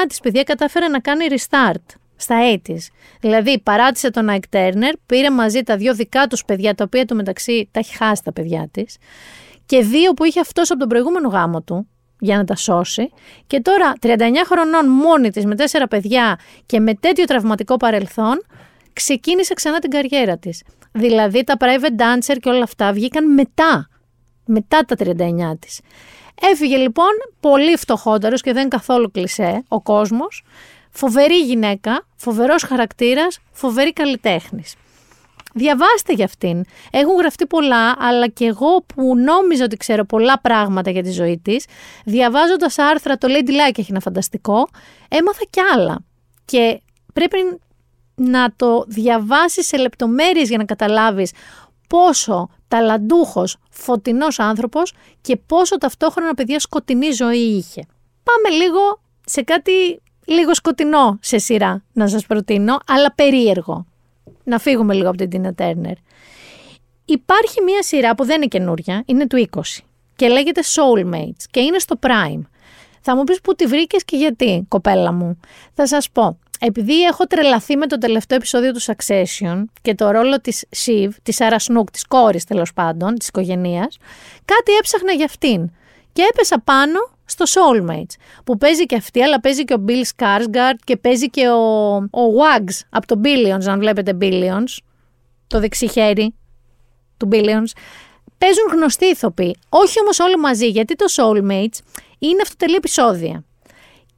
[0.07, 2.36] της παιδιά κατάφερε να κάνει restart στα
[2.68, 2.78] 80's.
[3.20, 7.16] Δηλαδή παράτησε τον Ike Turner, πήρε μαζί τα δύο δικά τους παιδιά, τα οποία του
[7.16, 8.98] μεταξύ τα έχει χάσει τα παιδιά της,
[9.66, 11.88] και δύο που είχε αυτός από τον προηγούμενο γάμο του,
[12.20, 13.10] για να τα σώσει.
[13.48, 18.46] Και τώρα 39 χρονών μόνη της με τέσσερα παιδιά και με τέτοιο τραυματικό παρελθόν,
[18.94, 20.64] ξεκίνησε ξανά την καριέρα της.
[20.92, 23.90] Δηλαδή τα private dancer και όλα αυτά βγήκαν μετά,
[24.46, 25.82] μετά τα 39 της.
[26.42, 30.44] Έφυγε λοιπόν πολύ φτωχότερος και δεν καθόλου κλισέ ο κόσμος,
[30.92, 34.76] φοβερή γυναίκα, φοβερός χαρακτήρας, φοβερή καλλιτέχνης.
[35.57, 36.64] Διαβάστε για αυτήν.
[36.91, 41.40] Έχουν γραφτεί πολλά, αλλά και εγώ που νόμιζα ότι ξέρω πολλά πράγματα για τη ζωή
[41.44, 41.65] της,
[42.06, 44.68] διαβάζοντας άρθρα, το Lady Like έχει ένα φανταστικό,
[45.07, 45.99] έμαθα κι άλλα.
[46.45, 46.82] Και
[47.14, 47.38] πρέπει
[48.15, 51.32] να το διαβάσεις σε λεπτομέρειες για να καταλάβεις
[51.88, 57.82] πόσο ταλαντούχος, φωτεινός άνθρωπος και πόσο ταυτόχρονα παιδιά σκοτεινή ζωή είχε.
[58.23, 63.86] Πάμε λίγο σε κάτι λίγο σκοτεινό σε σειρά να σας προτείνω, αλλά περίεργο.
[64.46, 65.96] Να φύγουμε λίγο από την Τίνα Τέρνερ.
[67.06, 69.62] Υπάρχει μία σειρά που δεν είναι καινούρια, είναι του 20
[70.16, 72.42] και λέγεται Soulmates και είναι στο Prime.
[73.02, 75.40] Θα μου πεις που τη βρήκες και γιατί, κοπέλα μου.
[75.74, 80.42] Θα σας πω, επειδή έχω τρελαθεί με το τελευταίο επεισόδιο του Succession και το ρόλο
[80.42, 83.98] της Shiv, της Sarah Snook, της κόρης τέλος πάντων, της οικογένειας,
[84.46, 85.72] κάτι έψαχνα για αυτήν.
[86.14, 90.76] Και έπεσα πάνω στο Soulmates, που παίζει και αυτή, αλλά παίζει και ο Bill Skarsgård
[90.84, 94.77] και παίζει και ο, ο Wags από το Billions, αν βλέπετε Billions,
[95.47, 96.34] το δεξί χέρι
[97.18, 97.72] του Billions.
[98.38, 101.80] Παίζουν γνωστοί ηθοποιοί, όχι όμως όλοι μαζί, γιατί το Soulmates
[102.19, 103.43] είναι αυτοτελή επεισόδια.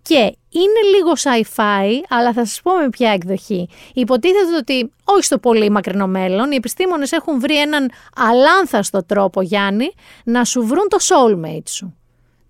[0.01, 3.69] Και είναι λίγο sci-fi, αλλά θα σας πω με ποια εκδοχή.
[3.93, 9.91] Υποτίθεται ότι, όχι στο πολύ μακρινό μέλλον, οι επιστήμονες έχουν βρει έναν αλάνθαστο τρόπο, Γιάννη,
[10.23, 11.95] να σου βρουν το soulmate σου.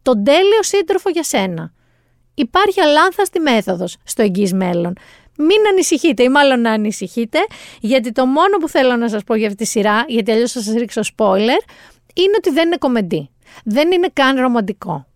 [0.07, 1.73] Τον τέλειο σύντροφο για σένα.
[2.33, 4.93] Υπάρχει αλάνθαστη μέθοδος στο εγγύς μέλλον.
[5.37, 7.39] Μην ανησυχείτε ή μάλλον να ανησυχείτε,
[7.79, 10.61] γιατί το μόνο που θέλω να σας πω για αυτή τη σειρά, γιατί αλλιώς θα
[10.61, 11.61] σας ρίξω spoiler,
[12.13, 13.29] είναι ότι δεν είναι κομμεντή.
[13.63, 15.07] Δεν είναι καν ρομαντικό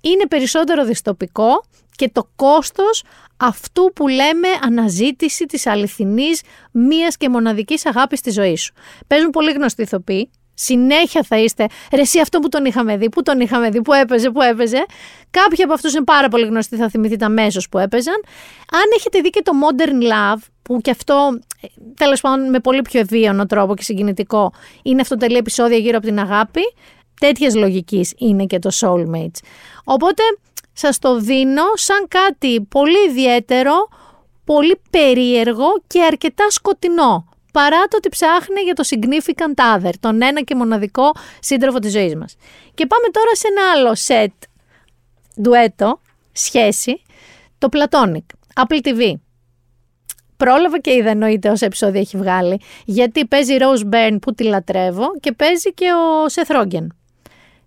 [0.00, 1.64] είναι περισσότερο δυστοπικό
[1.96, 3.04] και το κόστος
[3.36, 6.42] αυτού που λέμε αναζήτηση της αληθινής
[6.72, 8.72] μίας και μοναδικής αγάπης στη ζωή σου.
[9.06, 10.30] Παίζουν πολύ γνωστοί ηθοποιοί,
[10.60, 13.92] συνέχεια θα είστε, ρε εσύ αυτό που τον είχαμε δει, που τον είχαμε δει, που
[13.92, 14.86] έπαιζε, που έπαιζε.
[15.30, 18.14] Κάποιοι από αυτούς είναι πάρα πολύ γνωστοί, θα θυμηθείτε αμέσως που έπαιζαν.
[18.72, 21.38] Αν έχετε δει και το Modern Love, που και αυτό
[21.96, 26.06] τέλος πάντων με πολύ πιο ευίωνο τρόπο και συγκινητικό είναι αυτό τελεία επεισόδια γύρω από
[26.06, 26.60] την αγάπη,
[27.20, 29.40] τέτοιες λογικής είναι και το Soulmates.
[29.84, 30.22] Οπότε
[30.72, 33.72] σας το δίνω σαν κάτι πολύ ιδιαίτερο,
[34.44, 37.24] πολύ περίεργο και αρκετά σκοτεινό.
[37.52, 42.14] Παρά το ότι ψάχνει για το significant other, τον ένα και μοναδικό σύντροφο της ζωής
[42.14, 42.36] μας.
[42.74, 44.48] Και πάμε τώρα σε ένα άλλο set,
[45.42, 46.00] ντουέτο,
[46.32, 47.02] σχέση,
[47.58, 49.12] το Platonic, Apple TV.
[50.36, 55.06] Πρόλαβα και είδα εννοείται όσα επεισόδια έχει βγάλει, γιατί παίζει Rose Byrne που τη λατρεύω
[55.20, 56.86] και παίζει και ο Seth Rogen.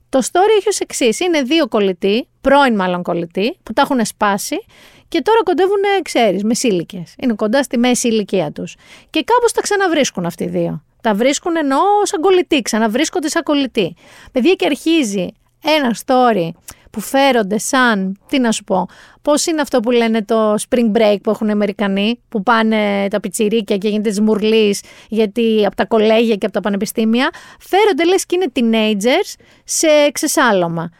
[0.09, 1.19] Το story έχει ως εξής.
[1.19, 4.65] Είναι δύο κολλητοί, πρώην μάλλον κολλητοί, που τα έχουν σπάσει
[5.13, 7.03] Και τώρα κοντεύουν, ξέρεις, μεσήλικε.
[7.19, 8.75] Είναι κοντά στη μέση ηλικία τους.
[9.09, 10.83] Και κάπως τα ξαναβρίσκουν αυτοί οι δύο.
[11.01, 13.95] Τα βρίσκουν εννοώ σαν κολλητοί, ξαναβρίσκονται σαν κολλητοί.
[14.31, 15.27] Παιδιά και αρχίζει
[15.63, 16.49] ένα story
[16.91, 18.87] που φέρονται σαν, τι να σου πω,
[19.21, 23.19] πώς είναι αυτό που λένε το spring break που έχουν οι Αμερικανοί, που πάνε τα
[23.19, 27.29] πιτσιρίκια και γίνεται μουρλής γιατί από τα κολέγια και από τα πανεπιστήμια,
[27.59, 29.33] φέρονται λες και είναι teenagers
[29.63, 30.91] σε ξεσάλωμα.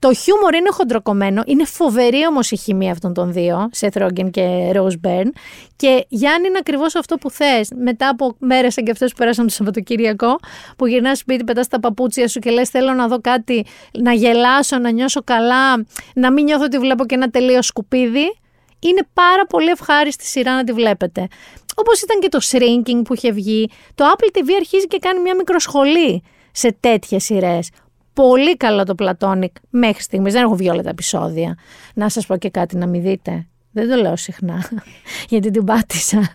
[0.00, 4.70] Το χιούμορ είναι χοντροκομμένο, είναι φοβερή όμω η χημεία αυτών των δύο, σε Ρόγκεν και
[4.74, 5.30] Rose Byrne.
[5.76, 7.70] Και Γιάννη είναι ακριβώς αυτό που θες.
[7.82, 10.38] Μετά από μέρες σαν και αυτέ που πέρασαν το Σαββατοκύριακο,
[10.76, 14.78] που γυρνάς σπίτι, πετάς τα παπούτσια σου και λες: Θέλω να δω κάτι, να γελάσω,
[14.78, 18.36] να νιώσω καλά, να μην νιώθω ότι βλέπω και ένα τελείως σκουπίδι.
[18.78, 21.26] Είναι πάρα πολύ ευχάριστη σειρά να τη βλέπετε.
[21.74, 25.34] Όπως ήταν και το Shrinking που είχε βγει, το Apple TV αρχίζει και κάνει μια
[25.34, 26.22] μικροσχολή
[26.52, 27.70] σε τέτοιες σειρές.
[28.12, 30.32] Πολύ καλό το Platonic μέχρι στιγμής.
[30.32, 31.58] Δεν έχω βγει όλα τα επεισόδια.
[31.94, 33.46] Να σας πω και κάτι να μην δείτε.
[33.72, 34.68] Δεν το λέω συχνά,
[35.28, 36.34] γιατί την πάτησα.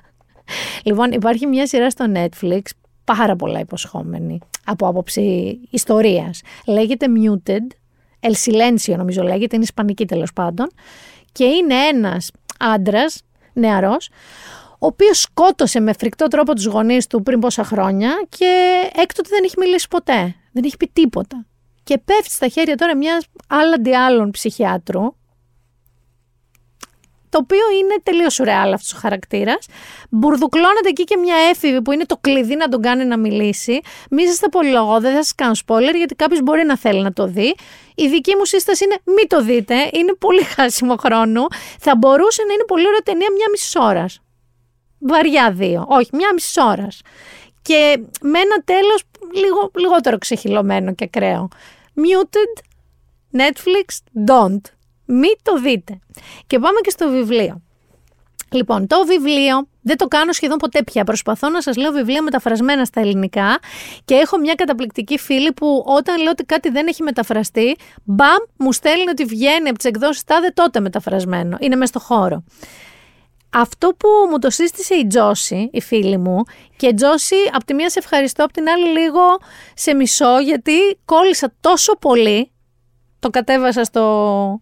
[0.84, 2.62] Λοιπόν, υπάρχει μια σειρά στο Netflix,
[3.04, 6.42] πάρα πολλά υποσχόμενη, από άποψη ιστορίας.
[6.66, 7.76] Λέγεται Muted,
[8.20, 10.68] El Silencio νομίζω λέγεται, είναι ισπανική τέλος πάντων.
[11.32, 13.22] Και είναι ένας άντρας,
[13.54, 14.10] νεαρός,
[14.72, 19.44] ο οποίος σκότωσε με φρικτό τρόπο τους γονείς του πριν πόσα χρόνια και έκτοτε δεν
[19.44, 20.36] έχει μιλήσει ποτέ.
[20.52, 21.46] Δεν έχει πει τίποτα
[21.86, 25.16] και πέφτει στα χέρια τώρα μιας άλλαντι άλλων ψυχιάτρου,
[27.30, 29.68] το οποίο είναι τελείως σουρεάλ αυτός ο χαρακτήρας.
[30.10, 33.80] Μπουρδουκλώνεται εκεί και μια έφηβη που είναι το κλειδί να τον κάνει να μιλήσει.
[34.10, 37.14] Μη είστε πολύ λογό, δεν θα σας κάνω spoiler, γιατί κάποιος μπορεί να θέλει να
[37.14, 37.56] το δει.
[37.96, 41.48] Η δική μου σύσταση είναι μη το δείτε, είναι πολύ χάσιμο χρόνο.
[41.80, 44.20] Θα μπορούσε να είναι πολύ ωραία ταινία μια μισή ώρας.
[45.00, 47.02] Βαριά δύο, όχι, μια μισή ώρας.
[47.62, 49.04] Και με ένα τέλος
[49.34, 51.50] λίγο, λιγότερο ξεχυλωμένο και ακραίο.
[51.96, 52.64] Muted,
[53.42, 53.88] Netflix,
[54.28, 54.62] don't.
[55.06, 56.00] Μη το δείτε.
[56.48, 57.62] Και πάμε και στο βιβλίο.
[58.52, 61.04] Λοιπόν, το βιβλίο δεν το κάνω σχεδόν ποτέ πια.
[61.04, 63.60] Προσπαθώ να σας λέω βιβλία μεταφρασμένα στα ελληνικά
[64.06, 68.72] και έχω μια καταπληκτική φίλη που όταν λέω ότι κάτι δεν έχει μεταφραστεί, μπαμ, μου
[68.72, 71.58] στέλνει ότι βγαίνει από τις εκδόσεις τάδε τότε μεταφρασμένο.
[71.60, 72.44] Είναι μέσα στο χώρο.
[73.58, 76.44] Αυτό που μου το σύστησε η Τζόση, η φίλη μου,
[76.76, 79.22] και Τζόση, από τη μία σε ευχαριστώ, από την άλλη λίγο
[79.74, 80.72] σε μισό, γιατί
[81.06, 82.52] κόλλησα τόσο πολύ,
[83.20, 84.60] το κατέβασα στο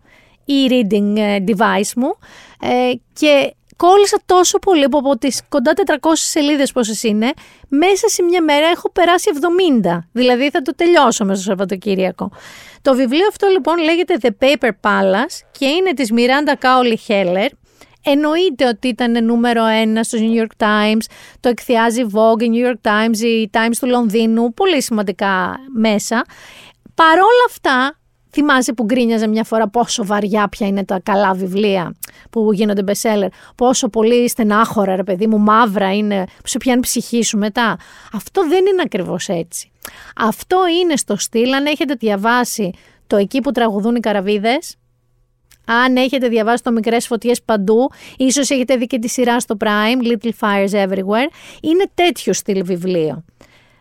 [0.47, 2.17] e-reading ε, device μου,
[2.61, 7.33] ε, και κόλλησα τόσο πολύ που από τις κοντά 400 σελίδες πόσες είναι,
[7.67, 9.31] μέσα σε μια μέρα έχω περάσει
[9.83, 9.99] 70.
[10.11, 12.31] Δηλαδή θα το τελειώσω μέσα στο Σαββατοκύριακο.
[12.81, 17.49] Το βιβλίο αυτό λοιπόν λέγεται The Paper Palace και είναι της Miranda Cowley Heller
[18.05, 21.01] Εννοείται ότι ήταν νούμερο ένα στο New York Times,
[21.39, 26.25] το εκθιάζει η Vogue, η New York Times, η Times του Λονδίνου, πολύ σημαντικά μέσα.
[26.95, 27.97] Παρόλα αυτά,
[28.31, 31.95] θυμάσαι που γκρίνιαζε μια φορά πόσο βαριά πια είναι τα καλά βιβλία
[32.29, 37.23] που γίνονται bestseller, πόσο πολύ στενάχωρα ρε παιδί μου, μαύρα είναι, που σε πιάνει ψυχή
[37.23, 37.77] σου μετά.
[38.13, 39.71] Αυτό δεν είναι ακριβώς έτσι.
[40.17, 42.71] Αυτό είναι στο στυλ, αν έχετε διαβάσει
[43.07, 44.75] το εκεί που τραγουδούν οι καραβίδες,
[45.65, 50.07] αν έχετε διαβάσει το μικρές φωτιές παντού, ίσως έχετε δει και τη σειρά στο Prime,
[50.07, 51.29] Little Fires Everywhere,
[51.61, 53.23] είναι τέτοιο στυλ βιβλίο.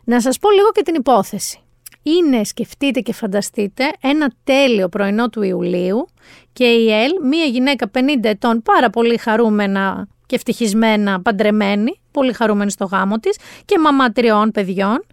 [0.04, 1.60] Να σας πω λίγο και την υπόθεση.
[2.02, 6.08] Είναι, σκεφτείτε και φανταστείτε, ένα τέλειο πρωινό του Ιουλίου
[6.52, 12.70] και η Ελ, μία γυναίκα 50 ετών, πάρα πολύ χαρούμενα και ευτυχισμένα, παντρεμένη, πολύ χαρούμενη
[12.70, 15.04] στο γάμο της και μαμά τριών παιδιών,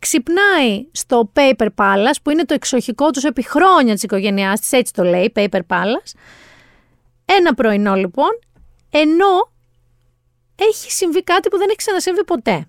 [0.00, 4.92] Ξυπνάει στο Paper Palace, που είναι το εξοχικό τους επί χρόνια της οικογένειάς της, έτσι
[4.92, 6.12] το λέει, Paper Palace.
[7.24, 8.38] Ένα πρωινό λοιπόν,
[8.90, 9.50] ενώ
[10.56, 12.66] έχει συμβεί κάτι που δεν έχει ξανασυμβεί ποτέ.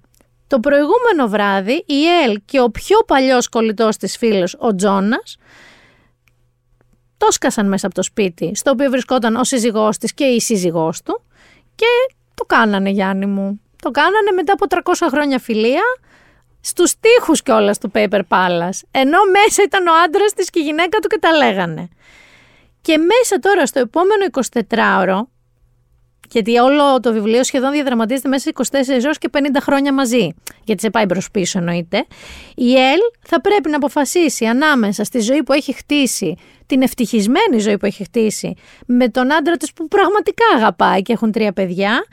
[0.47, 5.37] Το προηγούμενο βράδυ η Ελ και ο πιο παλιός κολλητός της φίλος, ο Τζόνας,
[7.17, 11.01] το σκάσαν μέσα από το σπίτι, στο οποίο βρισκόταν ο σύζυγός της και η σύζυγός
[11.01, 11.21] του
[11.75, 11.85] και
[12.33, 13.61] το κάνανε Γιάννη μου.
[13.81, 15.83] Το κάνανε μετά από 300 χρόνια φιλία,
[16.61, 18.79] στους τοίχους κιόλας του Paper Palace.
[18.91, 21.89] Ενώ μέσα ήταν ο άντρας της και η γυναίκα του και τα λέγανε.
[22.81, 24.25] Και μέσα τώρα στο επόμενο
[24.69, 25.21] 24ωρο,
[26.31, 30.33] γιατί όλο το βιβλίο σχεδόν διαδραματίζεται μέσα σε 24 ώρες και 50 χρόνια μαζί,
[30.63, 32.05] γιατί σε πάει μπρος πίσω εννοείται,
[32.55, 36.35] η Ελ θα πρέπει να αποφασίσει ανάμεσα στη ζωή που έχει χτίσει,
[36.65, 38.53] την ευτυχισμένη ζωή που έχει χτίσει,
[38.85, 42.05] με τον άντρα της που πραγματικά αγαπάει και έχουν τρία παιδιά,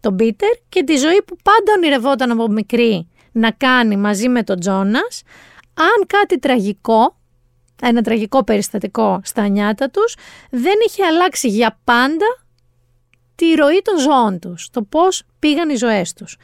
[0.00, 4.60] τον Πίτερ, και τη ζωή που πάντα ονειρευόταν από μικρή να κάνει μαζί με τον
[4.60, 5.22] Τζόνας
[5.74, 7.16] αν κάτι τραγικό,
[7.82, 10.16] ένα τραγικό περιστατικό στα νιάτα τους,
[10.50, 12.26] δεν είχε αλλάξει για πάντα
[13.34, 16.36] τη ροή των ζώων τους, το πώς πήγαν οι ζωές τους.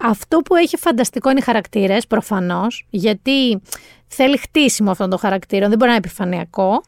[0.00, 3.62] Αυτό που έχει φανταστικό είναι οι χαρακτήρες, προφανώς, γιατί
[4.06, 6.82] θέλει χτίσιμο αυτόν τον χαρακτήρα, δεν μπορεί να είναι επιφανειακό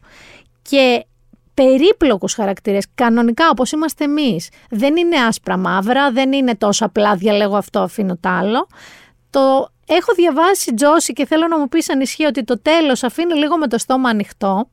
[0.63, 1.07] και
[1.55, 4.49] περίπλοκους χαρακτήρες, κανονικά όπως είμαστε εμείς.
[4.71, 8.67] Δεν είναι άσπρα μαύρα, δεν είναι τόσο απλά διαλέγω αυτό, αφήνω το άλλο.
[9.35, 13.35] Το έχω διαβάσει Τζόση και θέλω να μου πεις αν ισχύει ότι το τέλος αφήνει
[13.35, 14.69] λίγο με το στόμα ανοιχτό.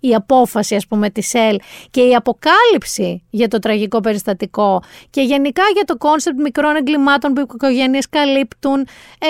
[0.00, 1.58] Η απόφαση ας πούμε της Ελ
[1.90, 7.40] και η αποκάλυψη για το τραγικό περιστατικό και γενικά για το concept μικρών εγκλημάτων που
[7.40, 8.80] οι οικογένειες καλύπτουν,
[9.18, 9.26] ε,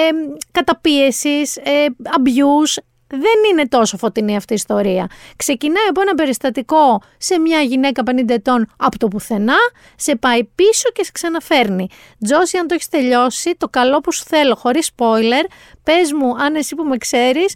[0.51, 5.07] καταπίεσης, ε, abuse, δεν είναι τόσο φωτεινή αυτή η ιστορία.
[5.37, 9.57] Ξεκινάει από ένα περιστατικό σε μια γυναίκα 50 ετών από το πουθενά,
[9.97, 11.89] σε πάει πίσω και σε ξαναφέρνει.
[12.25, 15.45] Τζόσι, αν το έχεις τελειώσει, το καλό που σου θέλω, χωρίς spoiler,
[15.83, 17.55] πες μου, αν εσύ που με ξέρεις,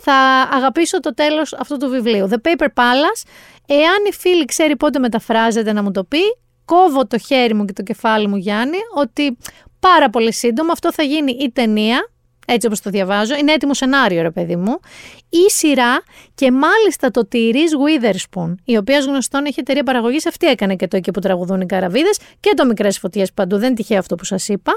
[0.00, 0.14] θα
[0.52, 2.28] αγαπήσω το τέλος αυτού του βιβλίου.
[2.30, 3.22] The Paper Palace,
[3.66, 6.20] εάν η φίλη ξέρει πότε μεταφράζεται να μου το πει,
[6.64, 9.36] κόβω το χέρι μου και το κεφάλι μου Γιάννη, ότι
[9.80, 12.11] πάρα πολύ σύντομα αυτό θα γίνει η ταινία,
[12.46, 14.80] έτσι όπως το διαβάζω, είναι έτοιμο σενάριο ρε παιδί μου,
[15.28, 16.02] ή σειρά
[16.34, 20.76] και μάλιστα το τη Reese Witherspoon, η οποία ως γνωστόν έχει εταιρεία παραγωγής, αυτή έκανε
[20.76, 24.14] και το εκεί που τραγουδούν οι καραβίδες και το Μικρές Φωτιές παντού, δεν τυχαίο αυτό
[24.14, 24.72] που σας είπα.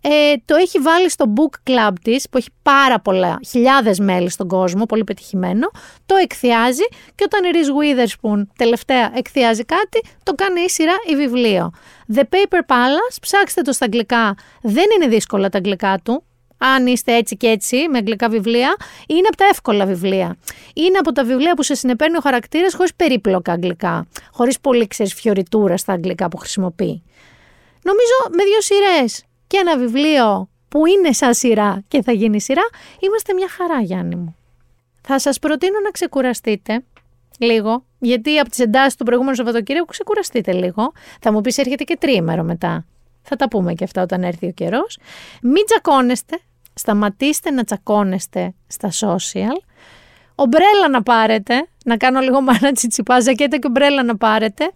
[0.00, 4.48] Ε, το έχει βάλει στο book club της, που έχει πάρα πολλά, χιλιάδες μέλη στον
[4.48, 5.70] κόσμο, πολύ πετυχημένο,
[6.06, 6.84] το εκθιάζει
[7.14, 11.72] και όταν η Reese Witherspoon τελευταία εκθιάζει κάτι, το κάνει η σειρά ή βιβλίο.
[12.14, 16.24] The Paper Palace, ψάξτε το στα αγγλικά, δεν είναι δύσκολα τα αγγλικά του,
[16.74, 18.76] αν είστε έτσι και έτσι με αγγλικά βιβλία,
[19.06, 20.36] είναι από τα εύκολα βιβλία.
[20.74, 24.06] Είναι από τα βιβλία που σε συνεπέρνει ο χαρακτήρας χωρίς περίπλοκα αγγλικά.
[24.32, 27.02] Χωρίς πολύ ξέρεις φιωριτούρα στα αγγλικά που χρησιμοποιεί.
[27.82, 32.68] Νομίζω με δύο σειρές και ένα βιβλίο που είναι σαν σειρά και θα γίνει σειρά,
[33.00, 34.36] είμαστε μια χαρά, Γιάννη μου.
[35.00, 36.84] Θα σας προτείνω να ξεκουραστείτε
[37.38, 40.92] λίγο, γιατί από τις εντάσεις του προηγούμενου Σαββατοκύριακου ξεκουραστείτε λίγο.
[41.20, 42.84] Θα μου πεις έρχεται και τρίμερο μετά.
[43.22, 44.98] Θα τα πούμε και αυτά όταν έρθει ο καιρός.
[45.42, 46.38] Μην τσακώνεστε,
[46.74, 49.58] σταματήστε να τσακώνεστε στα social.
[50.34, 54.72] Ομπρέλα να πάρετε, να κάνω λίγο μάνα τσιτσιπά, ζακέτα και ομπρέλα να πάρετε.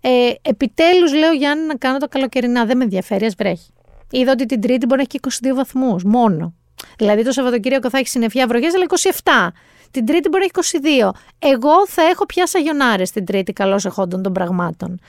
[0.00, 3.72] Ε, επιτέλους λέω Γιάννη να κάνω το καλοκαιρινά, δεν με ενδιαφέρει, ας βρέχει.
[4.10, 6.54] Είδα ότι την Τρίτη μπορεί να έχει 22 βαθμούς, μόνο.
[6.98, 9.48] Δηλαδή το Σαββατοκύριακο θα έχει συννεφιά βροχές, αλλά 27.
[9.90, 11.10] Την Τρίτη μπορεί να έχει 22.
[11.38, 15.00] Εγώ θα έχω πια σαγιονάρες την Τρίτη, καλώς εχόντων των πραγμάτων.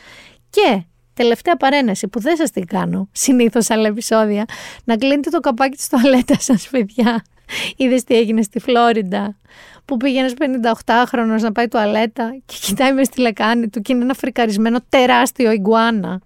[0.49, 0.83] Και
[1.15, 4.45] τελευταία παρένεση που δεν σας την κάνω, συνήθως άλλα επεισόδια,
[4.83, 7.23] να κλείνετε το καπάκι της τουαλέτας σας, παιδιά.
[7.75, 9.35] Είδες τι έγινε στη Φλόριντα,
[9.85, 10.33] που πήγε ένας
[10.85, 15.51] 58χρονος να πάει τουαλέτα και κοιτάει μες στη λεκάνη του και είναι ένα φρικαρισμένο τεράστιο
[15.51, 16.21] ιγκουάνα.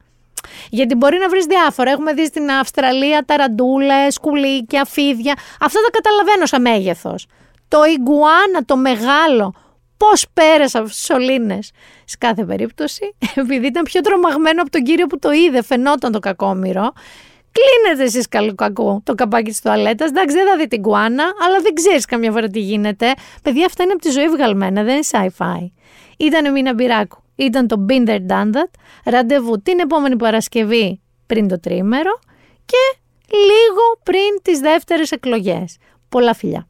[0.69, 1.91] Γιατί μπορεί να βρεις διάφορα.
[1.91, 5.33] Έχουμε δει στην Αυστραλία ταραντούλες, σκουλίκια, φίδια.
[5.59, 7.25] Αυτά τα καταλαβαίνω σαν μέγεθος.
[7.67, 9.53] Το ιγκουάνα, το μεγάλο,
[9.99, 11.71] πώς πέρασε από τις σωλήνες.
[12.05, 16.19] Σε κάθε περίπτωση, επειδή ήταν πιο τρομαγμένο από τον κύριο που το είδε, φαινόταν το
[16.19, 16.93] κακόμοιρο.
[17.51, 20.09] Κλείνετε εσείς καλό κακό το καπάκι της τουαλέτας.
[20.09, 23.13] Εντάξει, δεν θα δει την κουάνα, αλλά δεν ξέρεις καμιά φορά τι γίνεται.
[23.43, 25.71] Παιδιά, αυτά είναι από τη ζωή βγαλμένα, δεν είναι sci-fi.
[26.17, 27.23] Ήταν η Μίνα Μπυράκου.
[27.35, 28.69] Ήταν το Binder Done That.
[29.05, 32.19] Ραντεβού την επόμενη Παρασκευή πριν το τρίμερο
[32.65, 32.99] και
[33.31, 35.77] λίγο πριν τις δεύτερες εκλογές.
[36.09, 36.68] Πολλά φιλιά.